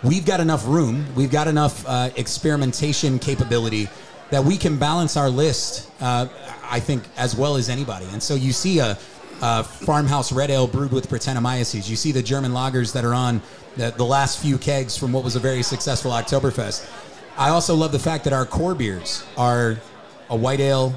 we've 0.02 0.24
got 0.24 0.40
enough 0.40 0.66
room, 0.66 1.06
we've 1.14 1.30
got 1.30 1.48
enough 1.48 1.84
uh, 1.86 2.10
experimentation 2.16 3.18
capability 3.18 3.88
that 4.30 4.42
we 4.44 4.56
can 4.56 4.78
balance 4.78 5.16
our 5.16 5.28
list. 5.28 5.90
Uh, 6.00 6.28
I 6.70 6.78
think 6.78 7.02
as 7.16 7.34
well 7.34 7.56
as 7.56 7.68
anybody. 7.68 8.06
And 8.12 8.22
so 8.22 8.34
you 8.34 8.52
see 8.52 8.78
a, 8.78 8.96
a 9.42 9.64
farmhouse 9.64 10.30
red 10.32 10.50
ale 10.50 10.68
brewed 10.68 10.92
with 10.92 11.08
Brettanomyces. 11.10 11.90
You 11.90 11.96
see 11.96 12.12
the 12.12 12.22
German 12.22 12.52
lagers 12.52 12.92
that 12.92 13.04
are 13.04 13.14
on 13.14 13.42
the, 13.76 13.90
the 13.90 14.04
last 14.04 14.40
few 14.40 14.56
kegs 14.56 14.96
from 14.96 15.12
what 15.12 15.24
was 15.24 15.36
a 15.36 15.40
very 15.40 15.62
successful 15.62 16.12
Oktoberfest. 16.12 16.88
I 17.36 17.48
also 17.48 17.74
love 17.74 17.90
the 17.90 17.98
fact 17.98 18.24
that 18.24 18.32
our 18.32 18.46
core 18.46 18.74
beers 18.74 19.24
are 19.36 19.78
a 20.28 20.36
white 20.36 20.60
ale, 20.60 20.94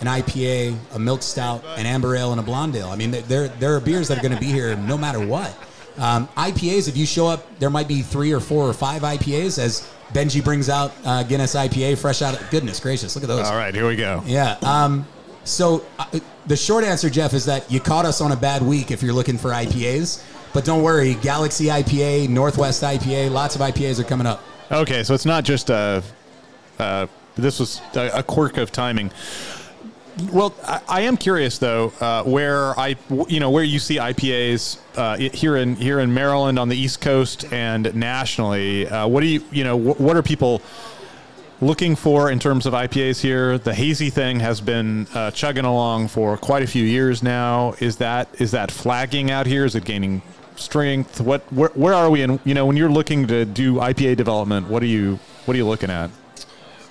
an 0.00 0.06
IPA, 0.06 0.78
a 0.94 0.98
milk 0.98 1.22
stout, 1.22 1.62
an 1.76 1.86
amber 1.86 2.16
ale, 2.16 2.32
and 2.32 2.40
a 2.40 2.42
blonde 2.42 2.74
ale. 2.76 2.88
I 2.88 2.96
mean, 2.96 3.10
there 3.10 3.48
there 3.48 3.74
are 3.76 3.80
beers 3.80 4.08
that 4.08 4.18
are 4.18 4.22
going 4.22 4.34
to 4.34 4.40
be 4.40 4.46
here 4.46 4.74
no 4.76 4.96
matter 4.96 5.24
what. 5.24 5.54
Um, 5.98 6.28
IPAs, 6.28 6.88
if 6.88 6.96
you 6.96 7.06
show 7.06 7.26
up, 7.26 7.58
there 7.58 7.70
might 7.70 7.88
be 7.88 8.02
three 8.02 8.32
or 8.32 8.40
four 8.40 8.68
or 8.68 8.72
five 8.72 9.02
IPAs 9.02 9.58
as 9.58 9.88
Benji 10.12 10.42
brings 10.42 10.68
out 10.68 10.92
uh, 11.04 11.22
Guinness 11.22 11.54
IPA 11.54 11.98
fresh 11.98 12.22
out. 12.22 12.40
Of, 12.40 12.50
goodness 12.50 12.80
gracious, 12.80 13.14
look 13.14 13.24
at 13.24 13.28
those. 13.28 13.46
All 13.46 13.56
right, 13.56 13.74
here 13.74 13.86
we 13.86 13.96
go. 13.96 14.22
Yeah. 14.26 14.56
Um, 14.62 15.06
so 15.44 15.84
uh, 15.98 16.20
the 16.46 16.56
short 16.56 16.84
answer, 16.84 17.10
Jeff, 17.10 17.34
is 17.34 17.46
that 17.46 17.70
you 17.70 17.80
caught 17.80 18.04
us 18.04 18.20
on 18.20 18.32
a 18.32 18.36
bad 18.36 18.62
week 18.62 18.90
if 18.90 19.02
you're 19.02 19.14
looking 19.14 19.38
for 19.38 19.50
IPAs. 19.50 20.24
But 20.52 20.64
don't 20.64 20.82
worry, 20.82 21.14
Galaxy 21.14 21.66
IPA, 21.66 22.28
Northwest 22.28 22.82
IPA, 22.82 23.30
lots 23.30 23.54
of 23.54 23.62
IPAs 23.62 23.98
are 23.98 24.04
coming 24.04 24.26
up. 24.26 24.42
Okay, 24.70 25.02
so 25.02 25.14
it's 25.14 25.26
not 25.26 25.44
just 25.44 25.70
a. 25.70 26.02
Uh, 26.78 27.06
this 27.36 27.58
was 27.58 27.80
a, 27.94 28.10
a 28.18 28.22
quirk 28.22 28.58
of 28.58 28.72
timing. 28.72 29.10
Well, 30.30 30.54
I, 30.64 30.80
I 30.88 31.00
am 31.02 31.16
curious 31.16 31.58
though, 31.58 31.92
uh, 32.00 32.22
where 32.24 32.78
I, 32.78 32.96
you 33.28 33.40
know, 33.40 33.50
where 33.50 33.64
you 33.64 33.78
see 33.78 33.96
IPAs 33.96 34.78
uh, 34.96 35.16
here 35.16 35.56
in 35.56 35.76
here 35.76 36.00
in 36.00 36.12
Maryland 36.12 36.58
on 36.58 36.68
the 36.68 36.76
East 36.76 37.00
Coast 37.00 37.50
and 37.52 37.94
nationally. 37.94 38.86
Uh, 38.86 39.06
what 39.06 39.20
do 39.20 39.26
you, 39.26 39.42
you 39.50 39.64
know, 39.64 39.78
wh- 39.78 39.98
what 40.00 40.16
are 40.16 40.22
people 40.22 40.60
looking 41.62 41.96
for 41.96 42.30
in 42.30 42.38
terms 42.38 42.66
of 42.66 42.74
IPAs 42.74 43.20
here? 43.20 43.56
The 43.56 43.74
hazy 43.74 44.10
thing 44.10 44.40
has 44.40 44.60
been 44.60 45.06
uh, 45.14 45.30
chugging 45.30 45.64
along 45.64 46.08
for 46.08 46.36
quite 46.36 46.62
a 46.62 46.66
few 46.66 46.84
years 46.84 47.22
now. 47.22 47.74
Is 47.80 47.96
that 47.96 48.28
is 48.38 48.50
that 48.50 48.70
flagging 48.70 49.30
out 49.30 49.46
here? 49.46 49.64
Is 49.64 49.74
it 49.74 49.84
gaining 49.84 50.20
strength? 50.56 51.22
What 51.22 51.40
where, 51.52 51.70
where 51.70 51.94
are 51.94 52.10
we? 52.10 52.20
in 52.20 52.38
you 52.44 52.52
know, 52.52 52.66
when 52.66 52.76
you're 52.76 52.90
looking 52.92 53.26
to 53.28 53.46
do 53.46 53.76
IPA 53.76 54.18
development, 54.18 54.68
what 54.68 54.82
are 54.82 54.86
you 54.86 55.18
what 55.46 55.54
are 55.54 55.58
you 55.58 55.66
looking 55.66 55.90
at? 55.90 56.10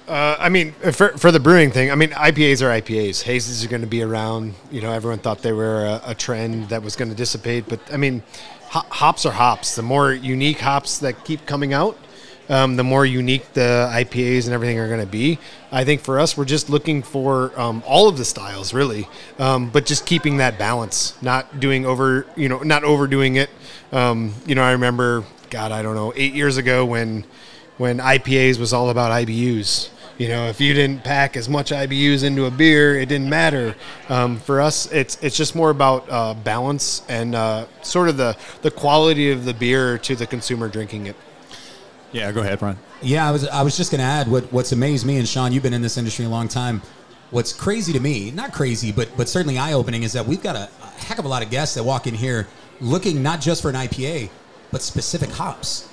Uh, 0.07 0.35
I 0.39 0.49
mean, 0.49 0.73
for, 0.73 1.09
for 1.17 1.31
the 1.31 1.39
brewing 1.39 1.71
thing, 1.71 1.91
I 1.91 1.95
mean, 1.95 2.09
IPAs 2.09 2.61
are 2.61 2.81
IPAs. 2.81 3.21
Hazes 3.23 3.63
are 3.63 3.67
going 3.67 3.81
to 3.81 3.87
be 3.87 4.01
around. 4.01 4.55
You 4.71 4.81
know, 4.81 4.91
everyone 4.91 5.19
thought 5.19 5.41
they 5.41 5.53
were 5.53 5.85
a, 5.85 6.01
a 6.07 6.15
trend 6.15 6.69
that 6.69 6.83
was 6.83 6.95
going 6.95 7.09
to 7.09 7.15
dissipate, 7.15 7.65
but 7.69 7.79
I 7.93 7.97
mean, 7.97 8.23
ho- 8.63 8.85
hops 8.89 9.25
are 9.25 9.31
hops. 9.31 9.75
The 9.75 9.83
more 9.83 10.11
unique 10.11 10.59
hops 10.59 10.97
that 10.99 11.23
keep 11.23 11.45
coming 11.45 11.73
out, 11.73 11.97
um, 12.49 12.75
the 12.75 12.83
more 12.83 13.05
unique 13.05 13.53
the 13.53 13.89
IPAs 13.93 14.45
and 14.45 14.53
everything 14.53 14.79
are 14.79 14.87
going 14.87 14.99
to 14.99 15.05
be. 15.05 15.39
I 15.71 15.85
think 15.85 16.01
for 16.01 16.19
us, 16.19 16.35
we're 16.35 16.45
just 16.45 16.69
looking 16.69 17.03
for 17.03 17.57
um, 17.57 17.83
all 17.85 18.09
of 18.09 18.17
the 18.17 18.25
styles, 18.25 18.73
really, 18.73 19.07
um, 19.39 19.69
but 19.69 19.85
just 19.85 20.05
keeping 20.05 20.37
that 20.37 20.57
balance, 20.57 21.21
not 21.21 21.59
doing 21.59 21.85
over, 21.85 22.25
you 22.35 22.49
know, 22.49 22.59
not 22.59 22.83
overdoing 22.83 23.35
it. 23.35 23.49
Um, 23.91 24.33
you 24.45 24.55
know, 24.55 24.63
I 24.63 24.71
remember, 24.71 25.23
God, 25.49 25.71
I 25.71 25.81
don't 25.81 25.95
know, 25.95 26.11
eight 26.15 26.33
years 26.33 26.57
ago 26.57 26.85
when 26.85 27.23
when 27.81 27.97
IPAs 27.97 28.59
was 28.59 28.73
all 28.73 28.91
about 28.91 29.09
IBUs. 29.25 29.89
You 30.19 30.27
know, 30.27 30.45
if 30.45 30.61
you 30.61 30.75
didn't 30.75 31.03
pack 31.03 31.35
as 31.35 31.49
much 31.49 31.71
IBUs 31.71 32.23
into 32.23 32.45
a 32.45 32.51
beer, 32.51 32.99
it 32.99 33.09
didn't 33.09 33.27
matter. 33.27 33.75
Um, 34.07 34.37
for 34.37 34.61
us, 34.61 34.85
it's 34.91 35.17
it's 35.23 35.35
just 35.35 35.55
more 35.55 35.71
about 35.71 36.07
uh, 36.07 36.35
balance 36.35 37.01
and 37.09 37.33
uh, 37.33 37.65
sort 37.81 38.07
of 38.07 38.17
the 38.17 38.37
the 38.61 38.69
quality 38.69 39.31
of 39.31 39.45
the 39.45 39.53
beer 39.55 39.97
to 39.97 40.15
the 40.15 40.27
consumer 40.27 40.69
drinking 40.69 41.07
it. 41.07 41.15
Yeah, 42.11 42.31
go 42.31 42.41
ahead, 42.41 42.61
Ron. 42.61 42.77
Yeah, 43.01 43.27
I 43.27 43.31
was 43.31 43.47
I 43.47 43.63
was 43.63 43.75
just 43.75 43.89
going 43.89 43.99
to 43.99 44.05
add 44.05 44.27
what 44.27 44.43
what's 44.53 44.71
amazed 44.71 45.03
me 45.07 45.17
and 45.17 45.27
Sean, 45.27 45.51
you've 45.51 45.63
been 45.63 45.73
in 45.73 45.81
this 45.81 45.97
industry 45.97 46.25
a 46.25 46.29
long 46.29 46.47
time. 46.47 46.83
What's 47.31 47.51
crazy 47.51 47.93
to 47.93 47.99
me, 47.99 48.29
not 48.29 48.53
crazy, 48.53 48.91
but 48.91 49.09
but 49.17 49.27
certainly 49.27 49.57
eye 49.57 49.73
opening, 49.73 50.03
is 50.03 50.13
that 50.13 50.27
we've 50.27 50.43
got 50.43 50.55
a, 50.55 50.69
a 50.83 50.87
heck 51.01 51.17
of 51.17 51.25
a 51.25 51.27
lot 51.27 51.41
of 51.41 51.49
guests 51.49 51.73
that 51.75 51.83
walk 51.83 52.05
in 52.05 52.13
here 52.13 52.47
looking 52.79 53.23
not 53.23 53.41
just 53.41 53.63
for 53.63 53.69
an 53.69 53.75
IPA, 53.75 54.29
but 54.71 54.83
specific 54.83 55.31
hops. 55.31 55.90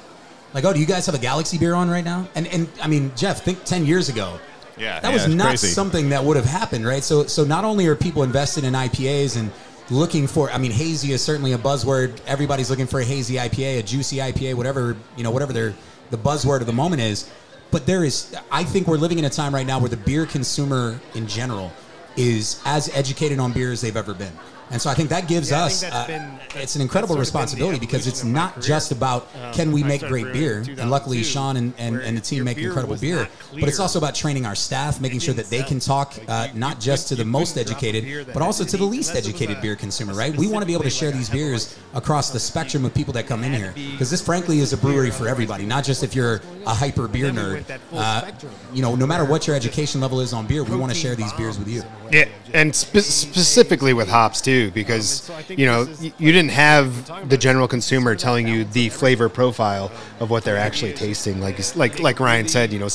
Like, 0.55 0.65
oh, 0.65 0.73
do 0.73 0.81
you 0.81 0.87
guys 0.87 1.07
have 1.07 1.15
a 1.15 1.19
Galaxy 1.19 1.59
beer 1.59 1.75
on 1.75 1.91
right 1.91 2.05
now? 2.05 2.29
And 2.35 2.47
and 2.49 2.69
I 2.83 2.89
mean, 2.89 3.13
Jeff, 3.17 3.45
think 3.45 3.65
ten 3.65 3.85
years 3.87 4.09
ago, 4.09 4.39
Yeah, 4.77 5.01
that 5.01 5.09
yeah, 5.09 5.15
was 5.15 5.29
not 5.35 5.49
crazy. 5.49 5.69
something 5.69 6.09
that 6.11 6.25
would 6.25 6.37
have 6.37 6.47
happened, 6.47 6.87
right? 6.87 7.05
So 7.05 7.25
so 7.27 7.45
not 7.45 7.65
only 7.65 7.87
are 7.87 7.95
people 7.97 8.23
invested 8.23 8.65
in 8.65 8.75
IPAs 8.75 9.37
and 9.37 9.51
looking 9.91 10.27
for, 10.27 10.51
I 10.51 10.59
mean, 10.59 10.71
hazy 10.71 11.13
is 11.13 11.23
certainly 11.23 11.53
a 11.53 11.59
buzzword. 11.59 12.19
Everybody's 12.27 12.71
looking 12.71 12.87
for 12.87 13.01
a 13.01 13.05
hazy 13.05 13.35
IPA, 13.37 13.79
a 13.79 13.83
juicy 13.83 14.17
IPA, 14.19 14.55
whatever 14.55 14.97
you 15.17 15.25
know, 15.25 15.31
whatever 15.31 15.53
their 15.53 15.75
the 16.11 16.19
buzzword 16.19 16.61
of 16.61 16.67
the 16.67 16.73
moment 16.73 17.03
is. 17.03 17.31
But 17.71 17.85
there 17.85 18.03
is, 18.03 18.35
I 18.51 18.65
think 18.65 18.87
we're 18.87 18.97
living 18.97 19.19
in 19.19 19.27
a 19.27 19.31
time 19.31 19.55
right 19.55 19.67
now 19.67 19.79
where 19.79 19.91
the 19.91 19.97
beer 19.99 20.25
consumer 20.25 20.99
in 21.15 21.27
general 21.27 21.71
is 22.17 22.63
as 22.65 22.89
educated 22.97 23.39
on 23.39 23.53
beer 23.53 23.73
as 23.73 23.83
they've 23.83 23.95
ever 23.97 24.15
been. 24.15 24.33
And 24.71 24.81
so 24.81 24.91
I 24.91 24.95
think 24.95 25.09
that 25.11 25.29
gives 25.29 25.51
Yeah, 25.51 25.65
us 25.65 25.81
that's 25.81 25.95
uh, 25.95 26.07
been, 26.07 26.39
that's, 26.39 26.57
it's 26.57 26.77
an 26.77 26.83
incredible 26.83 27.17
that's 27.17 27.31
sort 27.31 27.45
of 27.45 27.51
been 27.51 27.59
the 27.59 27.65
responsibility 27.65 27.79
because 27.87 28.07
it's 28.07 28.21
evolution 28.21 28.37
of 28.39 28.43
my 28.57 28.61
not 28.61 28.63
just 28.63 28.93
about 28.93 29.29
Um, 29.35 29.55
can 29.55 29.73
we 29.73 29.83
make 29.83 30.07
great 30.07 30.33
beer, 30.33 30.65
and 30.79 30.91
luckily 30.91 31.23
Sean 31.23 31.57
and, 31.57 31.73
and, 31.79 32.01
and 32.01 32.17
the 32.17 32.21
team 32.21 32.45
make 32.45 32.59
incredible 32.59 32.97
beer, 32.97 33.29
but 33.59 33.69
it's 33.69 33.81
also 33.81 33.99
about 33.99 34.15
training 34.15 34.45
our 34.47 34.55
staff, 34.55 35.01
making 35.01 35.21
sure 35.21 35.35
that 35.35 35.49
they 35.51 35.63
can 35.63 35.81
talk 35.81 36.17
Like, 36.19 36.29
uh, 36.29 36.49
you- 36.53 36.59
not 36.61 36.77
you 36.77 36.83
just 36.83 37.09
to 37.09 37.17
the 37.17 37.25
most 37.25 37.57
educated, 37.57 38.27
but 38.33 38.43
also 38.43 38.65
to 38.65 38.77
the 38.77 38.85
least 38.85 39.11
unless 39.11 39.25
it 39.25 39.29
was 39.29 39.35
educated 39.41 39.63
beer 39.63 39.77
consumer, 39.87 40.13
right? 40.15 40.35
We 40.37 40.47
want 40.47 40.63
to 40.63 40.67
be 40.67 40.75
able 40.75 40.85
to 40.85 40.91
share 40.91 41.11
these 41.11 41.31
beers 41.31 41.77
across 41.95 42.31
the 42.31 42.41
spectrum 42.41 42.85
of 42.85 42.93
people 42.95 43.13
that 43.15 43.27
come 43.27 43.45
in 43.45 43.53
here, 43.53 43.73
because 43.93 44.11
this, 44.11 44.21
frankly, 44.21 44.59
is 44.61 44.73
a 44.73 44.77
brewery 44.77 45.11
for 45.11 45.29
everybody, 45.29 45.65
not 45.65 45.85
just 45.85 46.03
if 46.03 46.15
you're 46.15 46.41
a 46.67 46.75
hyper 46.75 47.09
beer 47.09 47.31
nerd. 47.31 47.53
went 47.55 47.69
that 47.69 47.81
full 47.89 47.99
Uh, 47.99 48.31
you 48.75 48.83
know, 48.83 48.95
no 48.95 49.07
matter 49.07 49.25
what 49.25 49.47
your 49.47 49.57
education 49.57 50.01
level 50.01 50.21
is 50.21 50.33
on 50.33 50.47
beer, 50.47 50.63
we 50.63 50.77
want 50.77 50.93
to 50.93 50.99
share 50.99 51.15
these 51.15 51.33
beers 51.33 51.59
with 51.59 51.69
you. 51.69 51.83
Yeah, 52.11 52.27
and 52.55 52.75
spe- 52.75 52.99
specifically 52.99 53.93
with 53.93 54.09
hops 54.09 54.41
too, 54.41 54.71
because 54.73 55.31
you 55.49 55.67
know 55.67 55.87
you 56.01 56.33
didn't 56.33 56.51
have 56.53 57.29
the 57.29 57.37
general 57.37 57.69
consumer 57.69 58.15
telling 58.15 58.49
you 58.49 58.65
the 58.65 58.89
flavor 58.89 59.29
profile 59.29 59.91
of 60.21 60.31
what 60.31 60.45
they're 60.45 60.57
actually 60.57 60.93
tasting. 60.95 61.41
Like 61.41 61.59
like 61.77 62.01
like 62.01 62.21
Ryan 62.21 62.49
said, 62.49 62.73
you 62.73 62.79
know, 62.79 62.89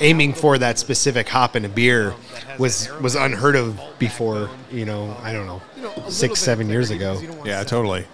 aiming 0.00 0.34
for 0.34 0.58
that 0.58 0.78
specific 0.78 1.28
hop 1.28 1.56
in 1.56 1.64
a 1.64 1.68
beer 1.68 2.14
was 2.58 2.88
was 3.00 3.14
unheard 3.14 3.56
of 3.56 3.80
before. 3.98 4.50
You 4.70 4.84
know, 4.84 5.16
I 5.22 5.32
don't 5.32 5.46
know, 5.46 5.60
six 6.08 6.40
seven 6.40 6.68
years 6.68 6.90
ago. 6.90 7.20
Yeah, 7.44 7.64
totally. 7.64 8.06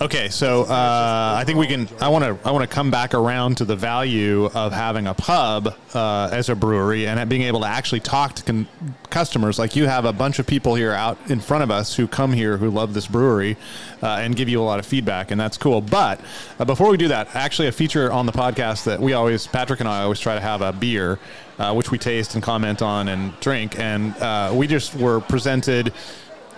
Okay, 0.00 0.28
so 0.28 0.62
uh, 0.62 1.34
I 1.38 1.44
think 1.46 1.58
we 1.58 1.68
can. 1.68 1.88
I 2.00 2.08
want 2.08 2.24
to. 2.24 2.48
I 2.48 2.50
want 2.50 2.68
to 2.68 2.74
come 2.74 2.90
back 2.90 3.14
around 3.14 3.58
to 3.58 3.64
the 3.64 3.76
value 3.76 4.46
of 4.46 4.72
having 4.72 5.06
a 5.06 5.14
pub 5.14 5.76
uh, 5.94 6.28
as 6.32 6.48
a 6.48 6.56
brewery 6.56 7.06
and 7.06 7.28
being 7.30 7.42
able 7.42 7.60
to 7.60 7.66
actually 7.66 8.00
talk 8.00 8.34
to 8.34 8.42
con- 8.42 8.68
customers. 9.10 9.56
Like 9.56 9.76
you 9.76 9.86
have 9.86 10.04
a 10.04 10.12
bunch 10.12 10.40
of 10.40 10.48
people 10.48 10.74
here 10.74 10.92
out 10.92 11.16
in 11.30 11.38
front 11.38 11.62
of 11.62 11.70
us 11.70 11.94
who 11.94 12.08
come 12.08 12.32
here 12.32 12.56
who 12.56 12.70
love 12.70 12.92
this 12.92 13.06
brewery 13.06 13.56
uh, 14.02 14.18
and 14.20 14.34
give 14.34 14.48
you 14.48 14.60
a 14.60 14.64
lot 14.64 14.80
of 14.80 14.86
feedback, 14.86 15.30
and 15.30 15.40
that's 15.40 15.56
cool. 15.56 15.80
But 15.80 16.20
uh, 16.58 16.64
before 16.64 16.90
we 16.90 16.96
do 16.96 17.08
that, 17.08 17.34
actually, 17.36 17.68
a 17.68 17.72
feature 17.72 18.10
on 18.10 18.26
the 18.26 18.32
podcast 18.32 18.84
that 18.84 18.98
we 18.98 19.12
always, 19.12 19.46
Patrick 19.46 19.78
and 19.78 19.88
I 19.88 20.02
always 20.02 20.18
try 20.18 20.34
to 20.34 20.40
have 20.40 20.60
a 20.60 20.72
beer, 20.72 21.20
uh, 21.58 21.72
which 21.72 21.92
we 21.92 21.98
taste 21.98 22.34
and 22.34 22.42
comment 22.42 22.82
on 22.82 23.06
and 23.06 23.38
drink, 23.38 23.78
and 23.78 24.16
uh, 24.16 24.50
we 24.52 24.66
just 24.66 24.96
were 24.96 25.20
presented 25.20 25.92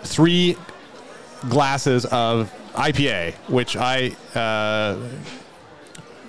three 0.04 0.56
glasses 1.50 2.06
of 2.06 2.50
IPA, 2.76 3.34
which 3.48 3.76
I 3.76 4.14
uh, 4.34 4.96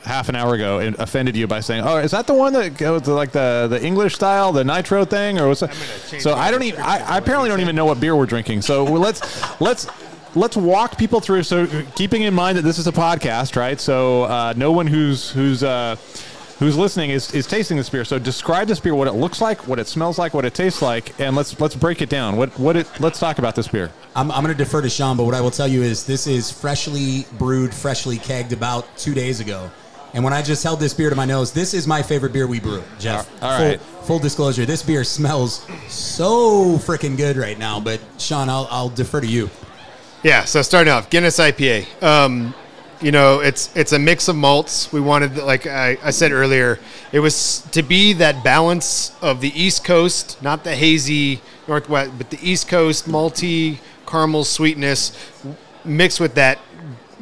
half 0.03 0.29
an 0.29 0.35
hour 0.35 0.55
ago 0.55 0.93
offended 0.97 1.35
you 1.35 1.47
by 1.47 1.59
saying, 1.59 1.83
"Oh, 1.85 1.97
is 1.97 2.11
that 2.11 2.27
the 2.27 2.33
one 2.33 2.53
that 2.53 2.77
goes 2.77 3.03
to 3.03 3.13
like 3.13 3.31
the 3.31 3.67
the 3.69 3.83
English 3.83 4.15
style, 4.15 4.51
the 4.51 4.63
nitro 4.63 5.05
thing, 5.05 5.39
or 5.39 5.47
was 5.47 5.59
that?" 5.59 5.73
So 6.19 6.33
I 6.33 6.49
don't 6.49 6.63
even. 6.63 6.81
I, 6.81 6.99
I 6.99 7.17
apparently 7.17 7.49
don't 7.49 7.61
even 7.61 7.75
know 7.75 7.85
what 7.85 7.99
beer 7.99 8.15
we're 8.15 8.25
drinking. 8.25 8.61
So 8.61 8.83
let's 8.83 9.21
let's. 9.61 9.87
Let's 10.35 10.57
walk 10.57 10.99
people 10.99 11.19
through. 11.19 11.43
So, 11.43 11.65
keeping 11.95 12.21
in 12.21 12.33
mind 12.33 12.59
that 12.59 12.61
this 12.61 12.77
is 12.77 12.85
a 12.85 12.91
podcast, 12.91 13.55
right? 13.55 13.79
So, 13.79 14.23
uh, 14.23 14.53
no 14.55 14.71
one 14.71 14.85
who's 14.85 15.31
who's 15.31 15.63
uh, 15.63 15.95
who's 16.59 16.77
listening 16.77 17.11
is, 17.11 17.33
is 17.33 17.47
tasting 17.47 17.77
this 17.77 17.89
beer. 17.89 18.05
So, 18.05 18.19
describe 18.19 18.67
this 18.67 18.79
beer, 18.79 18.95
what 18.95 19.07
it 19.07 19.13
looks 19.13 19.41
like, 19.41 19.67
what 19.67 19.79
it 19.79 19.87
smells 19.87 20.17
like, 20.17 20.33
what 20.33 20.45
it 20.45 20.53
tastes 20.53 20.81
like, 20.81 21.19
and 21.19 21.35
let's 21.35 21.59
let's 21.59 21.75
break 21.75 22.01
it 22.01 22.09
down. 22.09 22.37
What 22.37 22.57
what 22.59 22.75
it? 22.75 22.87
Let's 22.99 23.19
talk 23.19 23.39
about 23.39 23.55
this 23.55 23.67
beer. 23.67 23.91
I'm, 24.15 24.31
I'm 24.31 24.43
going 24.43 24.55
to 24.55 24.63
defer 24.63 24.81
to 24.81 24.89
Sean, 24.89 25.17
but 25.17 25.25
what 25.25 25.35
I 25.35 25.41
will 25.41 25.51
tell 25.51 25.67
you 25.67 25.83
is 25.83 26.05
this 26.05 26.27
is 26.27 26.51
freshly 26.51 27.25
brewed, 27.37 27.73
freshly 27.73 28.17
kegged 28.17 28.51
about 28.51 28.85
two 28.97 29.13
days 29.13 29.39
ago. 29.39 29.69
And 30.13 30.23
when 30.23 30.33
I 30.33 30.41
just 30.41 30.63
held 30.63 30.79
this 30.79 30.93
beer 30.93 31.09
to 31.09 31.15
my 31.15 31.25
nose, 31.25 31.51
this 31.51 31.73
is 31.73 31.85
my 31.85 32.01
favorite 32.01 32.33
beer 32.33 32.47
we 32.47 32.59
brew, 32.59 32.81
Jeff. 32.97 33.29
All 33.43 33.57
full. 33.57 33.77
Full 34.05 34.19
disclosure, 34.19 34.65
this 34.65 34.81
beer 34.81 35.03
smells 35.03 35.65
so 35.89 36.77
freaking 36.77 37.17
good 37.17 37.37
right 37.37 37.59
now. 37.59 37.79
But 37.79 37.99
Sean, 38.17 38.49
I'll, 38.49 38.67
I'll 38.71 38.89
defer 38.89 39.21
to 39.21 39.27
you. 39.27 39.49
Yeah, 40.23 40.45
so 40.45 40.61
starting 40.61 40.91
off, 40.91 41.09
Guinness 41.09 41.37
IPA. 41.37 42.01
Um, 42.01 42.55
you 43.01 43.11
know, 43.11 43.39
it's 43.39 43.75
it's 43.75 43.91
a 43.91 43.99
mix 43.99 44.27
of 44.27 44.35
malts. 44.35 44.91
We 44.91 44.99
wanted, 44.99 45.37
like 45.37 45.67
I, 45.67 45.97
I 46.03 46.09
said 46.09 46.31
earlier, 46.31 46.79
it 47.11 47.19
was 47.19 47.61
to 47.71 47.83
be 47.83 48.13
that 48.13 48.43
balance 48.43 49.15
of 49.21 49.41
the 49.41 49.49
East 49.59 49.83
Coast, 49.83 50.41
not 50.41 50.63
the 50.63 50.75
hazy 50.75 51.41
Northwest, 51.67 52.11
but 52.17 52.29
the 52.31 52.39
East 52.41 52.67
Coast 52.67 53.07
malty 53.07 53.77
caramel 54.07 54.43
sweetness 54.43 55.11
mixed 55.85 56.19
with 56.19 56.35
that 56.35 56.59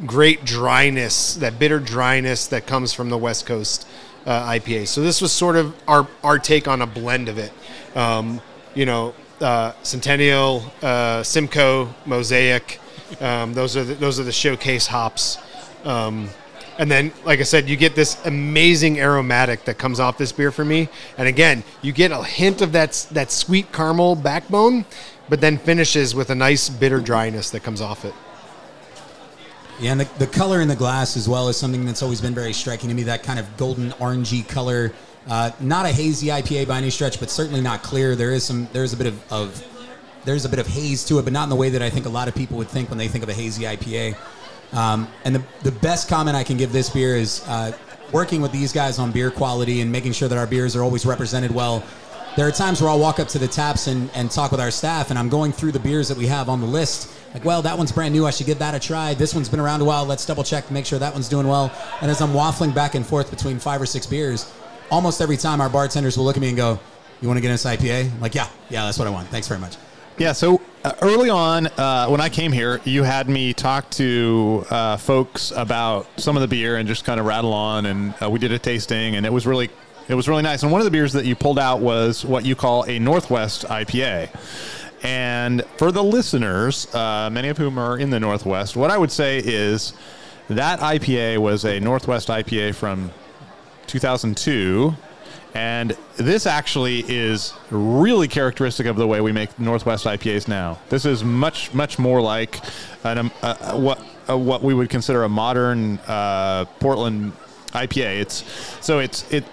great 0.06 0.44
dryness, 0.44 1.34
that 1.36 1.58
bitter 1.58 1.78
dryness 1.78 2.46
that 2.48 2.66
comes 2.66 2.92
from 2.92 3.10
the 3.10 3.18
West 3.18 3.46
Coast 3.46 3.86
uh, 4.24 4.50
IPA. 4.50 4.88
So 4.88 5.02
this 5.02 5.20
was 5.20 5.32
sort 5.32 5.56
of 5.56 5.74
our 5.86 6.08
our 6.24 6.38
take 6.38 6.66
on 6.68 6.80
a 6.80 6.86
blend 6.86 7.28
of 7.28 7.38
it. 7.38 7.52
Um, 7.94 8.40
you 8.74 8.86
know, 8.86 9.14
uh, 9.40 9.72
Centennial, 9.82 10.64
uh, 10.82 11.22
Simcoe, 11.22 11.94
Mosaic. 12.06 12.80
Um, 13.20 13.54
those 13.54 13.76
are 13.76 13.84
the, 13.84 13.94
those 13.94 14.18
are 14.18 14.24
the 14.24 14.32
showcase 14.32 14.86
hops. 14.86 15.38
Um, 15.86 16.28
and 16.78 16.90
then, 16.90 17.12
like 17.24 17.40
I 17.40 17.44
said, 17.44 17.68
you 17.68 17.76
get 17.76 17.94
this 17.94 18.22
amazing 18.26 19.00
aromatic 19.00 19.64
that 19.64 19.78
comes 19.78 19.98
off 19.98 20.18
this 20.18 20.32
beer 20.32 20.50
for 20.50 20.64
me. 20.64 20.88
And 21.16 21.26
again, 21.26 21.64
you 21.80 21.92
get 21.92 22.10
a 22.10 22.22
hint 22.22 22.60
of 22.60 22.72
that 22.72 23.06
that 23.12 23.30
sweet 23.30 23.72
caramel 23.72 24.14
backbone, 24.14 24.84
but 25.28 25.40
then 25.40 25.56
finishes 25.56 26.14
with 26.14 26.28
a 26.28 26.34
nice 26.34 26.68
bitter 26.68 27.00
dryness 27.00 27.50
that 27.50 27.62
comes 27.62 27.80
off 27.80 28.04
it. 28.04 28.14
Yeah, 29.80 29.92
and 29.92 30.00
the, 30.00 30.08
the 30.18 30.26
color 30.26 30.60
in 30.60 30.68
the 30.68 30.76
glass 30.76 31.16
as 31.16 31.28
well 31.28 31.48
is 31.48 31.56
something 31.56 31.84
that's 31.84 32.02
always 32.02 32.20
been 32.20 32.34
very 32.34 32.52
striking 32.52 32.88
to 32.88 32.94
me. 32.94 33.04
That 33.04 33.22
kind 33.22 33.38
of 33.38 33.56
golden 33.56 33.90
orangey 33.92 34.46
color. 34.46 34.92
Uh, 35.28 35.50
not 35.60 35.86
a 35.86 35.92
hazy 35.92 36.28
IPA 36.28 36.68
by 36.68 36.78
any 36.78 36.90
stretch, 36.90 37.18
but 37.20 37.30
certainly 37.30 37.60
not 37.60 37.82
clear. 37.82 38.16
There 38.16 38.32
is 38.32 38.44
some. 38.44 38.68
There's 38.72 38.92
a 38.92 38.96
bit 38.96 39.06
of, 39.06 39.32
of 39.32 39.66
there's 40.24 40.44
a 40.44 40.48
bit 40.48 40.58
of 40.58 40.66
haze 40.66 41.04
to 41.04 41.18
it, 41.18 41.22
but 41.22 41.32
not 41.32 41.44
in 41.44 41.50
the 41.50 41.56
way 41.56 41.70
that 41.70 41.82
I 41.82 41.88
think 41.88 42.06
a 42.06 42.10
lot 42.10 42.28
of 42.28 42.34
people 42.34 42.58
would 42.58 42.68
think 42.68 42.90
when 42.90 42.98
they 42.98 43.08
think 43.08 43.22
of 43.22 43.30
a 43.30 43.34
hazy 43.34 43.64
IPA. 43.64 44.16
Um, 44.72 45.08
and 45.24 45.34
the 45.34 45.42
the 45.62 45.72
best 45.72 46.08
comment 46.08 46.36
I 46.36 46.44
can 46.44 46.56
give 46.56 46.72
this 46.72 46.90
beer 46.90 47.16
is 47.16 47.42
uh, 47.46 47.72
working 48.12 48.40
with 48.40 48.52
these 48.52 48.72
guys 48.72 48.98
on 48.98 49.12
beer 49.12 49.30
quality 49.30 49.80
and 49.80 49.90
making 49.90 50.12
sure 50.12 50.28
that 50.28 50.38
our 50.38 50.46
beers 50.46 50.76
are 50.76 50.82
always 50.82 51.06
represented 51.06 51.50
well. 51.50 51.82
There 52.36 52.46
are 52.46 52.52
times 52.52 52.82
where 52.82 52.90
I'll 52.90 52.98
walk 52.98 53.18
up 53.18 53.28
to 53.28 53.38
the 53.38 53.48
taps 53.48 53.86
and, 53.86 54.10
and 54.14 54.30
talk 54.30 54.50
with 54.50 54.60
our 54.60 54.70
staff, 54.70 55.08
and 55.08 55.18
I'm 55.18 55.30
going 55.30 55.52
through 55.52 55.72
the 55.72 55.78
beers 55.78 56.08
that 56.08 56.18
we 56.18 56.26
have 56.26 56.50
on 56.50 56.60
the 56.60 56.66
list. 56.66 57.10
Like, 57.32 57.46
well, 57.46 57.62
that 57.62 57.78
one's 57.78 57.92
brand 57.92 58.14
new. 58.14 58.26
I 58.26 58.30
should 58.30 58.46
give 58.46 58.58
that 58.58 58.74
a 58.74 58.78
try. 58.78 59.14
This 59.14 59.34
one's 59.34 59.48
been 59.48 59.60
around 59.60 59.80
a 59.80 59.86
while. 59.86 60.04
Let's 60.04 60.26
double 60.26 60.44
check 60.44 60.66
to 60.66 60.72
make 60.72 60.84
sure 60.84 60.98
that 60.98 61.14
one's 61.14 61.30
doing 61.30 61.48
well. 61.48 61.72
And 62.02 62.10
as 62.10 62.20
I'm 62.20 62.32
waffling 62.32 62.74
back 62.74 62.94
and 62.94 63.06
forth 63.06 63.30
between 63.30 63.58
five 63.58 63.80
or 63.80 63.86
six 63.86 64.06
beers, 64.06 64.52
almost 64.90 65.22
every 65.22 65.38
time 65.38 65.62
our 65.62 65.70
bartenders 65.70 66.18
will 66.18 66.24
look 66.24 66.36
at 66.36 66.42
me 66.42 66.48
and 66.48 66.56
go, 66.56 66.78
"You 67.22 67.28
want 67.28 67.38
to 67.38 67.40
get 67.40 67.50
us 67.52 67.64
IPA?" 67.64 68.12
I'm 68.12 68.20
like, 68.20 68.34
"Yeah, 68.34 68.48
yeah, 68.68 68.84
that's 68.84 68.98
what 68.98 69.08
I 69.08 69.10
want. 69.10 69.28
Thanks 69.28 69.48
very 69.48 69.60
much." 69.60 69.76
Yeah, 70.18 70.32
so 70.32 70.62
uh, 70.82 70.92
early 71.02 71.28
on, 71.28 71.66
uh, 71.66 72.06
when 72.08 72.22
I 72.22 72.30
came 72.30 72.50
here, 72.50 72.80
you 72.84 73.02
had 73.02 73.28
me 73.28 73.52
talk 73.52 73.90
to 73.90 74.64
uh, 74.70 74.96
folks 74.96 75.52
about 75.54 76.06
some 76.18 76.36
of 76.38 76.40
the 76.40 76.48
beer 76.48 76.78
and 76.78 76.88
just 76.88 77.04
kind 77.04 77.20
of 77.20 77.26
rattle 77.26 77.52
on, 77.52 77.84
and 77.84 78.14
uh, 78.22 78.30
we 78.30 78.38
did 78.38 78.50
a 78.50 78.58
tasting, 78.58 79.16
and 79.16 79.26
it 79.26 79.32
was 79.32 79.46
really, 79.46 79.68
it 80.08 80.14
was 80.14 80.26
really 80.26 80.42
nice. 80.42 80.62
And 80.62 80.72
one 80.72 80.80
of 80.80 80.86
the 80.86 80.90
beers 80.90 81.12
that 81.12 81.26
you 81.26 81.36
pulled 81.36 81.58
out 81.58 81.80
was 81.80 82.24
what 82.24 82.46
you 82.46 82.56
call 82.56 82.84
a 82.84 82.98
Northwest 82.98 83.66
IPA. 83.66 84.30
And 85.02 85.62
for 85.76 85.92
the 85.92 86.02
listeners, 86.02 86.92
uh, 86.94 87.28
many 87.30 87.48
of 87.48 87.58
whom 87.58 87.76
are 87.76 87.98
in 87.98 88.08
the 88.08 88.18
Northwest, 88.18 88.74
what 88.74 88.90
I 88.90 88.96
would 88.96 89.12
say 89.12 89.42
is 89.44 89.92
that 90.48 90.80
IPA 90.80 91.38
was 91.38 91.66
a 91.66 91.78
Northwest 91.78 92.28
IPA 92.28 92.74
from 92.74 93.10
2002. 93.86 94.96
And 95.56 95.96
this 96.18 96.46
actually 96.46 97.02
is 97.08 97.54
really 97.70 98.28
characteristic 98.28 98.84
of 98.86 98.96
the 98.96 99.06
way 99.06 99.22
we 99.22 99.32
make 99.32 99.58
Northwest 99.58 100.04
IPAs 100.04 100.48
now. 100.48 100.78
This 100.90 101.06
is 101.06 101.24
much, 101.24 101.72
much 101.72 101.98
more 101.98 102.20
like 102.20 102.60
an, 103.04 103.30
uh, 103.40 103.74
what 103.78 103.98
uh, 104.28 104.36
what 104.36 104.62
we 104.62 104.74
would 104.74 104.90
consider 104.90 105.24
a 105.24 105.28
modern 105.30 105.98
uh, 106.06 106.66
Portland 106.78 107.32
IPA. 107.68 108.20
It's 108.20 108.44
so 108.82 108.98
it's 108.98 109.32
it. 109.32 109.44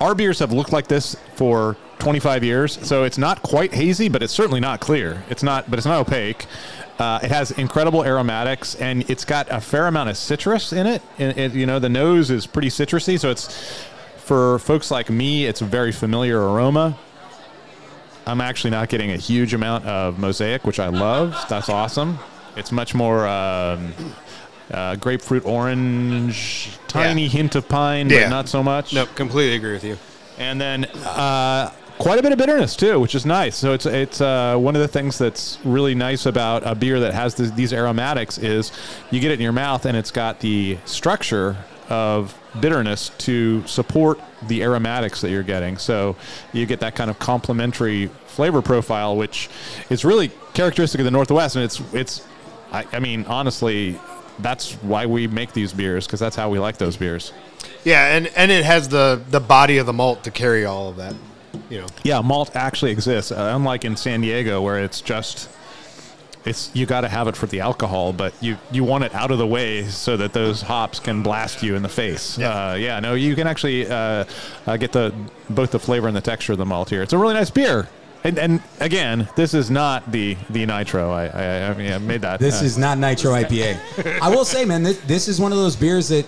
Our 0.00 0.14
beers 0.14 0.38
have 0.38 0.52
looked 0.52 0.72
like 0.72 0.86
this 0.86 1.16
for 1.34 1.76
25 1.98 2.44
years, 2.44 2.78
so 2.86 3.02
it's 3.02 3.18
not 3.18 3.42
quite 3.42 3.74
hazy, 3.74 4.08
but 4.08 4.22
it's 4.22 4.32
certainly 4.32 4.60
not 4.60 4.78
clear. 4.78 5.24
It's 5.28 5.42
not, 5.42 5.68
but 5.68 5.78
it's 5.78 5.86
not 5.86 5.98
opaque. 5.98 6.46
Uh, 7.00 7.18
it 7.22 7.32
has 7.32 7.50
incredible 7.52 8.04
aromatics, 8.04 8.76
and 8.76 9.08
it's 9.10 9.24
got 9.24 9.48
a 9.50 9.60
fair 9.60 9.88
amount 9.88 10.08
of 10.08 10.16
citrus 10.16 10.72
in 10.72 10.86
it. 10.86 11.02
And 11.18 11.52
you 11.52 11.66
know, 11.66 11.80
the 11.80 11.88
nose 11.88 12.30
is 12.30 12.46
pretty 12.46 12.68
citrusy, 12.68 13.18
so 13.18 13.30
it's 13.30 13.48
for 14.26 14.58
folks 14.58 14.90
like 14.90 15.08
me, 15.08 15.46
it's 15.46 15.62
a 15.62 15.64
very 15.64 15.92
familiar 15.92 16.40
aroma. 16.40 16.98
I'm 18.26 18.40
actually 18.40 18.70
not 18.70 18.88
getting 18.88 19.12
a 19.12 19.16
huge 19.16 19.54
amount 19.54 19.84
of 19.86 20.18
mosaic, 20.18 20.64
which 20.66 20.80
I 20.80 20.88
love. 20.88 21.36
That's 21.48 21.68
awesome. 21.68 22.18
It's 22.56 22.72
much 22.72 22.92
more 22.92 23.24
um, 23.28 23.94
uh, 24.72 24.96
grapefruit 24.96 25.44
orange, 25.46 26.70
tiny 26.88 27.22
Yeah. 27.22 27.28
hint 27.28 27.54
of 27.54 27.68
pine, 27.68 28.10
Yeah. 28.10 28.22
but 28.24 28.30
not 28.30 28.48
so 28.48 28.64
much. 28.64 28.92
Nope, 28.92 29.10
completely 29.14 29.54
agree 29.54 29.74
with 29.74 29.84
you. 29.84 29.96
And 30.38 30.60
then 30.60 30.86
uh, 31.04 31.70
quite 31.98 32.18
a 32.18 32.22
bit 32.22 32.32
of 32.32 32.38
bitterness 32.38 32.74
too, 32.74 32.98
which 32.98 33.14
is 33.14 33.24
nice. 33.24 33.54
So 33.54 33.74
it's 33.74 33.86
it's 33.86 34.20
uh, 34.20 34.56
one 34.56 34.74
of 34.74 34.82
the 34.82 34.88
things 34.88 35.18
that's 35.18 35.58
really 35.62 35.94
nice 35.94 36.26
about 36.26 36.66
a 36.66 36.74
beer 36.74 36.98
that 36.98 37.14
has 37.14 37.36
this, 37.36 37.52
these 37.52 37.72
aromatics 37.72 38.38
is 38.38 38.72
you 39.12 39.20
get 39.20 39.30
it 39.30 39.34
in 39.34 39.40
your 39.40 39.52
mouth 39.52 39.86
and 39.86 39.96
it's 39.96 40.10
got 40.10 40.40
the 40.40 40.78
structure 40.84 41.56
of 41.88 42.34
bitterness 42.60 43.10
to 43.18 43.66
support 43.66 44.20
the 44.48 44.62
aromatics 44.62 45.20
that 45.20 45.30
you're 45.30 45.42
getting. 45.42 45.78
So 45.78 46.16
you 46.52 46.66
get 46.66 46.80
that 46.80 46.94
kind 46.94 47.10
of 47.10 47.18
complementary 47.18 48.08
flavor 48.26 48.62
profile, 48.62 49.16
which 49.16 49.48
is 49.90 50.04
really 50.04 50.30
characteristic 50.54 51.00
of 51.00 51.04
the 51.04 51.10
Northwest. 51.10 51.56
And 51.56 51.64
it's 51.64 51.80
it's 51.92 52.26
I, 52.72 52.84
I 52.92 53.00
mean 53.00 53.24
honestly. 53.28 53.98
That's 54.38 54.74
why 54.82 55.06
we 55.06 55.28
make 55.28 55.54
these 55.54 55.72
beers 55.72 56.06
because 56.06 56.20
that's 56.20 56.36
how 56.36 56.50
we 56.50 56.58
like 56.58 56.76
those 56.76 56.94
beers. 56.94 57.32
Yeah, 57.84 58.16
and, 58.16 58.26
and 58.36 58.50
it 58.50 58.66
has 58.66 58.88
the, 58.88 59.22
the 59.30 59.40
body 59.40 59.78
of 59.78 59.86
the 59.86 59.94
malt 59.94 60.24
to 60.24 60.30
carry 60.30 60.66
all 60.66 60.90
of 60.90 60.96
that. 60.96 61.14
You 61.70 61.80
know, 61.80 61.86
Yeah, 62.02 62.20
malt 62.20 62.54
actually 62.54 62.90
exists. 62.90 63.32
Uh, 63.32 63.52
unlike 63.54 63.84
in 63.84 63.96
San 63.96 64.20
Diego, 64.20 64.60
where 64.60 64.82
it's 64.84 65.00
just 65.00 65.48
it's 66.46 66.70
you 66.74 66.86
got 66.86 67.02
to 67.02 67.08
have 67.08 67.28
it 67.28 67.36
for 67.36 67.46
the 67.46 67.60
alcohol, 67.60 68.12
but 68.12 68.32
you 68.40 68.56
you 68.70 68.84
want 68.84 69.04
it 69.04 69.14
out 69.14 69.30
of 69.30 69.38
the 69.38 69.46
way 69.46 69.84
so 69.84 70.16
that 70.16 70.32
those 70.32 70.62
hops 70.62 71.00
can 71.00 71.22
blast 71.22 71.62
you 71.62 71.74
in 71.74 71.82
the 71.82 71.88
face. 71.88 72.38
Yeah, 72.38 72.70
uh, 72.70 72.74
yeah 72.74 73.00
no, 73.00 73.14
you 73.14 73.34
can 73.34 73.46
actually 73.46 73.86
uh, 73.88 74.24
uh, 74.66 74.76
get 74.76 74.92
the 74.92 75.12
both 75.50 75.72
the 75.72 75.80
flavor 75.80 76.06
and 76.06 76.16
the 76.16 76.20
texture 76.20 76.52
of 76.52 76.58
the 76.58 76.64
malt 76.64 76.88
here. 76.88 77.02
It's 77.02 77.12
a 77.12 77.18
really 77.18 77.34
nice 77.34 77.50
beer. 77.50 77.88
And, 78.24 78.38
and 78.38 78.62
again, 78.80 79.28
this 79.36 79.54
is 79.54 79.70
not 79.70 80.10
the 80.10 80.36
the 80.50 80.66
nitro. 80.66 81.10
I 81.12 81.26
I, 81.26 81.70
I, 81.70 81.74
mean, 81.74 81.92
I 81.92 81.98
made 81.98 82.22
that. 82.22 82.40
This 82.40 82.62
uh, 82.62 82.64
is 82.64 82.78
not 82.78 82.98
Nitro 82.98 83.32
IPA. 83.42 84.20
I 84.20 84.28
will 84.28 84.44
say, 84.44 84.64
man, 84.64 84.82
this, 84.82 84.98
this 85.02 85.28
is 85.28 85.40
one 85.40 85.52
of 85.52 85.58
those 85.58 85.76
beers 85.76 86.08
that, 86.08 86.26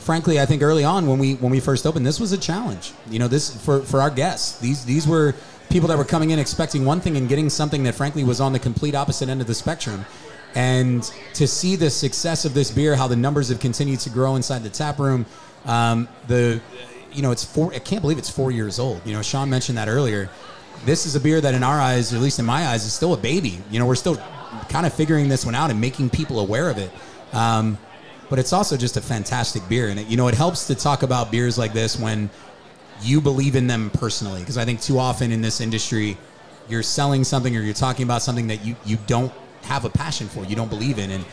frankly, 0.00 0.40
I 0.40 0.46
think 0.46 0.62
early 0.62 0.82
on 0.82 1.06
when 1.06 1.18
we 1.18 1.34
when 1.34 1.52
we 1.52 1.60
first 1.60 1.86
opened, 1.86 2.06
this 2.06 2.18
was 2.18 2.32
a 2.32 2.38
challenge. 2.38 2.92
You 3.08 3.20
know, 3.20 3.28
this 3.28 3.54
for 3.64 3.82
for 3.82 4.00
our 4.00 4.10
guests. 4.10 4.58
These 4.58 4.84
these 4.84 5.06
were 5.06 5.34
people 5.70 5.88
that 5.88 5.98
were 5.98 6.04
coming 6.04 6.30
in 6.30 6.38
expecting 6.38 6.84
one 6.84 7.00
thing 7.00 7.16
and 7.16 7.28
getting 7.28 7.50
something 7.50 7.82
that, 7.84 7.94
frankly, 7.94 8.24
was 8.24 8.40
on 8.40 8.52
the 8.52 8.58
complete 8.58 8.94
opposite 8.94 9.28
end 9.28 9.40
of 9.40 9.46
the 9.46 9.54
spectrum. 9.54 10.04
And 10.54 11.02
to 11.34 11.46
see 11.46 11.76
the 11.76 11.90
success 11.90 12.44
of 12.44 12.54
this 12.54 12.70
beer, 12.70 12.96
how 12.96 13.08
the 13.08 13.16
numbers 13.16 13.48
have 13.50 13.60
continued 13.60 14.00
to 14.00 14.10
grow 14.10 14.36
inside 14.36 14.62
the 14.62 14.70
tap 14.70 14.98
room, 14.98 15.26
um, 15.66 16.08
the 16.28 16.60
you 17.12 17.22
know, 17.22 17.30
it's 17.30 17.44
four. 17.44 17.72
I 17.72 17.78
can't 17.78 18.02
believe 18.02 18.18
it's 18.18 18.30
four 18.30 18.50
years 18.50 18.78
old. 18.78 19.00
You 19.06 19.14
know, 19.14 19.22
Sean 19.22 19.48
mentioned 19.48 19.78
that 19.78 19.88
earlier. 19.88 20.28
This 20.84 21.06
is 21.06 21.16
a 21.16 21.20
beer 21.20 21.40
that, 21.40 21.54
in 21.54 21.62
our 21.62 21.80
eyes, 21.80 22.12
or 22.12 22.16
at 22.16 22.22
least 22.22 22.38
in 22.38 22.44
my 22.44 22.66
eyes, 22.66 22.84
is 22.84 22.92
still 22.92 23.14
a 23.14 23.16
baby. 23.16 23.58
You 23.70 23.78
know, 23.78 23.86
we're 23.86 23.94
still 23.94 24.16
kind 24.68 24.84
of 24.86 24.92
figuring 24.92 25.28
this 25.28 25.44
one 25.44 25.54
out 25.54 25.70
and 25.70 25.80
making 25.80 26.10
people 26.10 26.40
aware 26.40 26.68
of 26.68 26.78
it. 26.78 26.90
Um, 27.32 27.78
but 28.28 28.38
it's 28.38 28.52
also 28.52 28.76
just 28.76 28.96
a 28.96 29.00
fantastic 29.00 29.66
beer, 29.68 29.88
and 29.88 30.00
it, 30.00 30.08
you 30.08 30.16
know, 30.16 30.28
it 30.28 30.34
helps 30.34 30.66
to 30.66 30.74
talk 30.74 31.02
about 31.02 31.30
beers 31.30 31.56
like 31.56 31.72
this 31.72 31.98
when 31.98 32.28
you 33.02 33.20
believe 33.20 33.56
in 33.56 33.66
them 33.66 33.90
personally. 33.90 34.40
Because 34.40 34.58
I 34.58 34.64
think 34.64 34.80
too 34.80 34.98
often 34.98 35.32
in 35.32 35.42
this 35.42 35.60
industry, 35.60 36.16
you're 36.68 36.82
selling 36.82 37.24
something 37.24 37.56
or 37.56 37.60
you're 37.60 37.74
talking 37.74 38.04
about 38.04 38.22
something 38.22 38.48
that 38.48 38.64
you 38.64 38.76
you 38.84 38.98
don't 39.06 39.32
have 39.62 39.84
a 39.84 39.90
passion 39.90 40.28
for, 40.28 40.44
you 40.44 40.56
don't 40.56 40.70
believe 40.70 40.98
in, 40.98 41.10
and 41.10 41.24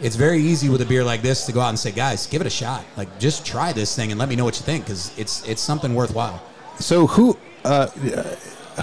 it's 0.00 0.16
very 0.16 0.40
easy 0.40 0.68
with 0.68 0.80
a 0.80 0.86
beer 0.86 1.04
like 1.04 1.22
this 1.22 1.46
to 1.46 1.52
go 1.52 1.60
out 1.60 1.68
and 1.68 1.78
say, 1.78 1.92
guys, 1.92 2.26
give 2.26 2.40
it 2.40 2.46
a 2.46 2.50
shot. 2.50 2.84
Like, 2.96 3.18
just 3.18 3.46
try 3.46 3.72
this 3.72 3.94
thing 3.94 4.10
and 4.10 4.18
let 4.18 4.28
me 4.28 4.36
know 4.36 4.44
what 4.44 4.58
you 4.58 4.64
think 4.64 4.84
because 4.84 5.16
it's 5.18 5.46
it's 5.48 5.62
something 5.62 5.94
worthwhile. 5.94 6.42
So 6.78 7.06
who, 7.06 7.38
uh, 7.64 7.86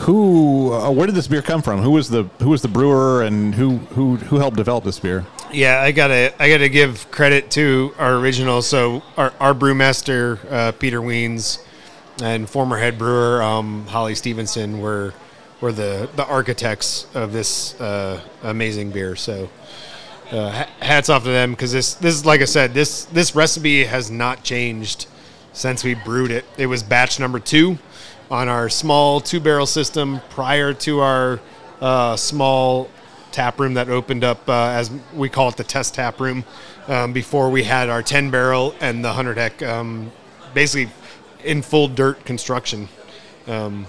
who, 0.02 0.72
uh, 0.74 0.92
where 0.92 1.08
did 1.08 1.16
this 1.16 1.28
beer 1.28 1.42
come 1.42 1.62
from? 1.62 1.82
Who 1.82 1.92
was 1.92 2.10
the 2.10 2.24
who 2.40 2.50
was 2.50 2.62
the 2.62 2.68
brewer 2.68 3.24
and 3.24 3.54
who 3.56 3.78
who 3.78 4.16
who 4.18 4.38
helped 4.38 4.58
develop 4.58 4.84
this 4.84 5.00
beer? 5.00 5.26
Yeah, 5.52 5.82
I 5.82 5.92
gotta 5.92 6.34
I 6.42 6.50
gotta 6.50 6.70
give 6.70 7.10
credit 7.12 7.52
to 7.52 7.94
our 7.98 8.16
original. 8.16 8.62
So 8.62 9.04
our, 9.18 9.34
our 9.40 9.54
brewmaster 9.54 10.40
uh, 10.52 10.72
Peter 10.74 11.02
Weens 11.02 11.60
and 12.22 12.50
former 12.50 12.78
head 12.78 12.98
brewer 12.98 13.42
um, 13.42 13.86
Holly 13.88 14.16
Stevenson 14.16 14.80
were 14.80 15.14
were 15.62 15.72
the 15.72 16.10
the 16.16 16.26
architects 16.26 17.08
of 17.14 17.34
this 17.34 17.80
uh, 17.80 18.22
amazing 18.44 18.92
beer. 18.92 19.16
So 19.16 19.50
uh, 20.32 20.66
hats 20.80 21.10
off 21.10 21.24
to 21.24 21.30
them 21.30 21.52
because 21.52 21.72
this 21.72 21.96
this 21.96 22.16
is 22.16 22.26
like 22.26 22.42
I 22.42 22.46
said 22.46 22.74
this 22.74 23.06
this 23.06 23.36
recipe 23.36 23.84
has 23.86 24.10
not 24.12 24.44
changed 24.44 25.08
since 25.54 25.84
we 25.84 25.94
brewed 25.94 26.32
it. 26.32 26.46
It 26.58 26.68
was 26.68 26.84
batch 26.84 27.20
number 27.20 27.40
two 27.40 27.78
on 28.32 28.48
our 28.48 28.70
small 28.70 29.20
two 29.20 29.40
barrel 29.40 29.66
system 29.66 30.22
prior 30.30 30.74
to 30.74 31.00
our 31.00 31.40
uh, 31.82 32.16
small 32.16 32.90
tap 33.32 33.60
room 33.60 33.76
that 33.76 33.90
opened 33.90 34.24
up 34.24 34.48
uh, 34.50 34.70
as 34.70 34.92
we 35.14 35.30
call 35.30 35.50
it 35.50 35.58
the 35.58 35.64
test 35.64 35.96
tap 35.96 36.20
room 36.20 36.44
um, 36.88 37.14
before 37.14 37.50
we 37.50 37.64
had 37.64 37.90
our 37.90 38.02
10 38.02 38.32
barrel 38.32 38.74
and 38.82 39.04
the 39.04 39.10
100 39.10 39.38
hec 39.38 39.62
um, 39.64 40.12
basically 40.54 40.92
in 41.44 41.62
full 41.62 41.88
dirt 41.88 42.26
construction 42.26 42.88
um, 43.50 43.88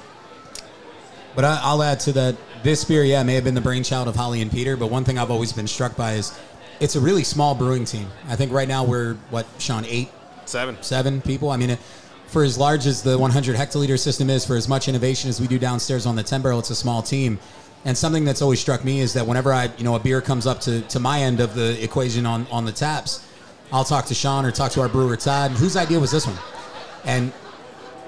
But 1.34 1.44
I, 1.44 1.60
I'll 1.62 1.82
add 1.82 2.00
to 2.00 2.12
that. 2.12 2.36
This 2.62 2.84
beer, 2.84 3.02
yeah, 3.04 3.22
may 3.22 3.34
have 3.34 3.44
been 3.44 3.54
the 3.54 3.60
brainchild 3.62 4.06
of 4.06 4.16
Holly 4.16 4.42
and 4.42 4.50
Peter, 4.50 4.76
but 4.76 4.88
one 4.88 5.04
thing 5.04 5.18
I've 5.18 5.30
always 5.30 5.52
been 5.52 5.66
struck 5.66 5.96
by 5.96 6.12
is 6.14 6.38
it's 6.78 6.94
a 6.94 7.00
really 7.00 7.24
small 7.24 7.54
brewing 7.54 7.86
team. 7.86 8.06
I 8.28 8.36
think 8.36 8.52
right 8.52 8.68
now 8.68 8.84
we're 8.84 9.14
what, 9.30 9.46
Sean, 9.58 9.84
eight, 9.86 10.10
seven 10.44 10.76
seven 10.82 11.22
people. 11.22 11.50
I 11.50 11.56
mean, 11.56 11.78
for 12.26 12.44
as 12.44 12.58
large 12.58 12.86
as 12.86 13.02
the 13.02 13.18
100 13.18 13.56
hectoliter 13.56 13.98
system 13.98 14.28
is, 14.28 14.44
for 14.44 14.56
as 14.56 14.68
much 14.68 14.88
innovation 14.88 15.30
as 15.30 15.40
we 15.40 15.46
do 15.46 15.58
downstairs 15.58 16.04
on 16.04 16.16
the 16.16 16.22
10 16.22 16.42
barrel, 16.42 16.58
it's 16.58 16.70
a 16.70 16.74
small 16.74 17.02
team. 17.02 17.38
And 17.86 17.96
something 17.96 18.26
that's 18.26 18.42
always 18.42 18.60
struck 18.60 18.84
me 18.84 19.00
is 19.00 19.14
that 19.14 19.26
whenever 19.26 19.52
I, 19.54 19.70
you 19.78 19.84
know, 19.84 19.94
a 19.94 20.00
beer 20.00 20.20
comes 20.20 20.46
up 20.46 20.60
to, 20.62 20.82
to 20.82 21.00
my 21.00 21.20
end 21.20 21.40
of 21.40 21.54
the 21.54 21.82
equation 21.82 22.26
on, 22.26 22.46
on 22.50 22.66
the 22.66 22.72
taps, 22.72 23.26
I'll 23.72 23.84
talk 23.84 24.04
to 24.06 24.14
Sean 24.14 24.44
or 24.44 24.50
talk 24.50 24.72
to 24.72 24.82
our 24.82 24.88
brewer 24.88 25.16
Todd. 25.16 25.52
Whose 25.52 25.76
idea 25.76 25.98
was 25.98 26.10
this 26.10 26.26
one? 26.26 26.36
And 27.04 27.32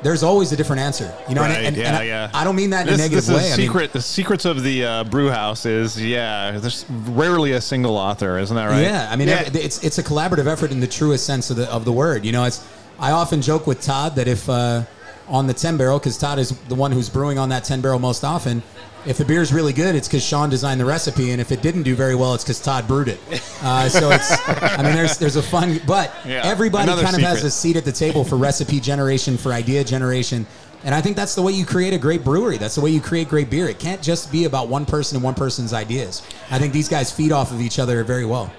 there's 0.02 0.22
always 0.24 0.50
a 0.50 0.56
different 0.56 0.80
answer, 0.82 1.14
you 1.28 1.34
know. 1.36 1.42
and- 1.44 1.52
Right, 1.54 1.64
and, 1.64 1.76
yeah, 1.76 1.86
and 1.88 1.96
I, 1.96 2.02
yeah. 2.04 2.30
I 2.34 2.42
don't 2.42 2.56
mean 2.56 2.70
that 2.70 2.88
in 2.88 2.94
This, 2.94 3.00
a 3.00 3.02
negative 3.04 3.24
this 3.26 3.28
way. 3.36 3.46
is 3.48 3.70
I 3.70 3.74
mean, 3.82 3.88
the 3.92 4.00
secrets 4.02 4.44
of 4.44 4.62
the 4.64 4.84
uh, 4.84 5.04
brew 5.04 5.30
house 5.30 5.64
is 5.64 6.02
yeah. 6.02 6.58
There's 6.58 6.84
rarely 6.90 7.52
a 7.52 7.60
single 7.60 7.96
author, 7.96 8.38
isn't 8.38 8.56
that 8.56 8.66
right? 8.66 8.82
Yeah, 8.82 9.08
I 9.10 9.16
mean, 9.16 9.28
Yeah. 9.28 9.48
it's 9.54 9.82
it's 9.84 9.98
a 9.98 10.02
collaborative 10.02 10.46
effort 10.46 10.72
in 10.72 10.80
the 10.80 10.88
truest 10.88 11.24
sense 11.24 11.50
of 11.50 11.56
the 11.56 11.70
of 11.70 11.84
the 11.84 11.92
word. 11.92 12.24
You 12.24 12.32
know, 12.32 12.44
it's 12.44 12.64
I 12.98 13.12
often 13.12 13.42
joke 13.42 13.66
with 13.68 13.80
Todd 13.80 14.16
that 14.16 14.26
if 14.26 14.48
uh, 14.48 14.82
on 15.28 15.46
the 15.46 15.54
ten 15.54 15.76
barrel, 15.76 15.98
because 16.00 16.18
Todd 16.18 16.38
is 16.40 16.50
the 16.68 16.74
one 16.74 16.90
who's 16.90 17.08
brewing 17.08 17.38
on 17.38 17.48
that 17.50 17.62
ten 17.64 17.80
barrel 17.80 18.00
most 18.00 18.24
often. 18.24 18.62
If 19.04 19.18
the 19.18 19.24
beer's 19.24 19.52
really 19.52 19.72
good, 19.72 19.96
it's 19.96 20.06
because 20.06 20.24
Sean 20.24 20.48
designed 20.48 20.80
the 20.80 20.84
recipe, 20.84 21.32
and 21.32 21.40
if 21.40 21.50
it 21.50 21.60
didn't 21.60 21.82
do 21.82 21.96
very 21.96 22.14
well, 22.14 22.34
it's 22.34 22.44
because 22.44 22.60
Todd 22.60 22.86
brewed 22.86 23.08
it. 23.08 23.18
Uh, 23.60 23.88
so 23.88 24.10
it's, 24.10 24.30
I 24.48 24.82
mean, 24.82 24.94
there's 24.94 25.18
there's 25.18 25.36
a 25.36 25.42
fun, 25.42 25.80
but 25.86 26.12
Yeah, 26.24 26.42
everybody 26.44 26.90
kind 26.92 27.16
of 27.16 27.22
has 27.22 27.42
a 27.44 27.50
seat 27.50 27.76
at 27.76 27.84
the 27.84 27.92
table 27.92 28.24
for 28.24 28.36
recipe 28.36 28.78
generation, 28.80 29.36
for 29.36 29.52
idea 29.52 29.82
generation, 29.84 30.46
and 30.84 30.94
I 30.94 31.00
think 31.00 31.16
that's 31.16 31.34
the 31.34 31.42
way 31.42 31.52
you 31.52 31.64
create 31.66 31.94
a 31.94 31.98
great 31.98 32.22
brewery. 32.24 32.58
That's 32.58 32.74
the 32.76 32.80
way 32.80 32.90
you 32.90 33.00
create 33.00 33.28
great 33.28 33.50
beer. 33.50 33.68
It 33.68 33.78
can't 33.78 34.02
just 34.02 34.30
be 34.32 34.44
about 34.44 34.68
one 34.68 34.84
person 34.86 35.16
and 35.16 35.24
one 35.24 35.34
person's 35.34 35.72
ideas. 35.72 36.22
I 36.50 36.58
think 36.58 36.72
these 36.72 36.88
guys 36.88 37.10
feed 37.12 37.32
off 37.32 37.52
of 37.52 37.60
each 37.60 37.78
other 37.78 38.02
very 38.04 38.24
well. 38.24 38.52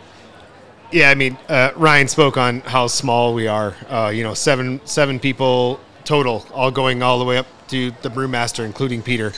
yeah 0.92 1.10
i 1.10 1.16
mean 1.16 1.38
uh, 1.50 1.72
ryan 1.76 2.08
spoke 2.08 2.38
on 2.38 2.60
how 2.62 2.86
small 2.88 3.34
we 3.34 3.48
are 3.48 3.74
uh, 3.90 4.12
you 4.14 4.22
know 4.24 4.34
seven 4.36 4.80
seven 4.86 5.20
people 5.20 5.80
total 6.04 6.46
all 6.54 6.70
going 6.70 7.02
all 7.02 7.18
the 7.18 7.26
way 7.26 7.38
up 7.38 7.48
to 7.68 7.90
the 8.04 8.10
brewmaster 8.10 8.64
including 8.66 9.02
peter 9.02 9.34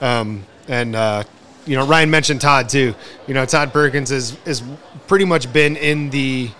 um, 0.00 0.44
and 0.68 0.94
uh, 0.96 1.24
you 1.66 1.76
know 1.76 1.86
ryan 1.86 2.10
mentioned 2.10 2.40
todd 2.40 2.68
too. 2.68 2.94
You 3.26 3.34
know 3.34 3.44
todd 3.44 3.72
perkins 3.72 4.10
has 4.10 4.36
is 4.44 4.62
pretty 5.06 5.24
much 5.24 5.52
been 5.52 5.76
in 5.76 6.10
the 6.10 6.50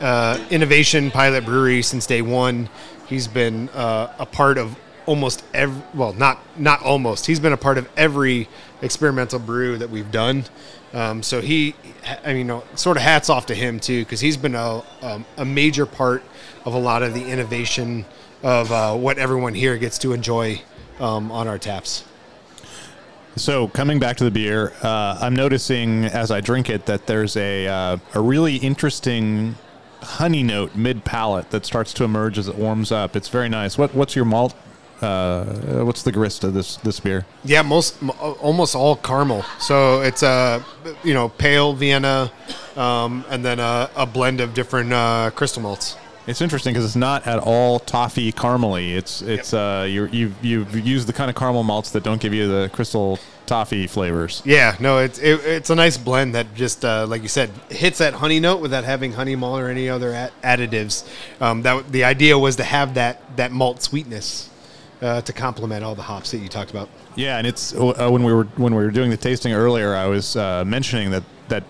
uh, 0.00 0.38
innovation 0.50 1.10
pilot 1.10 1.44
brewery 1.44 1.82
since 1.82 2.06
day 2.06 2.22
one. 2.22 2.68
He's 3.06 3.26
been 3.26 3.68
uh, 3.70 4.12
a 4.18 4.26
part 4.26 4.58
of 4.58 4.76
almost 5.06 5.42
every 5.54 5.82
well 5.94 6.12
not 6.12 6.38
not 6.58 6.82
almost. 6.82 7.26
He's 7.26 7.40
been 7.40 7.52
a 7.52 7.58
part 7.58 7.78
of 7.78 7.88
every 7.96 8.48
experimental 8.82 9.38
brew 9.38 9.78
that 9.78 9.90
we've 9.90 10.10
done. 10.10 10.44
Um, 10.94 11.22
so 11.22 11.42
he 11.42 11.74
i 12.24 12.28
mean 12.28 12.38
you 12.38 12.44
know, 12.44 12.64
sort 12.74 12.96
of 12.96 13.02
hats 13.02 13.28
off 13.28 13.46
to 13.46 13.54
him 13.54 13.78
too 13.78 14.04
because 14.04 14.20
he's 14.20 14.38
been 14.38 14.54
a, 14.54 14.82
um, 15.02 15.26
a 15.36 15.44
major 15.44 15.84
part 15.84 16.22
of 16.64 16.72
a 16.72 16.78
lot 16.78 17.02
of 17.02 17.12
the 17.12 17.24
innovation 17.26 18.06
of 18.42 18.72
uh, 18.72 18.94
what 18.94 19.18
everyone 19.18 19.52
here 19.52 19.76
gets 19.76 19.98
to 19.98 20.14
enjoy 20.14 20.60
um, 20.98 21.30
on 21.30 21.46
our 21.46 21.58
taps 21.58 22.04
So 23.38 23.68
coming 23.68 23.98
back 23.98 24.16
to 24.18 24.24
the 24.24 24.30
beer, 24.30 24.72
uh, 24.82 25.18
I'm 25.20 25.34
noticing 25.34 26.04
as 26.04 26.30
I 26.30 26.40
drink 26.40 26.68
it 26.68 26.86
that 26.86 27.06
there's 27.06 27.36
a 27.36 27.66
uh, 27.68 27.96
a 28.14 28.20
really 28.20 28.56
interesting 28.56 29.54
honey 30.02 30.42
note 30.42 30.74
mid 30.74 31.04
palate 31.04 31.50
that 31.50 31.64
starts 31.64 31.92
to 31.94 32.04
emerge 32.04 32.38
as 32.38 32.48
it 32.48 32.56
warms 32.56 32.92
up. 32.92 33.16
It's 33.16 33.28
very 33.28 33.48
nice. 33.48 33.78
What 33.78 33.94
what's 33.94 34.16
your 34.16 34.24
malt? 34.24 34.54
Uh, 35.00 35.44
what's 35.84 36.02
the 36.02 36.10
grist 36.10 36.42
of 36.42 36.54
this 36.54 36.76
this 36.78 36.98
beer? 36.98 37.24
Yeah, 37.44 37.62
most 37.62 37.96
almost 38.40 38.74
all 38.74 38.96
caramel. 38.96 39.44
So 39.60 40.00
it's 40.00 40.22
a 40.22 40.64
you 41.04 41.14
know 41.14 41.28
pale 41.28 41.72
Vienna, 41.72 42.32
um, 42.76 43.24
and 43.30 43.44
then 43.44 43.60
a, 43.60 43.88
a 43.96 44.06
blend 44.06 44.40
of 44.40 44.54
different 44.54 44.92
uh, 44.92 45.30
crystal 45.34 45.62
malts. 45.62 45.96
It's 46.28 46.42
interesting 46.42 46.74
because 46.74 46.84
it's 46.84 46.94
not 46.94 47.26
at 47.26 47.38
all 47.38 47.78
toffee 47.78 48.32
caramely. 48.32 48.94
It's 48.94 49.22
it's 49.22 49.54
uh 49.54 49.86
you 49.88 50.10
you've 50.12 50.44
you've 50.44 50.86
used 50.86 51.08
the 51.08 51.14
kind 51.14 51.30
of 51.30 51.36
caramel 51.36 51.62
malts 51.62 51.90
that 51.92 52.02
don't 52.02 52.20
give 52.20 52.34
you 52.34 52.46
the 52.46 52.68
crystal 52.68 53.18
toffee 53.46 53.86
flavors. 53.86 54.42
Yeah, 54.44 54.76
no, 54.78 54.98
it's 54.98 55.18
it, 55.18 55.40
it's 55.46 55.70
a 55.70 55.74
nice 55.74 55.96
blend 55.96 56.34
that 56.34 56.54
just 56.54 56.84
uh, 56.84 57.06
like 57.06 57.22
you 57.22 57.28
said 57.28 57.48
hits 57.70 57.96
that 57.98 58.12
honey 58.12 58.40
note 58.40 58.60
without 58.60 58.84
having 58.84 59.12
honey 59.12 59.36
malt 59.36 59.58
or 59.58 59.70
any 59.70 59.88
other 59.88 60.10
a- 60.10 60.30
additives. 60.44 61.08
Um, 61.40 61.62
that 61.62 61.90
the 61.90 62.04
idea 62.04 62.38
was 62.38 62.56
to 62.56 62.64
have 62.64 62.92
that 62.94 63.36
that 63.38 63.50
malt 63.50 63.82
sweetness 63.82 64.50
uh, 65.00 65.22
to 65.22 65.32
complement 65.32 65.82
all 65.82 65.94
the 65.94 66.02
hops 66.02 66.30
that 66.32 66.38
you 66.38 66.48
talked 66.48 66.70
about. 66.70 66.90
Yeah, 67.16 67.38
and 67.38 67.46
it's 67.46 67.74
uh, 67.74 68.10
when 68.10 68.22
we 68.22 68.34
were 68.34 68.44
when 68.56 68.74
we 68.74 68.84
were 68.84 68.90
doing 68.90 69.08
the 69.08 69.16
tasting 69.16 69.54
earlier, 69.54 69.94
I 69.94 70.06
was 70.06 70.36
uh, 70.36 70.62
mentioning 70.66 71.10
that 71.10 71.22
that 71.48 71.64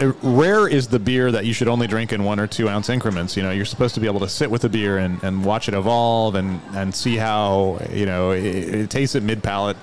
rare 0.00 0.68
is 0.68 0.88
the 0.88 0.98
beer 0.98 1.30
that 1.30 1.44
you 1.44 1.52
should 1.52 1.68
only 1.68 1.86
drink 1.86 2.12
in 2.12 2.24
one 2.24 2.40
or 2.40 2.46
two 2.46 2.68
ounce 2.68 2.88
increments. 2.88 3.36
You 3.36 3.42
know, 3.42 3.50
you're 3.50 3.64
supposed 3.64 3.94
to 3.94 4.00
be 4.00 4.06
able 4.06 4.20
to 4.20 4.28
sit 4.28 4.50
with 4.50 4.62
the 4.62 4.68
beer 4.68 4.98
and, 4.98 5.22
and 5.22 5.44
watch 5.44 5.68
it 5.68 5.74
evolve 5.74 6.34
and, 6.34 6.60
and 6.74 6.94
see 6.94 7.16
how 7.16 7.80
you 7.92 8.06
know 8.06 8.30
it, 8.30 8.44
it 8.44 8.90
tastes 8.90 9.16
at 9.16 9.22
mid 9.22 9.42
palate, 9.42 9.76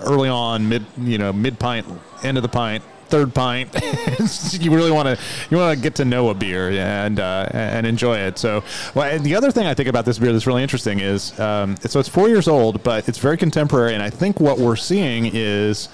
early 0.00 0.28
on, 0.28 0.68
mid 0.68 0.84
you 0.98 1.18
know 1.18 1.32
mid 1.32 1.58
pint, 1.58 1.86
end 2.22 2.36
of 2.36 2.42
the 2.42 2.48
pint. 2.48 2.82
Third 3.08 3.32
pint, 3.32 3.72
you 4.52 4.74
really 4.74 4.90
want 4.90 5.06
to 5.06 5.24
you 5.48 5.56
want 5.56 5.76
to 5.76 5.80
get 5.80 5.94
to 5.94 6.04
know 6.04 6.30
a 6.30 6.34
beer 6.34 6.70
and 6.70 7.20
uh, 7.20 7.48
and 7.52 7.86
enjoy 7.86 8.16
it. 8.18 8.36
So, 8.36 8.64
well, 8.96 9.08
and 9.08 9.24
the 9.24 9.36
other 9.36 9.52
thing 9.52 9.64
I 9.64 9.74
think 9.74 9.88
about 9.88 10.04
this 10.04 10.18
beer 10.18 10.32
that's 10.32 10.48
really 10.48 10.64
interesting 10.64 10.98
is 10.98 11.38
um, 11.38 11.76
so 11.76 12.00
it's 12.00 12.08
four 12.08 12.28
years 12.28 12.48
old, 12.48 12.82
but 12.82 13.08
it's 13.08 13.18
very 13.18 13.36
contemporary, 13.36 13.94
and 13.94 14.02
I 14.02 14.10
think 14.10 14.40
what 14.40 14.58
we're 14.58 14.74
seeing 14.74 15.30
is 15.32 15.88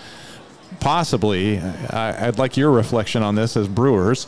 possibly 0.83 1.59
I, 1.61 2.27
I'd 2.29 2.39
like 2.39 2.57
your 2.57 2.71
reflection 2.71 3.23
on 3.23 3.35
this 3.35 3.57
as 3.57 3.69
brewers. 3.69 4.27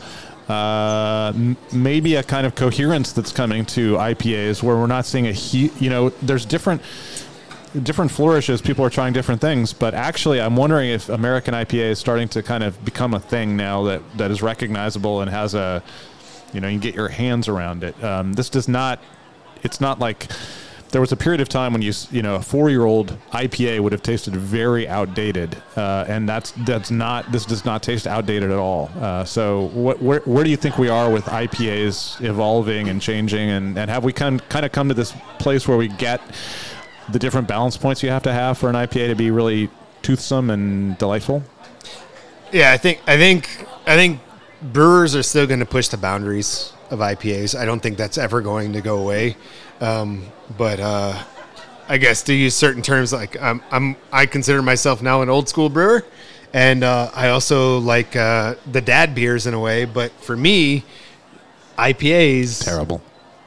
Uh, 0.49 1.33
m- 1.35 1.57
maybe 1.73 2.15
a 2.17 2.23
kind 2.23 2.47
of 2.47 2.55
coherence 2.55 3.13
that's 3.13 3.33
coming 3.33 3.65
to 3.65 3.95
IPAs 3.97 4.63
where 4.63 4.77
we're 4.77 4.87
not 4.87 5.05
seeing 5.07 5.27
a 5.27 5.33
hu- 5.33 5.71
you 5.81 5.91
know 5.91 6.11
there's 6.23 6.45
different 6.47 6.81
different 7.83 8.11
flourishes. 8.11 8.63
People 8.63 8.85
are 8.85 8.91
trying 8.91 9.13
different 9.13 9.41
things. 9.41 9.73
But 9.73 9.95
actually 9.95 10.41
I'm 10.41 10.55
wondering 10.55 10.91
if 10.91 11.09
American 11.09 11.55
IPA 11.55 11.91
is 11.93 11.99
starting 11.99 12.29
to 12.29 12.43
kind 12.43 12.63
of 12.63 12.83
become 12.85 13.15
a 13.15 13.21
thing 13.21 13.57
now 13.57 13.83
that 13.85 14.03
that 14.19 14.31
is 14.31 14.43
recognizable 14.43 15.23
and 15.23 15.31
has 15.31 15.55
a 15.55 15.83
you 16.53 16.61
know 16.61 16.69
you 16.69 16.75
can 16.75 16.81
get 16.81 16.95
your 16.95 17.09
hands 17.09 17.49
around 17.49 17.83
it. 17.83 18.03
Um, 18.05 18.35
this 18.35 18.49
does 18.49 18.69
not 18.69 19.01
it's 19.65 19.81
not 19.81 19.99
like 19.99 20.29
there 20.95 21.01
was 21.01 21.11
a 21.11 21.17
period 21.17 21.41
of 21.41 21.49
time 21.49 21.73
when 21.73 21.83
you 21.83 21.93
you 22.13 22.23
know 22.23 22.37
a 22.37 22.41
four 22.41 22.71
year 22.71 22.85
old 22.85 23.19
IPA 23.33 23.81
would 23.81 23.91
have 23.91 24.05
tasted 24.05 24.37
very 24.37 24.87
outdated, 24.87 25.61
uh, 25.77 26.05
and 26.07 26.29
that's 26.29 26.53
that's 26.65 26.93
not 26.93 27.33
this 27.33 27.45
does 27.45 27.65
not 27.65 27.83
taste 27.83 28.07
outdated 28.07 28.53
at 28.53 28.59
all. 28.59 28.89
Uh, 29.01 29.25
so 29.25 29.71
what, 29.75 30.01
where 30.01 30.21
where 30.21 30.45
do 30.45 30.51
you 30.51 30.57
think 30.57 30.79
we 30.79 30.89
are 30.89 31.11
with 31.11 31.25
IPAs 31.25 32.25
evolving 32.25 32.89
and 32.89 33.03
changing, 33.03 33.51
and, 33.51 33.77
and 33.77 33.91
have 33.91 34.05
we 34.05 34.13
kind 34.13 34.49
kind 34.49 34.65
of 34.65 34.71
come 34.71 34.87
to 34.87 34.95
this 34.95 35.13
place 35.41 35.67
where 35.67 35.77
we 35.77 35.89
get 35.89 36.21
the 37.09 37.19
different 37.19 37.49
balance 37.49 37.77
points 37.77 38.01
you 38.01 38.11
have 38.11 38.23
to 38.23 38.33
have 38.33 38.57
for 38.57 38.69
an 38.69 38.77
IPA 38.77 39.09
to 39.09 39.17
be 39.17 39.33
really 39.33 39.69
toothsome 40.03 40.49
and 40.49 40.97
delightful? 40.99 41.43
Yeah, 42.53 42.71
I 42.71 42.77
think 42.77 43.01
I 43.09 43.17
think 43.17 43.67
I 43.85 43.97
think 43.97 44.21
brewers 44.63 45.17
are 45.17 45.25
still 45.25 45.49
going 45.49 45.59
to 45.59 45.67
push 45.67 45.89
the 45.89 45.97
boundaries 45.97 46.73
of 46.95 47.01
IPAs. 47.01 47.59
I 47.59 47.65
don't 47.65 47.81
think 47.81 47.99
that's 47.99 48.17
ever 48.17 48.41
going 48.41 48.73
to 48.73 48.81
go 48.81 48.99
away. 48.99 49.37
Um, 49.81 50.25
but 50.57 50.81
uh, 50.81 51.23
I 51.89 51.99
guess 51.99 52.23
to 52.23 52.33
use 52.33 52.55
certain 52.55 52.83
terms, 52.83 53.13
like 53.13 53.41
I'm, 53.43 53.63
I'm 53.71 53.97
I 54.13 54.27
consider 54.27 54.63
myself 54.63 55.03
now 55.03 55.21
an 55.21 55.29
old 55.29 55.49
school 55.49 55.69
brewer, 55.69 56.05
and 56.55 56.85
uh, 56.85 57.11
I 57.15 57.29
also 57.29 57.79
like 57.79 58.17
uh, 58.17 58.55
the 58.71 58.81
dad 58.81 59.15
beers 59.15 59.47
in 59.47 59.55
a 59.55 59.61
way. 59.61 59.85
But 59.85 60.13
for 60.13 60.37
me, 60.37 60.85
IPAs 61.77 62.65
Terrible. 62.65 63.03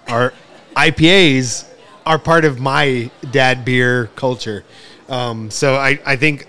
are 0.08 0.34
IPAs 0.76 1.68
are 2.06 2.20
part 2.20 2.46
of 2.46 2.60
my 2.60 3.10
dad 3.32 3.66
beer 3.66 4.08
culture. 4.16 4.64
Um, 5.10 5.50
so 5.50 5.76
I, 5.76 6.00
I 6.06 6.16
think 6.18 6.48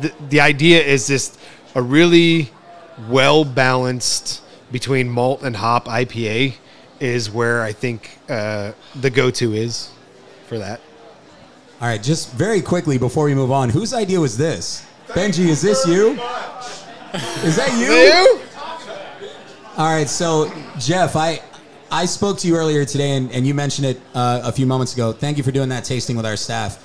the, 0.00 0.12
the 0.28 0.40
idea 0.40 0.82
is 0.82 1.06
just 1.06 1.38
a 1.74 1.82
really 1.82 2.50
well 3.08 3.44
balanced 3.44 4.41
between 4.72 5.08
malt 5.08 5.42
and 5.42 5.54
hop 5.54 5.86
IPA 5.86 6.54
is 6.98 7.30
where 7.30 7.62
I 7.62 7.72
think 7.72 8.18
uh, 8.28 8.72
the 9.00 9.10
go 9.10 9.30
to 9.30 9.52
is 9.52 9.90
for 10.46 10.58
that. 10.58 10.80
All 11.80 11.88
right, 11.88 12.02
just 12.02 12.32
very 12.32 12.62
quickly 12.62 12.96
before 12.96 13.24
we 13.24 13.34
move 13.34 13.50
on, 13.50 13.68
whose 13.68 13.92
idea 13.92 14.20
was 14.20 14.36
this? 14.36 14.86
Benji, 15.08 15.48
is 15.48 15.60
this 15.60 15.86
you? 15.86 16.12
Is 17.44 17.56
that 17.56 17.76
you? 17.78 18.40
All 19.76 19.92
right, 19.92 20.08
so 20.08 20.50
Jeff, 20.78 21.16
I 21.16 21.42
I 21.90 22.06
spoke 22.06 22.38
to 22.38 22.48
you 22.48 22.56
earlier 22.56 22.86
today, 22.86 23.16
and, 23.16 23.30
and 23.32 23.46
you 23.46 23.52
mentioned 23.52 23.86
it 23.86 24.00
uh, 24.14 24.40
a 24.44 24.52
few 24.52 24.64
moments 24.64 24.94
ago. 24.94 25.12
Thank 25.12 25.36
you 25.36 25.42
for 25.42 25.50
doing 25.50 25.68
that 25.68 25.84
tasting 25.84 26.16
with 26.16 26.24
our 26.24 26.36
staff. 26.36 26.81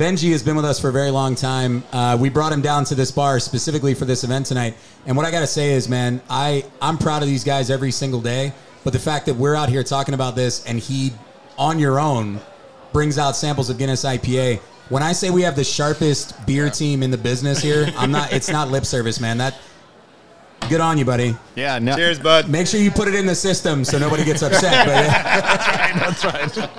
Benji 0.00 0.30
has 0.32 0.42
been 0.42 0.56
with 0.56 0.64
us 0.64 0.80
for 0.80 0.88
a 0.88 0.92
very 0.92 1.10
long 1.10 1.34
time. 1.34 1.84
Uh, 1.92 2.16
we 2.18 2.30
brought 2.30 2.54
him 2.54 2.62
down 2.62 2.86
to 2.86 2.94
this 2.94 3.10
bar 3.10 3.38
specifically 3.38 3.92
for 3.92 4.06
this 4.06 4.24
event 4.24 4.46
tonight. 4.46 4.74
And 5.04 5.14
what 5.14 5.26
I 5.26 5.30
got 5.30 5.40
to 5.40 5.46
say 5.46 5.74
is, 5.74 5.90
man, 5.90 6.22
I, 6.30 6.64
I'm 6.80 6.96
proud 6.96 7.20
of 7.20 7.28
these 7.28 7.44
guys 7.44 7.68
every 7.68 7.90
single 7.90 8.22
day. 8.22 8.54
But 8.82 8.94
the 8.94 8.98
fact 8.98 9.26
that 9.26 9.34
we're 9.34 9.54
out 9.54 9.68
here 9.68 9.84
talking 9.84 10.14
about 10.14 10.36
this 10.36 10.64
and 10.64 10.78
he, 10.78 11.12
on 11.58 11.78
your 11.78 12.00
own, 12.00 12.40
brings 12.94 13.18
out 13.18 13.36
samples 13.36 13.68
of 13.68 13.76
Guinness 13.76 14.06
IPA. 14.06 14.60
When 14.88 15.02
I 15.02 15.12
say 15.12 15.28
we 15.28 15.42
have 15.42 15.54
the 15.54 15.64
sharpest 15.64 16.46
beer 16.46 16.70
team 16.70 17.02
in 17.02 17.10
the 17.10 17.18
business 17.18 17.60
here, 17.60 17.92
I'm 17.98 18.10
not. 18.10 18.32
It's 18.32 18.48
not 18.48 18.70
lip 18.70 18.86
service, 18.86 19.20
man. 19.20 19.36
That 19.36 19.54
good 20.70 20.80
on 20.80 20.96
you, 20.96 21.04
buddy. 21.04 21.36
Yeah. 21.56 21.78
No, 21.78 21.94
Cheers, 21.94 22.20
bud. 22.20 22.48
Make 22.48 22.66
sure 22.68 22.80
you 22.80 22.90
put 22.90 23.06
it 23.06 23.14
in 23.14 23.26
the 23.26 23.34
system 23.34 23.84
so 23.84 23.98
nobody 23.98 24.24
gets 24.24 24.40
upset. 24.44 24.86
But, 24.86 26.00
That's 26.00 26.24
right. 26.24 26.70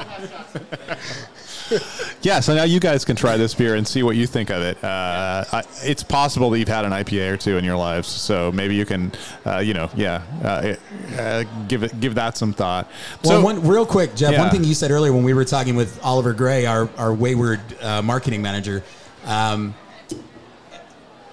yeah, 2.22 2.40
so 2.40 2.54
now 2.54 2.64
you 2.64 2.80
guys 2.80 3.06
can 3.06 3.16
try 3.16 3.38
this 3.38 3.54
beer 3.54 3.76
and 3.76 3.88
see 3.88 4.04
what 4.04 4.16
you 4.16 4.28
think 4.28 4.50
of 4.50 4.62
it. 4.62 4.82
Uh, 4.84 5.44
I, 5.52 5.64
it's 5.84 6.04
possible 6.04 6.50
that 6.50 6.60
you've 6.60 6.68
had 6.68 6.86
an 6.86 6.92
IPA 6.92 7.32
or 7.32 7.38
two 7.38 7.58
in 7.58 7.64
your 7.64 7.78
lives, 7.78 8.08
so 8.08 8.52
maybe 8.52 8.76
you 8.76 8.86
can, 8.86 9.12
uh, 9.46 9.60
you 9.60 9.74
know, 9.74 9.90
yeah, 9.96 10.22
uh, 10.44 10.76
uh, 11.20 11.44
give 11.68 11.84
it, 11.84 12.00
give 12.00 12.16
that 12.16 12.38
some 12.38 12.54
thought. 12.54 12.90
Well, 13.24 13.40
so, 13.40 13.42
one 13.42 13.66
real 13.66 13.86
quick, 13.86 14.16
Jeff. 14.16 14.34
Yeah. 14.34 14.42
One 14.42 14.50
thing 14.50 14.64
you 14.64 14.74
said 14.74 14.92
earlier 14.92 15.14
when 15.14 15.24
we 15.24 15.34
were 15.34 15.46
talking 15.46 15.76
with 15.76 16.00
Oliver 16.04 16.34
Gray, 16.34 16.66
our 16.66 16.90
our 16.98 17.14
wayward 17.14 17.62
uh, 17.82 18.02
marketing 18.02 18.42
manager, 18.42 18.84
um, 19.26 19.74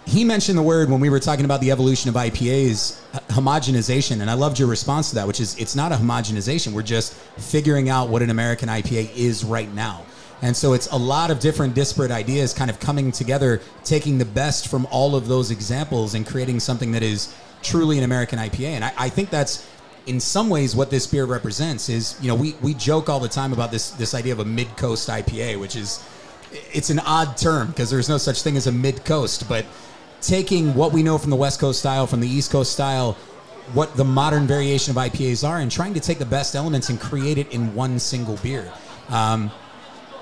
he 0.08 0.24
mentioned 0.24 0.56
the 0.56 0.62
word 0.62 0.88
when 0.88 1.00
we 1.00 1.10
were 1.10 1.20
talking 1.20 1.44
about 1.44 1.60
the 1.60 1.70
evolution 1.70 2.08
of 2.08 2.14
IPAs, 2.14 2.98
homogenization, 3.28 4.22
and 4.22 4.30
I 4.30 4.34
loved 4.34 4.58
your 4.58 4.68
response 4.68 5.10
to 5.10 5.16
that, 5.16 5.26
which 5.26 5.38
is 5.38 5.58
it's 5.58 5.76
not 5.76 5.92
a 5.92 5.96
homogenization. 5.96 6.72
We're 6.72 6.82
just 6.82 7.12
figuring 7.12 7.90
out 7.90 8.08
what 8.08 8.22
an 8.22 8.30
American 8.30 8.70
IPA 8.70 9.14
is 9.14 9.44
right 9.44 9.72
now. 9.74 10.06
And 10.42 10.56
so 10.56 10.72
it's 10.72 10.86
a 10.92 10.96
lot 10.96 11.30
of 11.30 11.40
different 11.40 11.74
disparate 11.74 12.10
ideas 12.10 12.54
kind 12.54 12.70
of 12.70 12.78
coming 12.78 13.10
together, 13.10 13.60
taking 13.84 14.18
the 14.18 14.24
best 14.24 14.68
from 14.68 14.86
all 14.90 15.16
of 15.16 15.26
those 15.26 15.50
examples 15.50 16.14
and 16.14 16.26
creating 16.26 16.60
something 16.60 16.92
that 16.92 17.02
is 17.02 17.34
truly 17.62 17.98
an 17.98 18.04
American 18.04 18.38
IPA. 18.38 18.68
And 18.68 18.84
I, 18.84 18.92
I 18.96 19.08
think 19.08 19.30
that's 19.30 19.68
in 20.06 20.20
some 20.20 20.48
ways 20.48 20.74
what 20.74 20.90
this 20.90 21.06
beer 21.06 21.24
represents 21.24 21.88
is, 21.88 22.16
you 22.20 22.28
know, 22.28 22.34
we, 22.34 22.54
we 22.62 22.72
joke 22.74 23.08
all 23.08 23.20
the 23.20 23.28
time 23.28 23.52
about 23.52 23.70
this 23.70 23.90
this 23.90 24.14
idea 24.14 24.32
of 24.32 24.38
a 24.38 24.44
mid 24.44 24.74
coast 24.76 25.08
IPA, 25.08 25.60
which 25.60 25.76
is 25.76 26.02
it's 26.72 26.90
an 26.90 26.98
odd 27.00 27.36
term 27.36 27.68
because 27.68 27.90
there's 27.90 28.08
no 28.08 28.16
such 28.16 28.42
thing 28.42 28.56
as 28.56 28.66
a 28.66 28.72
mid 28.72 29.04
coast, 29.04 29.48
but 29.48 29.66
taking 30.20 30.74
what 30.74 30.92
we 30.92 31.02
know 31.02 31.18
from 31.18 31.30
the 31.30 31.36
West 31.36 31.60
Coast 31.60 31.78
style, 31.80 32.06
from 32.06 32.20
the 32.20 32.28
East 32.28 32.50
Coast 32.50 32.72
style, 32.72 33.12
what 33.74 33.94
the 33.96 34.04
modern 34.04 34.46
variation 34.46 34.96
of 34.96 34.96
IPAs 34.96 35.46
are, 35.46 35.58
and 35.58 35.70
trying 35.70 35.94
to 35.94 36.00
take 36.00 36.18
the 36.18 36.26
best 36.26 36.54
elements 36.54 36.88
and 36.88 36.98
create 36.98 37.38
it 37.38 37.52
in 37.52 37.74
one 37.74 37.98
single 37.98 38.36
beer. 38.36 38.72
Um, 39.10 39.50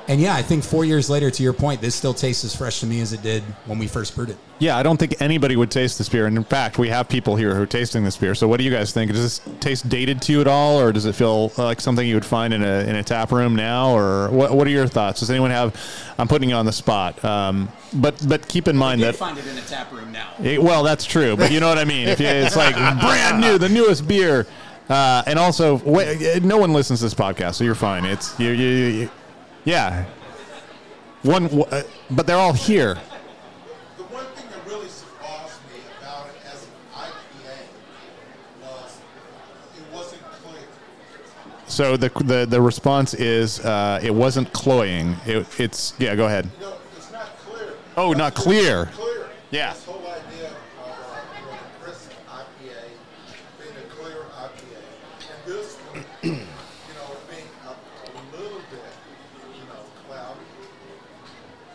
and 0.08 0.20
yeah, 0.20 0.34
I 0.34 0.42
think 0.42 0.62
four 0.64 0.84
years 0.84 1.10
later, 1.10 1.30
to 1.30 1.42
your 1.42 1.52
point, 1.52 1.80
this 1.80 1.94
still 1.94 2.14
tastes 2.14 2.44
as 2.44 2.54
fresh 2.54 2.80
to 2.80 2.86
me 2.86 3.00
as 3.00 3.12
it 3.12 3.22
did 3.22 3.42
when 3.66 3.78
we 3.78 3.86
first 3.86 4.14
brewed 4.14 4.30
it. 4.30 4.36
yeah, 4.58 4.76
I 4.76 4.82
don't 4.82 4.96
think 4.96 5.20
anybody 5.20 5.56
would 5.56 5.70
taste 5.70 5.98
this 5.98 6.08
beer, 6.08 6.26
and 6.26 6.36
in 6.36 6.44
fact, 6.44 6.78
we 6.78 6.88
have 6.88 7.08
people 7.08 7.36
here 7.36 7.54
who 7.54 7.62
are 7.62 7.66
tasting 7.66 8.04
this 8.04 8.16
beer. 8.16 8.34
So, 8.34 8.46
what 8.48 8.58
do 8.58 8.64
you 8.64 8.70
guys 8.70 8.92
think? 8.92 9.10
Does 9.12 9.20
this 9.40 9.54
taste 9.60 9.88
dated 9.88 10.22
to 10.22 10.32
you 10.32 10.40
at 10.40 10.46
all, 10.46 10.80
or 10.80 10.92
does 10.92 11.04
it 11.06 11.14
feel 11.14 11.52
like 11.58 11.80
something 11.80 12.06
you 12.06 12.14
would 12.14 12.24
find 12.24 12.54
in 12.54 12.62
a 12.62 12.88
in 12.88 12.96
a 12.96 13.02
tap 13.02 13.32
room 13.32 13.56
now, 13.56 13.96
or 13.96 14.30
what? 14.30 14.52
What 14.54 14.66
are 14.66 14.70
your 14.70 14.86
thoughts? 14.86 15.20
Does 15.20 15.30
anyone 15.30 15.50
have? 15.50 15.76
I'm 16.18 16.28
putting 16.28 16.48
you 16.48 16.54
on 16.56 16.66
the 16.66 16.72
spot, 16.72 17.22
um, 17.24 17.68
but 17.92 18.22
but 18.28 18.46
keep 18.48 18.68
in 18.68 18.76
mind 18.76 19.02
that 19.02 19.16
find 19.16 19.36
it 19.38 19.46
in 19.46 19.58
a 19.58 19.62
tap 19.62 19.92
room 19.92 20.12
now. 20.12 20.32
It- 20.42 20.62
well, 20.62 20.82
that's 20.82 21.04
true, 21.04 21.36
but 21.36 21.50
you 21.50 21.60
know 21.60 21.68
what 21.68 21.78
I 21.78 21.84
mean. 21.84 22.08
If 22.08 22.20
you, 22.20 22.26
it's 22.26 22.56
like 22.56 22.74
brand 22.76 23.40
new, 23.40 23.58
the 23.58 23.68
newest 23.68 24.06
beer, 24.08 24.46
uh, 24.88 25.22
and 25.26 25.38
also 25.38 25.78
no 26.40 26.56
one 26.58 26.72
listens 26.72 27.00
to 27.00 27.06
this 27.06 27.14
podcast, 27.14 27.56
so 27.56 27.64
you're 27.64 27.74
fine. 27.74 28.04
It's 28.04 28.38
you, 28.40 28.50
you, 28.50 28.68
you 28.68 29.10
yeah. 29.66 30.06
One, 31.22 31.46
uh, 31.70 31.82
but 32.10 32.26
they're 32.26 32.38
all 32.38 32.52
here. 32.54 32.96
The 33.96 34.04
one 34.04 34.24
thing 34.26 34.48
that 34.50 34.64
really 34.66 34.88
surprised 34.88 35.58
me 35.72 35.80
about 35.98 36.28
it 36.28 36.34
as 36.46 36.62
an 36.64 36.70
IPA 36.94 37.58
was 38.62 38.98
it 39.76 39.94
wasn't 39.94 40.22
clear. 40.22 40.62
So 41.66 41.96
the 41.96 42.08
the, 42.24 42.46
the 42.48 42.60
response 42.62 43.12
is 43.14 43.60
uh, 43.60 44.00
it 44.02 44.14
wasn't 44.14 44.52
cloying. 44.52 45.16
It, 45.26 45.46
it's 45.60 45.94
yeah. 45.98 46.14
Go 46.14 46.26
ahead. 46.26 46.48
Know, 46.60 46.76
it's 46.96 47.10
not 47.12 47.36
clear. 47.38 47.74
Oh, 47.96 48.12
not 48.12 48.34
clear. 48.34 48.86
Clear. 48.86 49.28
Yeah. 49.50 49.72
This 49.72 49.84
whole 49.84 49.98
idea 49.98 50.46
of 50.46 50.54
uh, 50.84 51.20
you 51.40 51.46
know, 51.46 51.52
the 51.52 51.84
crisp 51.84 52.10
IPA 52.28 52.80
being 53.58 53.76
a 53.76 53.88
clear 53.94 54.22
IPA, 54.38 54.82
and 55.30 55.38
this 55.46 55.76
one, 55.76 56.04
you 56.22 56.30
know, 56.30 57.16
being 57.30 57.50
a, 57.66 57.70
a 57.70 58.22
little 58.36 58.62
bit, 58.70 58.92
you 59.54 59.64
know, 59.66 59.82
cloudy. 60.08 60.40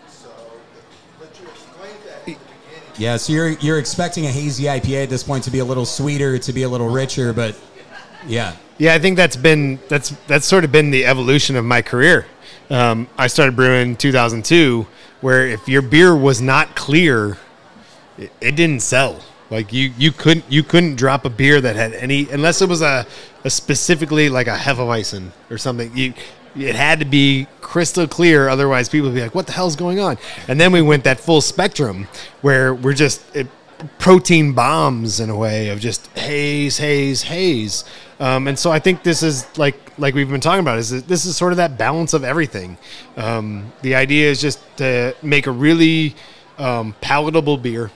So, 0.07 0.29
but 1.19 1.29
you 1.39 1.47
explained 1.47 2.01
that 2.05 2.19
at 2.19 2.25
the 2.25 2.33
beginning. 2.33 2.90
Yeah, 3.01 3.17
so 3.17 3.33
you're 3.33 3.49
you're 3.53 3.79
expecting 3.79 4.27
a 4.27 4.29
hazy 4.29 4.65
IPA 4.65 5.03
at 5.05 5.09
this 5.09 5.23
point 5.23 5.43
to 5.45 5.49
be 5.49 5.57
a 5.57 5.65
little 5.65 5.87
sweeter, 5.87 6.37
to 6.37 6.53
be 6.53 6.61
a 6.61 6.69
little 6.69 6.87
richer, 6.87 7.33
but 7.33 7.59
yeah. 8.27 8.55
Yeah, 8.77 8.93
I 8.93 8.99
think 8.99 9.17
that's 9.17 9.35
been 9.35 9.79
that's 9.89 10.09
that's 10.27 10.45
sort 10.45 10.63
of 10.65 10.71
been 10.71 10.91
the 10.91 11.07
evolution 11.07 11.55
of 11.55 11.65
my 11.65 11.81
career. 11.81 12.27
Um, 12.69 13.07
I 13.17 13.25
started 13.25 13.55
brewing 13.55 13.89
in 13.89 13.95
2002, 13.95 14.85
where 15.21 15.47
if 15.47 15.67
your 15.67 15.81
beer 15.81 16.15
was 16.15 16.41
not 16.41 16.75
clear, 16.75 17.39
it, 18.19 18.31
it 18.39 18.55
didn't 18.55 18.83
sell. 18.83 19.19
Like 19.49 19.73
you 19.73 19.91
you 19.97 20.11
couldn't 20.11 20.45
you 20.47 20.61
couldn't 20.61 20.95
drop 20.95 21.25
a 21.25 21.29
beer 21.31 21.59
that 21.59 21.75
had 21.75 21.93
any 21.93 22.29
unless 22.29 22.61
it 22.61 22.69
was 22.69 22.83
a, 22.83 23.07
a 23.43 23.49
specifically 23.49 24.29
like 24.29 24.45
a 24.45 24.55
Hefeweizen 24.55 25.31
or 25.49 25.57
something. 25.57 25.97
You 25.97 26.13
it 26.55 26.75
had 26.75 26.99
to 26.99 27.05
be 27.05 27.47
crystal 27.61 28.07
clear, 28.07 28.49
otherwise 28.49 28.89
people 28.89 29.09
would 29.09 29.15
be 29.15 29.21
like, 29.21 29.35
"What 29.35 29.47
the 29.47 29.53
hell's 29.53 29.75
going 29.75 29.99
on?" 29.99 30.17
And 30.47 30.59
then 30.59 30.71
we 30.71 30.81
went 30.81 31.03
that 31.05 31.19
full 31.19 31.41
spectrum 31.41 32.07
where 32.41 32.73
we're 32.73 32.93
just 32.93 33.23
it, 33.35 33.47
protein 33.99 34.53
bombs 34.53 35.19
in 35.19 35.29
a 35.29 35.35
way 35.35 35.69
of 35.69 35.79
just 35.79 36.07
haze, 36.17 36.77
haze, 36.77 37.23
haze. 37.23 37.83
Um, 38.19 38.47
and 38.47 38.57
so 38.57 38.71
I 38.71 38.79
think 38.79 39.03
this 39.03 39.23
is 39.23 39.45
like 39.57 39.75
like 39.97 40.13
we've 40.13 40.29
been 40.29 40.41
talking 40.41 40.61
about 40.61 40.77
is 40.77 40.89
that 40.89 41.07
this 41.07 41.25
is 41.25 41.35
sort 41.35 41.53
of 41.53 41.57
that 41.57 41.77
balance 41.77 42.13
of 42.13 42.23
everything. 42.23 42.77
Um, 43.17 43.71
the 43.81 43.95
idea 43.95 44.29
is 44.29 44.41
just 44.41 44.59
to 44.77 45.15
make 45.21 45.47
a 45.47 45.51
really 45.51 46.15
um, 46.57 46.95
palatable 47.01 47.57
beer 47.57 47.91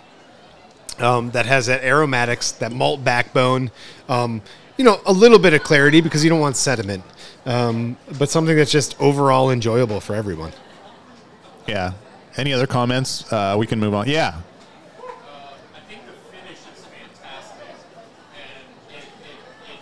um, 0.99 1.31
that 1.31 1.45
has 1.45 1.67
that 1.67 1.83
aromatics, 1.83 2.51
that 2.53 2.71
malt 2.71 3.03
backbone. 3.03 3.71
Um, 4.09 4.41
you 4.77 4.83
know, 4.83 4.99
a 5.05 5.13
little 5.13 5.39
bit 5.39 5.53
of 5.53 5.63
clarity 5.63 6.01
because 6.01 6.23
you 6.23 6.29
don't 6.29 6.41
want 6.41 6.57
sediment, 6.57 7.03
um, 7.45 7.97
but 8.17 8.29
something 8.29 8.55
that's 8.55 8.71
just 8.71 8.99
overall 9.01 9.49
enjoyable 9.51 9.99
for 9.99 10.15
everyone. 10.15 10.51
Yeah. 11.67 11.93
Any 12.37 12.53
other 12.53 12.67
comments? 12.67 13.31
Uh, 13.31 13.55
we 13.57 13.65
can 13.67 13.79
move 13.79 13.93
on. 13.93 14.07
Yeah. 14.07 14.41
The 14.99 15.91
finish 16.31 16.59
is 16.75 16.85
fantastic, 16.85 17.67
and 18.35 18.95
it, 18.95 19.03
it, 19.29 19.71
it 19.71 19.79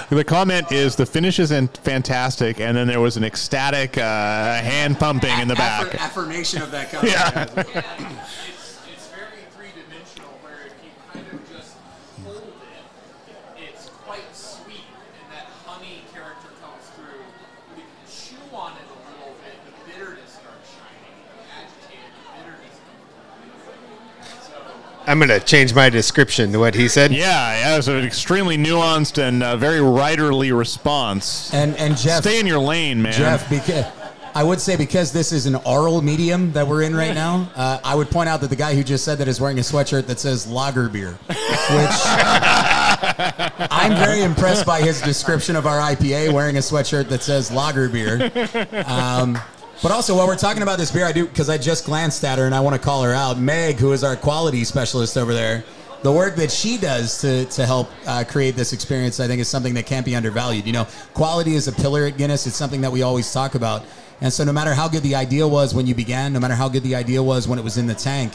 changes. 0.00 0.08
The 0.10 0.24
comment 0.24 0.72
is 0.72 0.96
the 0.96 1.06
finish 1.06 1.38
is 1.38 1.50
in- 1.52 1.68
fantastic, 1.68 2.60
and 2.60 2.76
then 2.76 2.88
there 2.88 3.00
was 3.00 3.16
an 3.16 3.24
ecstatic 3.24 3.96
uh, 3.96 4.02
hand 4.02 4.98
pumping 4.98 5.38
in 5.38 5.48
the 5.48 5.54
back. 5.54 5.94
affirmation 5.94 6.62
of 6.62 6.70
that 6.72 6.90
comment. 6.92 7.12
Yeah. 7.12 7.44
It's, 7.44 8.80
it's 8.92 9.06
very 9.08 9.42
three 9.56 9.70
dimensional, 9.70 10.30
where 10.42 10.66
if 10.66 10.74
you 10.82 10.90
kind 11.12 11.26
of 11.32 11.52
just 11.54 11.76
hold 12.24 12.42
it, 12.42 13.62
it's 13.70 13.88
quite 14.04 14.34
sweet, 14.34 14.82
and 15.22 15.30
that 15.32 15.46
honey 15.64 16.02
character 16.12 16.48
comes 16.60 16.84
through. 16.98 17.22
But 17.70 17.78
if 17.78 17.86
you 17.86 18.36
chew 18.36 18.56
on 18.56 18.72
it 18.72 18.86
a 18.90 18.98
little 19.14 19.34
bit, 19.46 19.54
the 19.64 19.72
bitterness 19.90 20.32
starts 20.42 20.68
shining, 20.74 21.14
the 21.38 21.46
agitated 21.54 22.12
bitterness 22.34 22.76
comes 22.82 23.14
through. 25.20 25.28
So, 25.28 25.34
I'm 25.34 25.34
gonna 25.34 25.40
change 25.40 25.74
my 25.74 25.88
description 25.90 26.52
to 26.52 26.58
what 26.58 26.74
he 26.74 26.88
said. 26.88 27.12
Yeah, 27.12 27.58
yeah, 27.58 27.74
it 27.74 27.76
was 27.76 27.88
an 27.88 28.04
extremely 28.04 28.56
nuanced 28.56 29.18
and 29.18 29.42
uh, 29.42 29.56
very 29.56 29.80
writerly 29.80 30.56
response. 30.56 31.52
And 31.54 31.76
and 31.76 31.96
Jeff 31.96 32.22
Stay 32.22 32.40
in 32.40 32.46
your 32.46 32.58
lane, 32.58 33.00
man. 33.00 33.12
Jeff, 33.12 33.46
beca- 33.46 33.90
I 34.36 34.42
would 34.42 34.60
say 34.60 34.76
because 34.76 35.12
this 35.12 35.30
is 35.30 35.46
an 35.46 35.54
oral 35.64 36.02
medium 36.02 36.50
that 36.52 36.66
we're 36.66 36.82
in 36.82 36.96
right 36.96 37.14
now, 37.14 37.48
uh, 37.54 37.78
I 37.84 37.94
would 37.94 38.10
point 38.10 38.28
out 38.28 38.40
that 38.40 38.50
the 38.50 38.56
guy 38.56 38.74
who 38.74 38.82
just 38.82 39.04
said 39.04 39.18
that 39.18 39.28
is 39.28 39.40
wearing 39.40 39.58
a 39.58 39.62
sweatshirt 39.62 40.06
that 40.06 40.18
says 40.18 40.48
lager 40.48 40.88
beer, 40.88 41.16
which 41.28 41.38
I'm 43.70 43.94
very 43.94 44.22
impressed 44.22 44.66
by 44.66 44.80
his 44.80 45.00
description 45.00 45.54
of 45.54 45.66
our 45.66 45.78
IPA 45.78 46.32
wearing 46.32 46.56
a 46.56 46.60
sweatshirt 46.60 47.08
that 47.10 47.22
says 47.22 47.52
lager 47.52 47.88
beer. 47.88 48.32
Um, 48.86 49.38
but 49.82 49.92
also, 49.92 50.16
while 50.16 50.26
we're 50.26 50.36
talking 50.36 50.62
about 50.62 50.78
this 50.78 50.90
beer, 50.90 51.04
I 51.04 51.12
do 51.12 51.26
because 51.26 51.50
I 51.50 51.58
just 51.58 51.84
glanced 51.84 52.24
at 52.24 52.38
her 52.38 52.46
and 52.46 52.54
I 52.54 52.60
want 52.60 52.74
to 52.74 52.80
call 52.80 53.02
her 53.02 53.12
out. 53.12 53.38
Meg, 53.38 53.76
who 53.76 53.92
is 53.92 54.04
our 54.04 54.16
quality 54.16 54.64
specialist 54.64 55.16
over 55.16 55.34
there, 55.34 55.64
the 56.02 56.12
work 56.12 56.36
that 56.36 56.50
she 56.50 56.76
does 56.76 57.20
to, 57.22 57.46
to 57.46 57.66
help 57.66 57.90
uh, 58.06 58.24
create 58.28 58.56
this 58.56 58.72
experience, 58.72 59.20
I 59.20 59.26
think, 59.26 59.40
is 59.40 59.48
something 59.48 59.74
that 59.74 59.86
can't 59.86 60.04
be 60.04 60.14
undervalued. 60.14 60.66
You 60.66 60.72
know, 60.74 60.86
quality 61.14 61.54
is 61.54 61.66
a 61.66 61.72
pillar 61.72 62.04
at 62.04 62.16
Guinness. 62.16 62.46
It's 62.46 62.56
something 62.56 62.82
that 62.82 62.92
we 62.92 63.02
always 63.02 63.32
talk 63.32 63.54
about. 63.54 63.84
And 64.20 64.32
so, 64.32 64.44
no 64.44 64.52
matter 64.52 64.74
how 64.74 64.88
good 64.88 65.02
the 65.02 65.14
idea 65.14 65.46
was 65.46 65.74
when 65.74 65.86
you 65.86 65.94
began, 65.94 66.32
no 66.32 66.40
matter 66.40 66.54
how 66.54 66.68
good 66.68 66.82
the 66.82 66.94
idea 66.94 67.22
was 67.22 67.48
when 67.48 67.58
it 67.58 67.62
was 67.62 67.76
in 67.76 67.86
the 67.86 67.94
tank, 67.94 68.32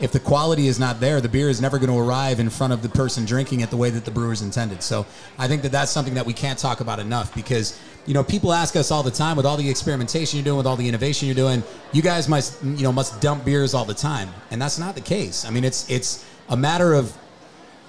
if 0.00 0.12
the 0.12 0.20
quality 0.20 0.68
is 0.68 0.78
not 0.78 1.00
there, 1.00 1.20
the 1.20 1.28
beer 1.28 1.48
is 1.48 1.60
never 1.60 1.78
going 1.78 1.90
to 1.90 1.98
arrive 1.98 2.40
in 2.40 2.50
front 2.50 2.72
of 2.72 2.82
the 2.82 2.88
person 2.88 3.24
drinking 3.24 3.60
it 3.60 3.70
the 3.70 3.76
way 3.76 3.90
that 3.90 4.04
the 4.04 4.10
brewers 4.10 4.42
intended. 4.42 4.82
So 4.82 5.06
I 5.38 5.48
think 5.48 5.62
that 5.62 5.72
that's 5.72 5.90
something 5.90 6.14
that 6.14 6.24
we 6.24 6.32
can't 6.32 6.58
talk 6.58 6.80
about 6.80 7.00
enough 7.00 7.34
because 7.34 7.78
you 8.06 8.14
know 8.14 8.24
people 8.24 8.52
ask 8.52 8.76
us 8.76 8.90
all 8.90 9.02
the 9.02 9.10
time 9.10 9.36
with 9.36 9.46
all 9.46 9.56
the 9.56 9.68
experimentation 9.68 10.38
you're 10.38 10.44
doing, 10.44 10.58
with 10.58 10.66
all 10.66 10.76
the 10.76 10.88
innovation 10.88 11.26
you're 11.26 11.34
doing, 11.34 11.62
you 11.92 12.02
guys 12.02 12.28
must 12.28 12.62
you 12.62 12.82
know 12.82 12.92
must 12.92 13.20
dump 13.20 13.44
beers 13.44 13.74
all 13.74 13.84
the 13.84 13.94
time, 13.94 14.28
and 14.50 14.60
that's 14.60 14.78
not 14.78 14.94
the 14.94 15.00
case. 15.00 15.44
I 15.44 15.50
mean, 15.50 15.64
it's 15.64 15.88
it's 15.90 16.24
a 16.48 16.56
matter 16.56 16.94
of 16.94 17.16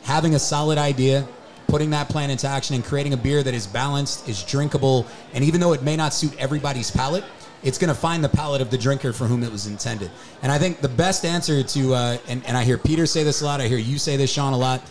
having 0.03 0.36
a 0.36 0.39
solid 0.39 0.78
idea, 0.78 1.28
putting 1.68 1.89
that 1.91 2.10
plan 2.10 2.30
into 2.30 2.47
action, 2.47 2.76
and 2.76 2.84
creating 2.84 3.14
a 3.14 3.18
beer 3.18 3.43
that 3.43 3.53
is 3.53 3.68
balanced, 3.68 4.28
is 4.28 4.43
drinkable, 4.43 5.05
and 5.34 5.43
even 5.43 5.60
though 5.62 5.74
it 5.74 5.84
may 5.84 5.95
not 5.95 6.14
suit 6.14 6.34
everybody's 6.38 6.91
palate, 6.91 7.24
it's 7.64 7.78
going 7.78 7.89
to 7.89 7.99
find 7.99 8.24
the 8.24 8.30
palate 8.30 8.62
of 8.62 8.72
the 8.72 8.78
drinker 8.78 9.12
for 9.14 9.26
whom 9.26 9.43
it 9.43 9.51
was 9.51 9.68
intended. 9.68 10.10
And 10.41 10.51
I 10.51 10.57
think 10.57 10.82
the 10.82 10.89
best 10.89 11.26
answer 11.26 11.62
to, 11.64 11.93
uh, 11.93 12.18
and, 12.28 12.45
and 12.45 12.55
I 12.55 12.64
hear 12.64 12.78
Peter 12.78 13.05
say 13.05 13.24
this 13.24 13.41
a 13.41 13.45
lot, 13.45 13.60
I 13.60 13.68
hear 13.68 13.78
you 13.78 13.97
say 13.97 14.16
this, 14.18 14.32
Sean, 14.32 14.53
a 14.53 14.57
lot. 14.57 14.82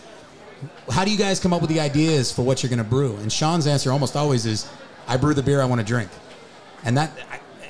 How 0.89 1.05
do 1.05 1.11
you 1.11 1.17
guys 1.17 1.39
come 1.39 1.53
up 1.53 1.61
with 1.61 1.69
the 1.69 1.79
ideas 1.79 2.31
for 2.31 2.43
what 2.43 2.61
you're 2.61 2.69
going 2.69 2.77
to 2.77 2.83
brew? 2.83 3.15
And 3.17 3.31
Sean's 3.31 3.65
answer 3.65 3.91
almost 3.91 4.15
always 4.15 4.45
is, 4.45 4.69
I 5.09 5.17
brew 5.17 5.33
the 5.33 5.43
beer 5.43 5.61
I 5.61 5.65
want 5.65 5.81
to 5.81 5.85
drink. 5.85 6.09
And 6.85 6.95
that, 6.95 7.11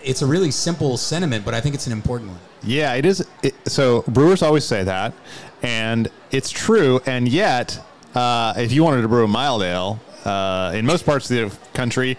it's 0.03 0.21
a 0.21 0.27
really 0.27 0.51
simple 0.51 0.97
sentiment, 0.97 1.45
but 1.45 1.53
I 1.53 1.61
think 1.61 1.73
it's 1.73 1.87
an 1.87 1.93
important 1.93 2.31
one. 2.31 2.39
Yeah, 2.61 2.93
it 2.93 3.05
is. 3.05 3.25
It, 3.41 3.55
so 3.65 4.03
brewers 4.07 4.41
always 4.41 4.65
say 4.65 4.83
that, 4.83 5.13
and 5.63 6.09
it's 6.31 6.51
true. 6.51 6.99
And 7.05 7.27
yet, 7.27 7.79
uh, 8.13 8.53
if 8.57 8.73
you 8.73 8.83
wanted 8.83 9.01
to 9.03 9.07
brew 9.07 9.23
a 9.23 9.27
mild 9.27 9.63
ale 9.63 9.99
uh, 10.25 10.73
in 10.75 10.85
most 10.85 11.05
parts 11.05 11.31
of 11.31 11.37
the 11.37 11.57
country, 11.73 12.17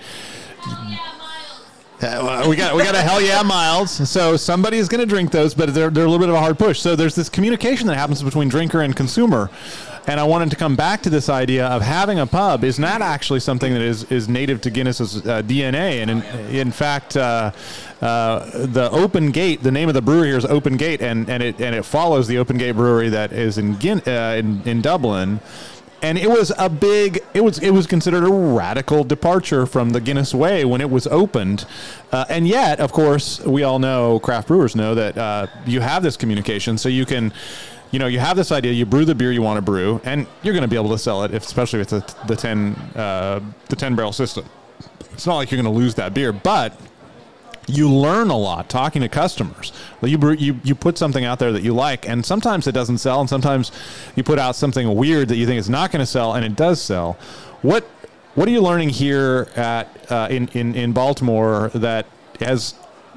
uh, 2.02 2.46
we 2.48 2.56
got 2.56 2.74
we 2.74 2.82
got 2.82 2.94
a 2.94 3.02
hell 3.02 3.20
yeah 3.20 3.42
miles. 3.42 4.08
So 4.08 4.38
somebody 4.38 4.78
is 4.78 4.88
going 4.88 5.00
to 5.00 5.06
drink 5.06 5.30
those, 5.30 5.52
but 5.52 5.74
they're 5.74 5.90
they're 5.90 6.06
a 6.06 6.08
little 6.08 6.18
bit 6.18 6.30
of 6.30 6.34
a 6.34 6.40
hard 6.40 6.58
push. 6.58 6.80
So 6.80 6.96
there's 6.96 7.14
this 7.14 7.28
communication 7.28 7.86
that 7.88 7.96
happens 7.96 8.22
between 8.22 8.48
drinker 8.48 8.80
and 8.80 8.96
consumer. 8.96 9.50
And 10.06 10.18
I 10.18 10.24
wanted 10.24 10.50
to 10.50 10.56
come 10.56 10.76
back 10.76 11.02
to 11.02 11.10
this 11.10 11.28
idea 11.28 11.66
of 11.66 11.82
having 11.82 12.18
a 12.18 12.26
pub 12.26 12.64
is 12.64 12.78
not 12.78 13.02
actually 13.02 13.40
something 13.40 13.72
that 13.72 13.82
is, 13.82 14.04
is 14.04 14.28
native 14.28 14.60
to 14.62 14.70
Guinness's 14.70 15.18
uh, 15.18 15.42
DNA. 15.42 16.02
And 16.02 16.10
in, 16.10 16.22
in 16.54 16.72
fact, 16.72 17.16
uh, 17.16 17.52
uh, 18.00 18.66
the 18.66 18.88
Open 18.92 19.30
Gate, 19.30 19.62
the 19.62 19.70
name 19.70 19.88
of 19.88 19.94
the 19.94 20.02
brewery 20.02 20.28
here 20.28 20.38
is 20.38 20.46
Open 20.46 20.76
Gate, 20.76 21.02
and, 21.02 21.28
and 21.28 21.42
it 21.42 21.60
and 21.60 21.74
it 21.74 21.84
follows 21.84 22.28
the 22.28 22.38
Open 22.38 22.56
Gate 22.56 22.72
Brewery 22.72 23.10
that 23.10 23.32
is 23.32 23.58
in 23.58 23.74
uh, 24.06 24.36
in, 24.38 24.62
in 24.64 24.80
Dublin. 24.80 25.40
And 26.02 26.16
it 26.16 26.30
was 26.30 26.50
a 26.58 26.70
big 26.70 27.22
it 27.34 27.42
was 27.42 27.58
it 27.58 27.70
was 27.72 27.86
considered 27.86 28.24
a 28.24 28.30
radical 28.30 29.04
departure 29.04 29.66
from 29.66 29.90
the 29.90 30.00
Guinness 30.00 30.34
way 30.34 30.64
when 30.64 30.80
it 30.80 30.88
was 30.88 31.06
opened. 31.08 31.66
Uh, 32.10 32.24
and 32.30 32.48
yet 32.48 32.80
of 32.80 32.90
course 32.90 33.38
we 33.40 33.64
all 33.64 33.78
know 33.78 34.18
craft 34.20 34.48
brewers 34.48 34.74
know 34.74 34.94
that 34.94 35.18
uh, 35.18 35.46
you 35.66 35.80
have 35.80 36.02
this 36.02 36.16
communication. 36.16 36.78
So 36.78 36.88
you 36.88 37.04
can 37.04 37.34
you 37.90 37.98
know 37.98 38.06
you 38.06 38.18
have 38.18 38.36
this 38.36 38.52
idea 38.52 38.72
you 38.72 38.86
brew 38.86 39.04
the 39.04 39.14
beer 39.14 39.32
you 39.32 39.42
want 39.42 39.56
to 39.56 39.62
brew 39.62 40.00
and 40.04 40.26
you're 40.42 40.54
going 40.54 40.62
to 40.62 40.68
be 40.68 40.76
able 40.76 40.90
to 40.90 40.98
sell 40.98 41.24
it 41.24 41.34
if, 41.34 41.44
especially 41.44 41.78
with 41.78 41.92
a, 41.92 42.04
the 42.26 42.36
10 42.36 42.74
uh, 42.94 43.40
the 43.68 43.76
10 43.76 43.96
barrel 43.96 44.12
system 44.12 44.44
it's 45.12 45.26
not 45.26 45.36
like 45.36 45.50
you're 45.50 45.60
going 45.60 45.72
to 45.72 45.78
lose 45.78 45.94
that 45.94 46.14
beer 46.14 46.32
but 46.32 46.78
you 47.70 47.90
learn 47.90 48.30
a 48.30 48.36
lot 48.36 48.68
talking 48.68 49.02
to 49.02 49.08
customers. 49.08 49.72
You, 50.02 50.32
you 50.32 50.60
you 50.64 50.74
put 50.74 50.98
something 50.98 51.24
out 51.24 51.38
there 51.38 51.52
that 51.52 51.62
you 51.62 51.72
like, 51.74 52.08
and 52.08 52.24
sometimes 52.24 52.66
it 52.66 52.72
doesn't 52.72 52.98
sell, 52.98 53.20
and 53.20 53.28
sometimes 53.28 53.70
you 54.16 54.22
put 54.22 54.38
out 54.38 54.56
something 54.56 54.94
weird 54.94 55.28
that 55.28 55.36
you 55.36 55.46
think 55.46 55.58
is 55.58 55.70
not 55.70 55.92
going 55.92 56.00
to 56.00 56.06
sell, 56.06 56.34
and 56.34 56.44
it 56.44 56.56
does 56.56 56.80
sell. 56.80 57.14
What 57.62 57.84
what 58.34 58.48
are 58.48 58.50
you 58.50 58.60
learning 58.60 58.90
here 58.90 59.48
at 59.56 60.10
uh, 60.10 60.28
in, 60.30 60.48
in 60.48 60.74
in 60.74 60.92
Baltimore 60.92 61.70
that 61.74 62.06
has 62.40 62.74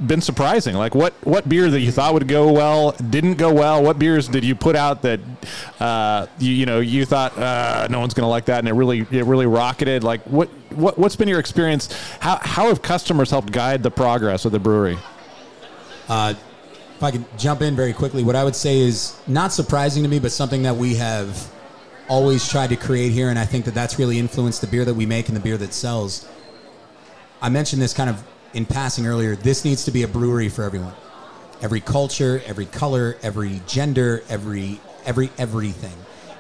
been 0.08 0.22
surprising? 0.22 0.76
Like 0.76 0.96
what 0.96 1.14
what 1.26 1.48
beer 1.48 1.70
that 1.70 1.80
you 1.80 1.92
thought 1.92 2.14
would 2.14 2.28
go 2.28 2.52
well 2.52 2.92
didn't 2.92 3.36
go 3.36 3.54
well? 3.54 3.84
What 3.84 4.00
beers 4.00 4.28
did 4.28 4.44
you 4.44 4.56
put 4.56 4.76
out 4.76 5.02
that 5.04 5.20
uh, 5.80 6.28
you 6.40 6.52
you 6.52 6.66
know 6.66 6.80
you 6.80 7.06
thought 7.06 7.38
uh, 7.38 7.88
no 7.90 8.00
one's 8.00 8.14
going 8.14 8.26
to 8.26 8.30
like 8.30 8.46
that, 8.46 8.60
and 8.60 8.68
it 8.68 8.74
really 8.74 9.00
it 9.12 9.26
really 9.26 9.46
rocketed? 9.46 10.04
Like 10.04 10.22
what 10.24 10.50
what 10.72 10.98
what's 10.98 11.16
been 11.16 11.28
your 11.28 11.40
experience? 11.40 11.92
How 12.20 12.40
how 12.42 12.68
have 12.68 12.82
customers 12.82 13.30
helped 13.30 13.52
guide 13.52 13.84
the 13.84 13.92
progress 13.92 14.46
of 14.46 14.52
the 14.52 14.60
brewery? 14.60 14.98
Uh, 16.08 16.34
if 16.96 17.04
I 17.04 17.12
could 17.12 17.26
jump 17.38 17.62
in 17.62 17.76
very 17.76 17.94
quickly, 17.94 18.24
what 18.24 18.36
I 18.36 18.44
would 18.44 18.56
say 18.56 18.80
is 18.80 19.18
not 19.28 19.52
surprising 19.52 20.04
to 20.04 20.10
me, 20.10 20.20
but 20.20 20.32
something 20.32 20.64
that 20.64 20.76
we 20.76 20.96
have 20.96 21.52
always 22.08 22.48
tried 22.48 22.70
to 22.70 22.76
create 22.76 23.12
here, 23.12 23.30
and 23.30 23.40
I 23.40 23.46
think 23.46 23.66
that 23.66 23.74
that's 23.74 23.98
really 23.98 24.20
influenced 24.20 24.62
the 24.62 24.68
beer 24.68 24.86
that 24.86 24.94
we 24.94 25.06
make 25.06 25.28
and 25.28 25.36
the 25.36 25.42
beer 25.42 25.58
that 25.58 25.74
sells. 25.74 26.28
I 27.42 27.50
mentioned 27.50 27.82
this 27.82 27.94
kind 27.94 28.10
of 28.10 28.24
in 28.54 28.66
passing 28.66 29.06
earlier. 29.08 29.36
This 29.36 29.66
needs 29.66 29.86
to 29.86 29.92
be 29.92 30.04
a 30.04 30.08
brewery 30.08 30.50
for 30.50 30.64
everyone. 30.64 30.94
Every 31.62 31.82
culture, 31.82 32.42
every 32.46 32.66
color, 32.66 33.18
every 33.24 33.62
gender, 33.68 34.24
every 34.30 34.80
every 35.06 35.30
everything. 35.38 35.96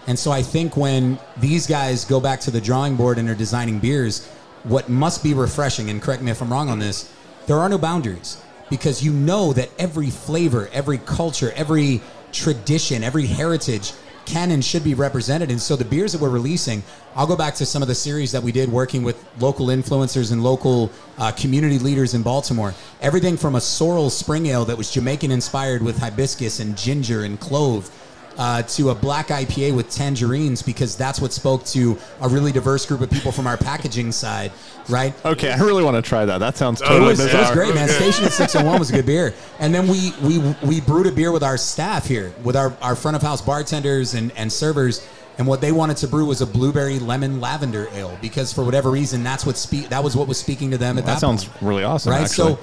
And 0.07 0.19
so 0.19 0.31
I 0.31 0.41
think 0.41 0.75
when 0.75 1.17
these 1.37 1.65
guys 1.65 2.03
go 2.05 2.19
back 2.19 2.41
to 2.41 2.51
the 2.51 2.59
drawing 2.59 2.95
board 2.95 3.17
and 3.17 3.29
are 3.29 3.35
designing 3.35 3.79
beers, 3.79 4.27
what 4.63 4.89
must 4.89 5.23
be 5.23 5.33
refreshing, 5.33 5.89
and 5.89 6.01
correct 6.01 6.21
me 6.21 6.31
if 6.31 6.41
I'm 6.41 6.51
wrong 6.51 6.69
on 6.69 6.79
this, 6.79 7.11
there 7.47 7.57
are 7.57 7.69
no 7.69 7.77
boundaries 7.77 8.41
because 8.69 9.03
you 9.03 9.13
know 9.13 9.53
that 9.53 9.69
every 9.77 10.09
flavor, 10.09 10.69
every 10.73 10.97
culture, 10.97 11.51
every 11.55 12.01
tradition, 12.31 13.03
every 13.03 13.27
heritage 13.27 13.93
can 14.25 14.51
and 14.51 14.63
should 14.63 14.83
be 14.83 14.93
represented. 14.93 15.51
And 15.51 15.61
so 15.61 15.75
the 15.75 15.85
beers 15.85 16.13
that 16.13 16.21
we're 16.21 16.29
releasing, 16.29 16.83
I'll 17.15 17.27
go 17.27 17.35
back 17.35 17.55
to 17.55 17.65
some 17.65 17.81
of 17.81 17.87
the 17.87 17.95
series 17.95 18.31
that 18.31 18.43
we 18.43 18.51
did 18.51 18.69
working 18.71 19.03
with 19.03 19.23
local 19.39 19.67
influencers 19.67 20.31
and 20.31 20.43
local 20.43 20.91
uh, 21.17 21.31
community 21.31 21.79
leaders 21.79 22.13
in 22.13 22.23
Baltimore. 22.23 22.73
Everything 23.01 23.37
from 23.37 23.55
a 23.55 23.61
sorrel 23.61 24.09
spring 24.09 24.47
ale 24.47 24.65
that 24.65 24.77
was 24.77 24.91
Jamaican 24.91 25.31
inspired 25.31 25.81
with 25.81 25.97
hibiscus 25.97 26.59
and 26.59 26.77
ginger 26.77 27.23
and 27.23 27.39
clove. 27.39 27.89
Uh, 28.35 28.63
to 28.63 28.89
a 28.89 28.95
black 28.95 29.27
IPA 29.27 29.75
with 29.75 29.91
tangerines 29.91 30.63
because 30.63 30.95
that's 30.97 31.21
what 31.21 31.31
spoke 31.31 31.63
to 31.65 31.95
a 32.19 32.27
really 32.27 32.51
diverse 32.51 32.83
group 32.83 33.01
of 33.01 33.11
people 33.11 33.31
from 33.31 33.45
our 33.45 33.57
packaging 33.57 34.11
side, 34.11 34.51
right? 34.89 35.13
Okay, 35.23 35.51
I 35.51 35.59
really 35.59 35.83
want 35.83 35.95
to 35.97 36.01
try 36.01 36.25
that. 36.25 36.39
That 36.39 36.57
sounds 36.57 36.81
It 36.81 36.85
totally 36.85 37.09
was, 37.11 37.19
it 37.19 37.31
was 37.31 37.51
great, 37.51 37.75
man. 37.75 37.87
Station 37.87 38.25
at 38.25 38.31
601 38.33 38.79
was 38.79 38.89
a 38.89 38.93
good 38.93 39.05
beer. 39.05 39.35
And 39.59 39.73
then 39.73 39.87
we 39.87 40.13
we 40.23 40.39
we 40.65 40.81
brewed 40.81 41.05
a 41.05 41.11
beer 41.11 41.31
with 41.31 41.43
our 41.43 41.57
staff 41.57 42.07
here, 42.07 42.33
with 42.43 42.55
our, 42.55 42.75
our 42.81 42.95
front 42.95 43.15
of 43.15 43.21
house 43.21 43.39
bartenders 43.41 44.15
and, 44.15 44.31
and 44.35 44.51
servers. 44.51 45.07
And 45.37 45.45
what 45.47 45.61
they 45.61 45.71
wanted 45.71 45.97
to 45.97 46.07
brew 46.07 46.25
was 46.25 46.41
a 46.41 46.47
blueberry 46.47 46.97
lemon 46.99 47.39
lavender 47.39 47.87
ale 47.93 48.17
because 48.21 48.51
for 48.51 48.63
whatever 48.63 48.89
reason 48.89 49.23
that's 49.23 49.45
what 49.45 49.57
speak 49.57 49.89
that 49.89 50.03
was 50.03 50.15
what 50.15 50.27
was 50.27 50.39
speaking 50.39 50.71
to 50.71 50.77
them 50.79 50.97
at 50.97 51.05
That 51.05 51.13
that, 51.13 51.19
sounds 51.19 51.45
point. 51.45 51.61
really 51.61 51.83
awesome. 51.83 52.11
right. 52.13 52.21
Actually. 52.23 52.55
So 52.55 52.59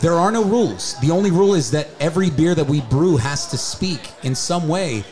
there 0.00 0.14
are 0.14 0.30
no 0.30 0.44
rules. 0.44 0.98
The 1.00 1.10
only 1.10 1.30
rule 1.30 1.54
is 1.54 1.70
that 1.70 1.88
every 2.00 2.30
beer 2.30 2.54
that 2.54 2.66
we 2.66 2.80
brew 2.82 3.16
has 3.16 3.46
to 3.48 3.58
speak 3.58 4.00
in 4.22 4.34
some 4.34 4.68
way 4.68 5.04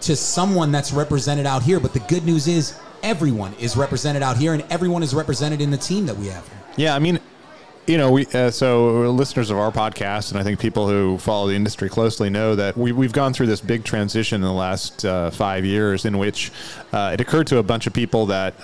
to 0.00 0.16
someone 0.16 0.72
that's 0.72 0.92
represented 0.92 1.46
out 1.46 1.62
here. 1.62 1.80
But 1.80 1.92
the 1.92 2.00
good 2.00 2.24
news 2.24 2.46
is 2.46 2.78
everyone 3.02 3.54
is 3.54 3.76
represented 3.76 4.22
out 4.22 4.36
here, 4.36 4.52
and 4.54 4.64
everyone 4.70 5.02
is 5.02 5.14
represented 5.14 5.60
in 5.60 5.70
the 5.70 5.76
team 5.76 6.06
that 6.06 6.16
we 6.16 6.26
have. 6.26 6.48
Yeah, 6.76 6.94
I 6.94 6.98
mean, 6.98 7.20
you 7.86 7.96
know, 7.96 8.10
we 8.10 8.26
uh, 8.26 8.50
so 8.50 9.10
listeners 9.10 9.50
of 9.50 9.58
our 9.58 9.70
podcast, 9.70 10.30
and 10.30 10.40
I 10.40 10.42
think 10.42 10.58
people 10.58 10.88
who 10.88 11.18
follow 11.18 11.48
the 11.48 11.54
industry 11.54 11.88
closely 11.88 12.28
know 12.28 12.54
that 12.56 12.76
we, 12.76 12.92
we've 12.92 13.12
gone 13.12 13.32
through 13.32 13.46
this 13.46 13.60
big 13.60 13.84
transition 13.84 14.36
in 14.36 14.42
the 14.42 14.52
last 14.52 15.04
uh, 15.04 15.30
five 15.30 15.64
years, 15.64 16.04
in 16.04 16.18
which 16.18 16.50
uh, 16.92 17.10
it 17.12 17.20
occurred 17.20 17.46
to 17.48 17.58
a 17.58 17.62
bunch 17.62 17.86
of 17.86 17.92
people 17.92 18.26
that. 18.26 18.54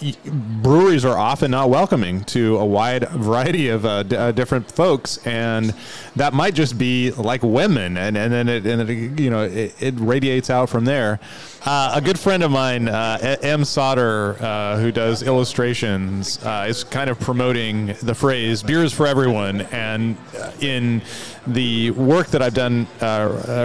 Breweries 0.00 1.04
are 1.04 1.18
often 1.18 1.50
not 1.50 1.68
welcoming 1.68 2.24
to 2.24 2.56
a 2.56 2.64
wide 2.64 3.08
variety 3.10 3.68
of 3.68 3.84
uh, 3.84 4.02
d- 4.02 4.16
uh, 4.16 4.32
different 4.32 4.70
folks, 4.70 5.18
and 5.26 5.74
that 6.16 6.32
might 6.32 6.54
just 6.54 6.78
be 6.78 7.10
like 7.12 7.42
women, 7.42 7.98
and, 7.98 8.16
and 8.16 8.32
then 8.32 8.48
it, 8.48 8.66
and 8.66 8.88
it, 8.88 9.20
you 9.20 9.28
know 9.28 9.42
it, 9.44 9.74
it 9.80 9.94
radiates 9.98 10.48
out 10.48 10.70
from 10.70 10.86
there. 10.86 11.20
Uh, 11.66 11.92
a 11.94 12.00
good 12.00 12.18
friend 12.18 12.42
of 12.42 12.50
mine, 12.50 12.88
uh, 12.88 13.36
Em 13.42 13.64
Sauter, 13.64 14.36
uh, 14.40 14.78
who 14.78 14.90
does 14.90 15.22
illustrations, 15.22 16.38
is 16.66 16.84
kind 16.84 17.10
of 17.10 17.20
promoting 17.20 17.94
the 18.02 18.14
phrase 18.14 18.62
"beers 18.62 18.94
for 18.94 19.06
everyone," 19.06 19.62
and 19.72 20.16
in 20.60 21.02
the 21.46 21.90
work 21.90 22.28
that 22.28 22.40
I've 22.40 22.54
done 22.54 22.86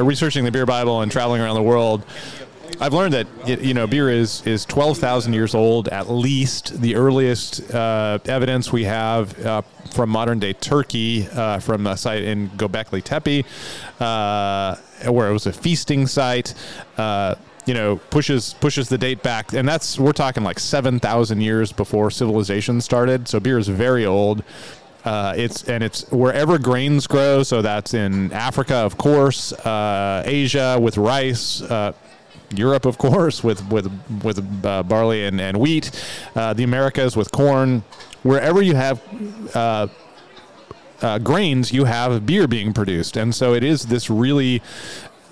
researching 0.05 0.43
the 0.43 0.51
beer 0.51 0.65
Bible 0.65 1.01
and 1.01 1.11
traveling 1.11 1.41
around 1.41 1.55
the 1.55 1.63
world 1.63 2.03
I've 2.79 2.93
learned 2.93 3.13
that 3.13 3.27
you 3.47 3.73
know 3.73 3.87
beer 3.87 4.09
is 4.09 4.45
is 4.45 4.65
twelve 4.65 4.97
thousand 4.97 5.33
years 5.33 5.55
old 5.55 5.87
at 5.89 6.09
least. 6.09 6.81
The 6.81 6.95
earliest 6.95 7.73
uh, 7.73 8.19
evidence 8.25 8.71
we 8.71 8.83
have 8.83 9.45
uh, 9.45 9.61
from 9.91 10.09
modern 10.09 10.39
day 10.39 10.53
Turkey, 10.53 11.27
uh, 11.31 11.59
from 11.59 11.87
a 11.87 11.95
site 11.95 12.23
in 12.23 12.49
Göbekli 12.49 13.01
Tepe, 13.03 13.45
uh, 13.99 14.75
where 15.09 15.29
it 15.29 15.33
was 15.33 15.45
a 15.45 15.53
feasting 15.53 16.05
site. 16.07 16.53
Uh, 16.97 17.35
you 17.65 17.73
know, 17.73 17.95
pushes 18.09 18.53
pushes 18.55 18.89
the 18.89 18.97
date 18.97 19.23
back, 19.23 19.53
and 19.53 19.67
that's 19.67 19.97
we're 19.97 20.11
talking 20.11 20.43
like 20.43 20.59
seven 20.59 20.99
thousand 20.99 21.41
years 21.41 21.71
before 21.71 22.11
civilization 22.11 22.81
started. 22.81 23.27
So 23.27 23.39
beer 23.39 23.57
is 23.57 23.67
very 23.67 24.05
old. 24.05 24.43
Uh, 25.05 25.33
it's 25.37 25.63
and 25.69 25.83
it's 25.83 26.09
wherever 26.11 26.57
grains 26.57 27.07
grow. 27.07 27.43
So 27.43 27.61
that's 27.61 27.93
in 27.93 28.33
Africa, 28.33 28.75
of 28.75 28.97
course, 28.97 29.53
uh, 29.53 30.23
Asia 30.25 30.77
with 30.81 30.97
rice. 30.97 31.61
Uh, 31.61 31.93
Europe, 32.53 32.85
of 32.85 32.97
course, 32.97 33.43
with 33.43 33.65
with 33.69 33.91
with 34.23 34.65
uh, 34.65 34.83
barley 34.83 35.25
and, 35.25 35.39
and 35.39 35.57
wheat, 35.57 35.91
uh, 36.35 36.53
the 36.53 36.63
Americas 36.63 37.15
with 37.15 37.31
corn. 37.31 37.83
Wherever 38.23 38.61
you 38.61 38.75
have 38.75 39.01
uh, 39.55 39.87
uh, 41.01 41.19
grains, 41.19 41.71
you 41.71 41.85
have 41.85 42.25
beer 42.25 42.47
being 42.47 42.73
produced, 42.73 43.17
and 43.17 43.33
so 43.33 43.53
it 43.53 43.63
is 43.63 43.83
this 43.83 44.09
really 44.09 44.61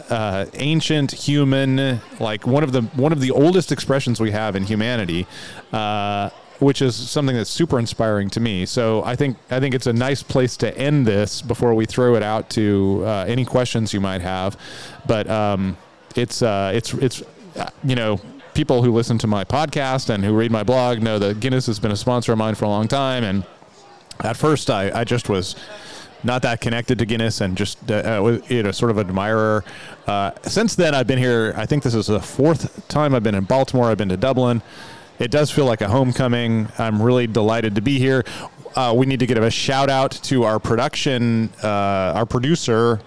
uh, 0.09 0.45
ancient 0.55 1.11
human, 1.11 2.01
like 2.19 2.45
one 2.45 2.63
of 2.63 2.71
the 2.71 2.81
one 2.81 3.11
of 3.11 3.19
the 3.19 3.31
oldest 3.31 3.71
expressions 3.71 4.19
we 4.19 4.31
have 4.31 4.55
in 4.55 4.63
humanity. 4.63 5.25
Uh, 5.71 6.29
which 6.59 6.81
is 6.81 6.95
something 6.95 7.35
that's 7.35 7.49
super 7.49 7.77
inspiring 7.77 8.29
to 8.29 8.39
me. 8.39 8.65
So 8.65 9.03
I 9.03 9.15
think 9.15 9.37
I 9.51 9.59
think 9.59 9.75
it's 9.75 9.87
a 9.87 9.93
nice 9.93 10.23
place 10.23 10.55
to 10.57 10.75
end 10.77 11.05
this 11.05 11.41
before 11.41 11.73
we 11.73 11.85
throw 11.85 12.15
it 12.15 12.23
out 12.23 12.49
to 12.51 13.03
uh, 13.05 13.25
any 13.27 13.43
questions 13.43 13.93
you 13.93 13.99
might 13.99 14.21
have. 14.21 14.57
But 15.05 15.29
um, 15.29 15.77
it's 16.15 16.41
uh, 16.41 16.71
it's 16.73 16.93
it's 16.93 17.21
uh, 17.55 17.69
you 17.83 17.95
know 17.95 18.19
people 18.53 18.83
who 18.83 18.91
listen 18.91 19.17
to 19.17 19.27
my 19.27 19.43
podcast 19.43 20.09
and 20.09 20.23
who 20.23 20.35
read 20.35 20.51
my 20.51 20.63
blog 20.63 21.01
know 21.01 21.17
that 21.19 21.39
Guinness 21.39 21.65
has 21.65 21.79
been 21.79 21.91
a 21.91 21.95
sponsor 21.95 22.31
of 22.31 22.37
mine 22.37 22.55
for 22.55 22.65
a 22.65 22.69
long 22.69 22.87
time. 22.87 23.23
And 23.23 23.45
at 24.23 24.37
first, 24.37 24.69
I, 24.69 24.91
I 24.99 25.03
just 25.03 25.27
was 25.27 25.55
not 26.23 26.41
that 26.43 26.61
connected 26.61 26.99
to 26.99 27.05
Guinness 27.05 27.41
and 27.41 27.57
just 27.57 27.91
uh, 27.91 27.95
uh, 27.95 28.39
you 28.47 28.63
know 28.63 28.71
sort 28.71 28.91
of 28.91 28.99
admirer. 28.99 29.63
Uh, 30.07 30.31
since 30.43 30.75
then, 30.75 30.95
I've 30.95 31.07
been 31.07 31.19
here. 31.19 31.53
I 31.57 31.65
think 31.65 31.83
this 31.83 31.95
is 31.95 32.07
the 32.07 32.19
fourth 32.19 32.87
time 32.87 33.13
I've 33.15 33.23
been 33.23 33.35
in 33.35 33.45
Baltimore. 33.45 33.89
I've 33.89 33.97
been 33.97 34.09
to 34.09 34.17
Dublin. 34.17 34.61
It 35.19 35.31
does 35.31 35.51
feel 35.51 35.65
like 35.65 35.81
a 35.81 35.87
homecoming. 35.87 36.67
I'm 36.77 37.01
really 37.01 37.27
delighted 37.27 37.75
to 37.75 37.81
be 37.81 37.99
here. 37.99 38.25
Uh, 38.75 38.93
we 38.95 39.05
need 39.05 39.19
to 39.19 39.27
give 39.27 39.37
a 39.37 39.51
shout 39.51 39.89
out 39.89 40.11
to 40.11 40.43
our 40.43 40.59
production, 40.59 41.51
uh, 41.63 42.13
our 42.15 42.25
producer, 42.25 42.99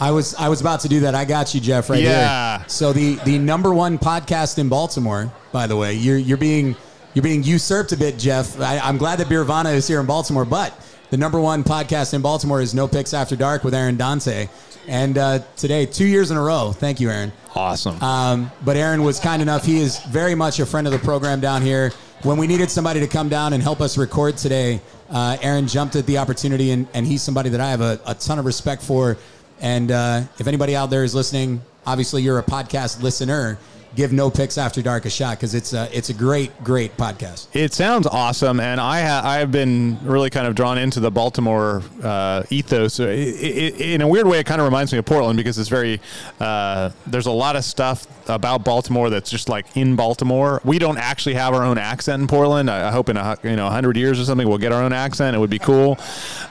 I 0.00 0.10
was 0.12 0.34
I 0.34 0.48
was 0.48 0.60
about 0.60 0.80
to 0.80 0.88
do 0.88 1.00
that. 1.00 1.14
I 1.14 1.24
got 1.24 1.54
you, 1.54 1.60
Jeff, 1.60 1.90
right 1.90 2.00
Yeah. 2.02 2.58
here. 2.58 2.68
So 2.68 2.92
the 2.92 3.14
the 3.24 3.38
number 3.38 3.72
one 3.74 3.98
podcast 3.98 4.58
in 4.58 4.68
Baltimore, 4.68 5.32
by 5.52 5.66
the 5.66 5.76
way, 5.76 5.94
you're 5.94 6.18
you're 6.18 6.36
being 6.36 6.76
you're 7.14 7.22
being 7.22 7.42
usurped 7.42 7.92
a 7.92 7.96
bit, 7.96 8.18
Jeff. 8.18 8.60
I, 8.60 8.78
I'm 8.78 8.96
glad 8.98 9.18
that 9.18 9.26
Beervana 9.28 9.74
is 9.74 9.88
here 9.88 9.98
in 10.00 10.06
Baltimore, 10.06 10.44
but 10.44 10.72
the 11.10 11.16
number 11.16 11.40
one 11.40 11.64
podcast 11.64 12.14
in 12.14 12.20
Baltimore 12.22 12.60
is 12.60 12.74
No 12.74 12.86
Picks 12.86 13.12
After 13.14 13.34
Dark 13.34 13.64
with 13.64 13.74
Aaron 13.74 13.96
Dante. 13.96 14.48
And 14.86 15.18
uh, 15.18 15.40
today, 15.56 15.84
two 15.84 16.06
years 16.06 16.30
in 16.30 16.36
a 16.36 16.42
row. 16.42 16.72
Thank 16.72 16.98
you, 17.00 17.10
Aaron. 17.10 17.30
awesome. 17.54 18.00
Um, 18.02 18.50
but 18.64 18.76
Aaron 18.76 19.02
was 19.02 19.20
kind 19.20 19.42
enough. 19.42 19.64
He 19.66 19.80
is 19.80 19.98
very 20.04 20.34
much 20.34 20.60
a 20.60 20.66
friend 20.66 20.86
of 20.86 20.92
the 20.94 20.98
program 20.98 21.40
down 21.40 21.60
here. 21.60 21.92
When 22.22 22.38
we 22.38 22.46
needed 22.46 22.70
somebody 22.70 23.00
to 23.00 23.06
come 23.06 23.28
down 23.28 23.52
and 23.52 23.62
help 23.62 23.80
us 23.82 23.98
record 23.98 24.38
today, 24.38 24.80
uh, 25.10 25.36
Aaron 25.42 25.66
jumped 25.68 25.94
at 25.96 26.06
the 26.06 26.16
opportunity, 26.18 26.70
and, 26.70 26.88
and 26.94 27.06
he's 27.06 27.22
somebody 27.22 27.50
that 27.50 27.60
I 27.60 27.68
have 27.70 27.80
a, 27.82 28.00
a 28.06 28.14
ton 28.14 28.38
of 28.38 28.46
respect 28.46 28.82
for. 28.82 29.18
And 29.60 29.90
uh, 29.90 30.22
if 30.38 30.46
anybody 30.46 30.76
out 30.76 30.90
there 30.90 31.04
is 31.04 31.14
listening, 31.14 31.60
obviously 31.86 32.22
you're 32.22 32.38
a 32.38 32.44
podcast 32.44 33.02
listener. 33.02 33.58
Give 33.94 34.12
No 34.12 34.30
Picks 34.30 34.58
After 34.58 34.82
Dark 34.82 35.06
a 35.06 35.10
shot 35.10 35.38
because 35.38 35.54
it's 35.54 35.72
a, 35.72 35.88
it's 35.96 36.10
a 36.10 36.14
great, 36.14 36.62
great 36.62 36.94
podcast. 36.98 37.48
It 37.54 37.72
sounds 37.72 38.06
awesome, 38.06 38.60
and 38.60 38.80
I 38.80 39.00
ha- 39.00 39.22
I 39.24 39.38
have 39.38 39.50
been 39.50 39.98
really 40.02 40.28
kind 40.28 40.46
of 40.46 40.54
drawn 40.54 40.76
into 40.76 41.00
the 41.00 41.10
Baltimore 41.10 41.82
uh, 42.02 42.42
ethos. 42.50 43.00
It, 43.00 43.08
it, 43.08 43.80
in 43.80 44.02
a 44.02 44.06
weird 44.06 44.26
way, 44.26 44.40
it 44.40 44.46
kind 44.46 44.60
of 44.60 44.66
reminds 44.66 44.92
me 44.92 44.98
of 44.98 45.06
Portland 45.06 45.38
because 45.38 45.58
it's 45.58 45.70
very 45.70 46.00
uh, 46.38 46.90
there's 47.06 47.26
a 47.26 47.32
lot 47.32 47.56
of 47.56 47.64
stuff 47.64 48.06
about 48.28 48.64
Baltimore 48.64 49.10
that's 49.10 49.30
just 49.30 49.48
like 49.48 49.66
in 49.76 49.96
Baltimore. 49.96 50.60
We 50.64 50.78
don't 50.78 50.98
actually 50.98 51.34
have 51.34 51.54
our 51.54 51.62
own 51.62 51.78
accent 51.78 52.22
in 52.22 52.28
Portland. 52.28 52.70
I, 52.70 52.88
I 52.88 52.90
hope 52.90 53.08
in 53.08 53.16
a 53.16 53.36
you 53.42 53.56
know 53.56 53.68
hundred 53.68 53.96
years 53.96 54.20
or 54.20 54.24
something 54.24 54.48
we'll 54.48 54.58
get 54.58 54.72
our 54.72 54.82
own 54.82 54.92
accent. 54.92 55.36
It 55.36 55.38
would 55.38 55.50
be 55.50 55.58
cool. 55.58 55.98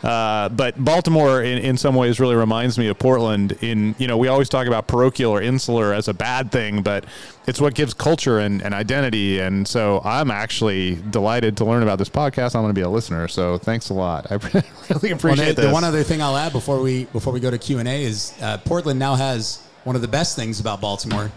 Uh, 0.04 0.50
but 0.50 0.84
Baltimore, 0.84 1.42
in, 1.44 1.58
in 1.60 1.78
some 1.78 1.96
ways, 1.96 2.20
really 2.20 2.36
reminds 2.36 2.78
me 2.78 2.88
of 2.88 2.98
Portland. 3.00 3.52
In 3.62 3.96
you 3.98 4.08
know 4.08 4.18
we 4.18 4.28
always 4.28 4.50
talk 4.50 4.68
about 4.68 4.88
parochial 4.88 5.32
or 5.32 5.42
insular 5.42 5.94
as 5.94 6.08
a 6.08 6.14
bad 6.14 6.52
thing, 6.52 6.82
but 6.82 7.06
it's 7.48 7.62
what 7.62 7.74
gives 7.76 7.94
culture 7.94 8.40
and, 8.40 8.62
and 8.62 8.74
identity. 8.74 9.40
And 9.40 9.66
so 9.68 10.02
I'm 10.04 10.30
actually 10.32 10.96
delighted 10.96 11.56
to 11.58 11.66
learn 11.66 11.82
about 11.82 11.98
this 11.98 12.10
podcast. 12.10 12.56
I'm 12.56 12.62
going 12.64 12.74
to 12.76 12.80
be 12.80 12.82
a 12.82 12.90
listener. 12.90 13.28
So 13.30 13.58
thanks 13.58 13.90
a 13.90 13.94
lot. 13.94 14.30
I 14.30 14.36
really 14.54 14.64
Well, 14.90 15.14
appreciate 15.14 15.56
the, 15.56 15.62
this. 15.62 15.66
the 15.66 15.72
one 15.72 15.86
other 15.86 16.04
thing 16.04 16.22
I'll 16.22 16.36
add 16.36 16.52
before 16.52 16.82
we 16.82 17.06
before 17.06 17.32
we 17.32 17.40
go 17.40 17.50
to 17.50 17.58
Q 17.58 17.80
and 17.80 17.88
A 17.88 18.04
is 18.04 18.34
uh, 18.42 18.58
Portland 18.60 19.00
now 19.00 19.16
has 19.16 19.62
one 19.86 19.96
of 19.96 20.02
the 20.02 20.08
best 20.10 20.36
things 20.36 20.60
about 20.60 20.82
Baltimore. 20.82 21.32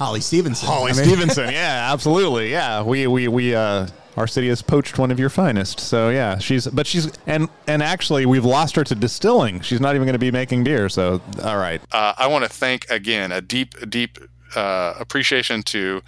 Holly 0.00 0.22
Stevenson. 0.22 0.66
Holly 0.66 0.92
I 0.92 0.94
mean- 0.94 1.04
Stevenson. 1.04 1.52
Yeah, 1.52 1.88
absolutely. 1.92 2.50
Yeah, 2.50 2.82
we 2.82 3.06
we 3.06 3.28
we 3.28 3.54
uh, 3.54 3.86
our 4.16 4.26
city 4.26 4.48
has 4.48 4.62
poached 4.62 4.98
one 4.98 5.10
of 5.10 5.20
your 5.20 5.28
finest. 5.28 5.78
So 5.78 6.08
yeah, 6.08 6.38
she's 6.38 6.66
but 6.66 6.86
she's 6.86 7.12
and 7.26 7.48
and 7.66 7.82
actually 7.82 8.24
we've 8.24 8.44
lost 8.44 8.76
her 8.76 8.84
to 8.84 8.94
distilling. 8.94 9.60
She's 9.60 9.78
not 9.78 9.94
even 9.94 10.06
going 10.06 10.14
to 10.14 10.18
be 10.18 10.30
making 10.30 10.64
beer. 10.64 10.88
So 10.88 11.20
all 11.44 11.58
right. 11.58 11.82
Uh, 11.92 12.14
I 12.16 12.28
want 12.28 12.44
to 12.44 12.50
thank 12.50 12.88
again 12.90 13.30
a 13.30 13.42
deep, 13.42 13.74
deep 13.90 14.18
uh, 14.56 14.94
appreciation 14.98 15.62
to 15.64 16.00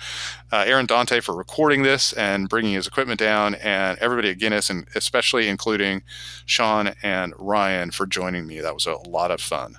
uh, 0.50 0.64
Aaron 0.66 0.86
Dante 0.86 1.20
for 1.20 1.34
recording 1.36 1.82
this 1.82 2.14
and 2.14 2.48
bringing 2.48 2.72
his 2.72 2.86
equipment 2.86 3.20
down, 3.20 3.56
and 3.56 3.98
everybody 3.98 4.30
at 4.30 4.38
Guinness, 4.38 4.70
and 4.70 4.88
especially 4.94 5.48
including 5.48 6.02
Sean 6.46 6.94
and 7.02 7.34
Ryan 7.38 7.90
for 7.90 8.06
joining 8.06 8.46
me. 8.46 8.60
That 8.60 8.72
was 8.72 8.86
a 8.86 8.96
lot 9.08 9.30
of 9.30 9.40
fun. 9.40 9.76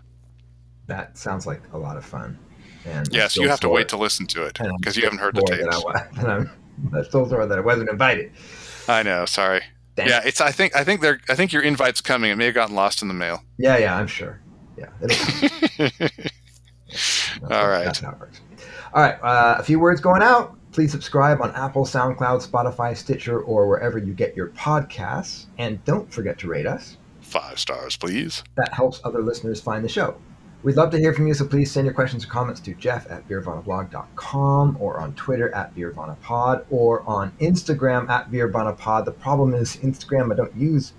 That 0.86 1.18
sounds 1.18 1.48
like 1.48 1.62
a 1.74 1.78
lot 1.78 1.98
of 1.98 2.06
fun. 2.06 2.38
And 2.86 3.08
Yes, 3.12 3.36
you 3.36 3.48
have 3.50 3.60
to 3.62 3.70
wait 3.70 3.90
to 3.90 3.98
listen 3.98 4.28
to 4.28 4.44
it 4.44 4.60
because 4.80 4.98
you 4.98 5.04
haven't 5.04 5.20
heard 5.20 5.36
the 5.36 5.44
I 5.44 5.58
tapes. 5.58 5.84
that 6.22 6.30
I'm, 6.30 6.50
I'm 6.94 7.04
still 7.06 7.28
sore 7.28 7.46
that 7.46 7.58
I 7.58 7.62
wasn't 7.62 7.90
invited. 7.90 8.32
I 8.88 9.04
know. 9.04 9.26
Sorry. 9.26 9.62
Dang. 9.96 10.08
Yeah, 10.08 10.22
it's. 10.26 10.42
I 10.42 10.52
think. 10.52 10.76
I 10.76 10.84
think 10.84 11.02
they're. 11.02 11.20
I 11.30 11.36
think 11.36 11.54
your 11.54 11.62
invite's 11.62 12.02
coming. 12.02 12.32
It 12.32 12.36
may 12.36 12.46
have 12.46 12.56
gotten 12.56 12.76
lost 12.76 13.02
in 13.02 13.08
the 13.08 13.14
mail. 13.14 13.44
Yeah, 13.58 13.78
yeah, 13.78 13.96
I'm 13.96 14.08
sure. 14.08 14.40
Yeah. 14.76 14.88
it'll 15.02 15.90
come. 16.00 16.10
That's 16.88 17.44
All 17.52 17.68
right. 17.68 17.86
That's 17.86 18.00
how 18.00 18.12
it 18.12 18.20
works. 18.20 18.42
All 18.94 19.02
right. 19.02 19.16
Uh, 19.22 19.56
a 19.60 19.64
few 19.64 19.80
words 19.80 20.02
going 20.02 20.22
out. 20.22 20.58
Please 20.72 20.92
subscribe 20.92 21.42
on 21.42 21.52
Apple, 21.52 21.86
SoundCloud, 21.86 22.48
Spotify, 22.48 22.98
Stitcher, 22.98 23.40
or 23.40 23.68
wherever 23.68 24.00
you 24.00 24.14
get 24.14 24.36
your 24.36 24.48
podcasts. 24.50 25.46
And 25.60 25.84
don't 25.86 26.12
forget 26.12 26.40
to 26.40 26.48
rate 26.48 26.66
us. 26.66 26.98
Five 27.22 27.60
stars, 27.60 27.96
please. 27.96 28.44
That 28.56 28.74
helps 28.74 29.00
other 29.04 29.22
listeners 29.22 29.62
find 29.62 29.84
the 29.84 29.90
show. 29.90 30.16
We'd 30.64 30.78
love 30.78 30.92
to 30.92 30.98
hear 30.98 31.14
from 31.14 31.28
you, 31.28 31.34
so 31.34 31.46
please 31.46 31.70
send 31.70 31.86
your 31.86 31.94
questions 31.94 32.24
or 32.24 32.30
comments 32.30 32.62
to 32.62 32.74
jeff 32.76 33.06
at 33.12 33.28
beervanablog.com 33.28 34.78
or 34.80 34.98
on 35.02 35.14
Twitter 35.16 35.54
at 35.54 35.76
beervanapod 35.76 36.64
or 36.70 37.02
on 37.02 37.32
Instagram 37.42 38.10
at 38.10 38.32
beervanapod. 38.32 39.04
The 39.04 39.12
problem 39.12 39.54
is 39.54 39.76
Instagram, 39.78 40.32
I 40.32 40.36
don't 40.36 40.56
use 40.56 40.94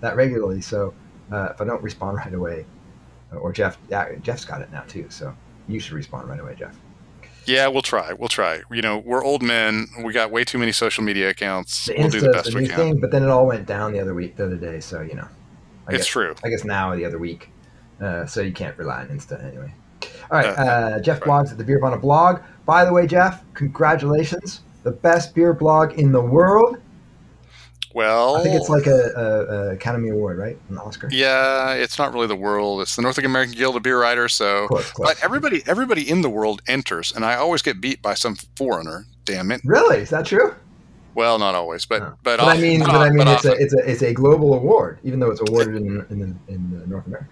that 0.00 0.16
regularly, 0.16 0.62
so 0.62 0.94
uh, 1.30 1.50
if 1.50 1.60
I 1.60 1.64
don't 1.64 1.82
respond 1.82 2.16
right 2.24 2.32
away, 2.32 2.64
or 3.32 3.52
Jeff, 3.52 3.76
yeah, 3.90 4.10
Jeff's 4.22 4.46
got 4.46 4.62
it 4.62 4.72
now 4.72 4.84
too, 4.88 5.06
so 5.10 5.36
you 5.68 5.80
should 5.80 5.92
respond 5.92 6.26
right 6.26 6.40
away, 6.40 6.54
Jeff. 6.58 6.78
Yeah, 7.44 7.68
we'll 7.68 7.82
try. 7.82 8.14
We'll 8.14 8.28
try. 8.28 8.62
You 8.70 8.80
know, 8.80 8.98
we're 8.98 9.24
old 9.24 9.42
men. 9.42 9.86
We 10.02 10.12
got 10.14 10.30
way 10.30 10.44
too 10.44 10.58
many 10.58 10.72
social 10.72 11.04
media 11.04 11.28
accounts. 11.28 11.86
The 11.86 11.94
we'll 11.98 12.08
do 12.08 12.20
the 12.20 12.30
best 12.30 12.52
the 12.52 12.58
we 12.58 12.68
can. 12.68 12.76
thing, 12.76 13.00
but 13.00 13.10
then 13.10 13.22
it 13.22 13.28
all 13.28 13.46
went 13.46 13.66
down 13.66 13.92
the 13.92 14.00
other 14.00 14.14
week, 14.14 14.36
the 14.36 14.46
other 14.46 14.56
day, 14.56 14.80
so 14.80 15.02
you 15.02 15.14
know. 15.14 15.28
I 15.86 15.92
It's 15.92 16.04
guess, 16.04 16.06
true. 16.06 16.34
I 16.42 16.48
guess 16.48 16.64
now 16.64 16.90
or 16.90 16.96
the 16.96 17.04
other 17.04 17.18
week. 17.18 17.50
Uh, 18.00 18.26
so 18.26 18.40
you 18.40 18.52
can't 18.52 18.76
rely 18.78 19.00
on 19.02 19.08
Insta 19.08 19.42
anyway. 19.44 19.72
All 20.30 20.38
right, 20.38 20.46
Uh, 20.46 20.62
uh, 20.62 21.00
Jeff 21.00 21.20
right. 21.20 21.28
blogs 21.28 21.50
at 21.52 21.58
the 21.58 21.64
Beervana 21.64 22.00
blog. 22.00 22.40
By 22.64 22.84
the 22.84 22.92
way, 22.92 23.06
Jeff, 23.06 23.42
congratulations. 23.54 24.60
The 24.84 24.92
best 24.92 25.34
beer 25.34 25.52
blog 25.52 25.92
in 25.98 26.12
the 26.12 26.20
world. 26.20 26.78
Well, 27.92 28.36
I 28.36 28.42
think 28.44 28.54
it's 28.54 28.68
like 28.68 28.86
a, 28.86 29.10
a, 29.16 29.24
a 29.24 29.70
Academy 29.72 30.10
Award, 30.10 30.38
right? 30.38 30.56
An 30.68 30.78
Oscar. 30.78 31.08
yeah, 31.10 31.72
it's 31.72 31.98
not 31.98 32.14
really 32.14 32.28
the 32.28 32.36
world. 32.36 32.80
It's 32.82 32.94
the 32.94 33.02
North 33.02 33.18
American 33.18 33.52
Guild 33.54 33.74
of 33.74 33.82
Beer 33.82 34.00
Writers. 34.00 34.32
So, 34.32 34.68
Close, 34.68 34.92
close. 34.92 35.08
but 35.08 35.24
everybody, 35.24 35.64
everybody 35.66 36.08
in 36.08 36.22
the 36.22 36.30
world 36.30 36.62
enters, 36.68 37.12
and 37.12 37.24
I 37.24 37.34
always 37.34 37.62
get 37.62 37.80
beat 37.80 38.00
by 38.00 38.14
some 38.14 38.36
foreigner. 38.54 39.06
Damn 39.24 39.50
it. 39.50 39.60
Really? 39.64 39.98
Is 39.98 40.10
that 40.10 40.24
true? 40.24 40.54
Well, 41.16 41.40
not 41.40 41.56
always, 41.56 41.84
but 41.84 41.98
No. 42.00 42.14
but, 42.22 42.36
But 42.38 42.40
I 42.40 42.58
mean, 42.60 42.78
but 42.80 42.86
but 42.92 42.94
I 43.00 43.08
mean, 43.10 43.18
but 43.24 43.28
it's 43.28 43.44
a 43.44 43.52
it's 43.54 43.74
a 43.74 43.90
it's 43.90 44.02
a 44.02 44.12
global 44.14 44.54
award, 44.54 45.00
even 45.02 45.18
though 45.18 45.32
it's 45.32 45.40
awarded 45.40 45.74
in 45.74 46.06
in, 46.10 46.38
in, 46.46 46.88
North 46.88 47.06
America. 47.08 47.28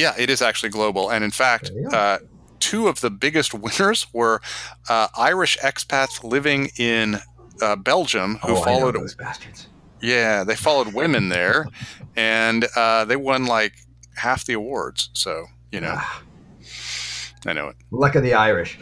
Yeah, 0.00 0.14
it 0.18 0.30
is 0.30 0.40
actually 0.42 0.70
global, 0.70 1.10
and 1.10 1.22
in 1.22 1.30
fact, 1.30 1.70
There 1.72 1.82
you 1.82 1.90
go. 1.90 1.96
uh, 1.96 2.18
two 2.58 2.88
of 2.88 3.00
the 3.00 3.10
biggest 3.10 3.52
winners 3.64 4.06
were 4.12 4.40
uh, 4.88 5.08
Irish 5.16 5.58
expats 5.58 6.24
living 6.24 6.70
in 6.78 7.18
uh, 7.62 7.76
Belgium 7.76 8.36
who 8.44 8.52
oh, 8.56 8.62
followed. 8.62 8.94
those 8.94 9.14
bastards. 9.14 9.68
Yeah, 10.00 10.44
they 10.44 10.56
followed 10.56 10.94
women 10.94 11.28
there, 11.28 11.66
and 12.16 12.66
uh, 12.76 13.04
they 13.04 13.16
won 13.16 13.44
like 13.46 13.72
half 14.16 14.44
the 14.46 14.54
awards. 14.54 15.10
So 15.12 15.44
you 15.70 15.80
know, 15.80 15.94
Ah, 15.96 16.22
I 17.46 17.52
know 17.52 17.68
it. 17.68 17.76
Luck 17.90 18.14
of 18.14 18.22
the 18.22 18.34
Irish. 18.34 18.78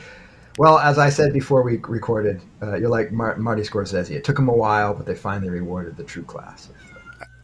Well, 0.59 0.79
as 0.79 0.99
I 0.99 1.09
said 1.11 1.33
before 1.33 1.63
we 1.63 1.77
recorded, 1.77 2.41
uh, 2.63 2.77
you're 2.77 2.89
like 2.89 3.13
Mar- 3.13 3.37
Marty 3.37 3.63
Scorsese. 3.63 4.11
It 4.11 4.25
took 4.25 4.35
them 4.37 4.49
a 4.49 4.53
while, 4.57 4.93
but 4.93 5.07
they 5.07 5.15
finally 5.15 5.51
rewarded 5.51 5.97
the 5.97 6.03
true 6.03 6.25
class. 6.25 6.69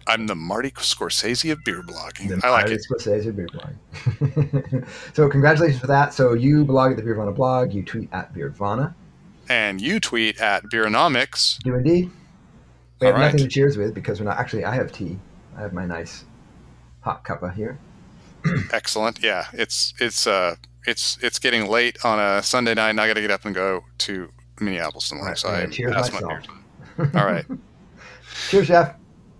I'm 0.06 0.26
the 0.26 0.34
Marty 0.34 0.70
Scorsese 0.72 1.50
of 1.52 1.64
beer 1.64 1.82
blogging. 1.82 2.28
The 2.28 2.40
I 2.46 2.50
like 2.50 2.68
Marty 2.68 2.74
it. 2.74 2.86
Scorsese 2.90 3.34
beer 3.34 3.48
blog. 3.52 4.84
so 5.14 5.28
congratulations 5.28 5.80
for 5.80 5.86
that. 5.86 6.12
So 6.14 6.34
you 6.34 6.64
blog 6.64 6.92
at 6.92 6.96
the 6.96 7.02
Beervana 7.02 7.34
blog. 7.34 7.72
You 7.72 7.82
tweet 7.82 8.08
at 8.12 8.34
Beervana. 8.34 8.94
And 9.48 9.80
you 9.80 10.00
tweet 10.00 10.40
at 10.40 10.64
Beeronomics. 10.64 11.58
Do 11.62 11.74
indeed. 11.74 12.10
We 13.00 13.06
have 13.06 13.16
All 13.16 13.20
right. 13.20 13.26
nothing 13.26 13.40
to 13.40 13.48
cheers 13.48 13.76
with 13.76 13.94
because 13.94 14.20
we're 14.20 14.26
not 14.26 14.38
actually. 14.38 14.64
I 14.64 14.74
have 14.74 14.92
tea. 14.92 15.18
I 15.56 15.60
have 15.60 15.72
my 15.72 15.84
nice 15.84 16.24
hot 17.00 17.24
cuppa 17.24 17.52
here. 17.54 17.78
Excellent. 18.72 19.22
Yeah, 19.22 19.46
it's 19.52 19.94
it's 19.98 20.26
uh 20.26 20.56
it's 20.86 21.18
it's 21.22 21.38
getting 21.38 21.66
late 21.68 22.02
on 22.04 22.18
a 22.20 22.42
Sunday 22.42 22.74
night, 22.74 22.90
and 22.90 23.00
I 23.00 23.06
got 23.06 23.14
to 23.14 23.20
get 23.20 23.30
up 23.30 23.44
and 23.44 23.54
go 23.54 23.84
to 23.98 24.30
Minneapolis 24.60 25.08
tomorrow. 25.08 25.28
Right, 25.30 25.38
So 25.38 25.48
I 25.48 25.66
cheers 25.66 25.92
my 25.94 26.00
myself. 26.00 26.42
beer. 26.96 27.10
All 27.14 27.26
right. 27.26 27.44
Cheers, 28.48 28.66
chef. 28.66 28.94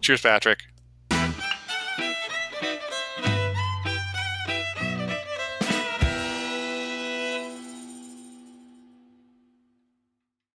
Cheers, 0.04 0.20
Patrick. 0.20 0.73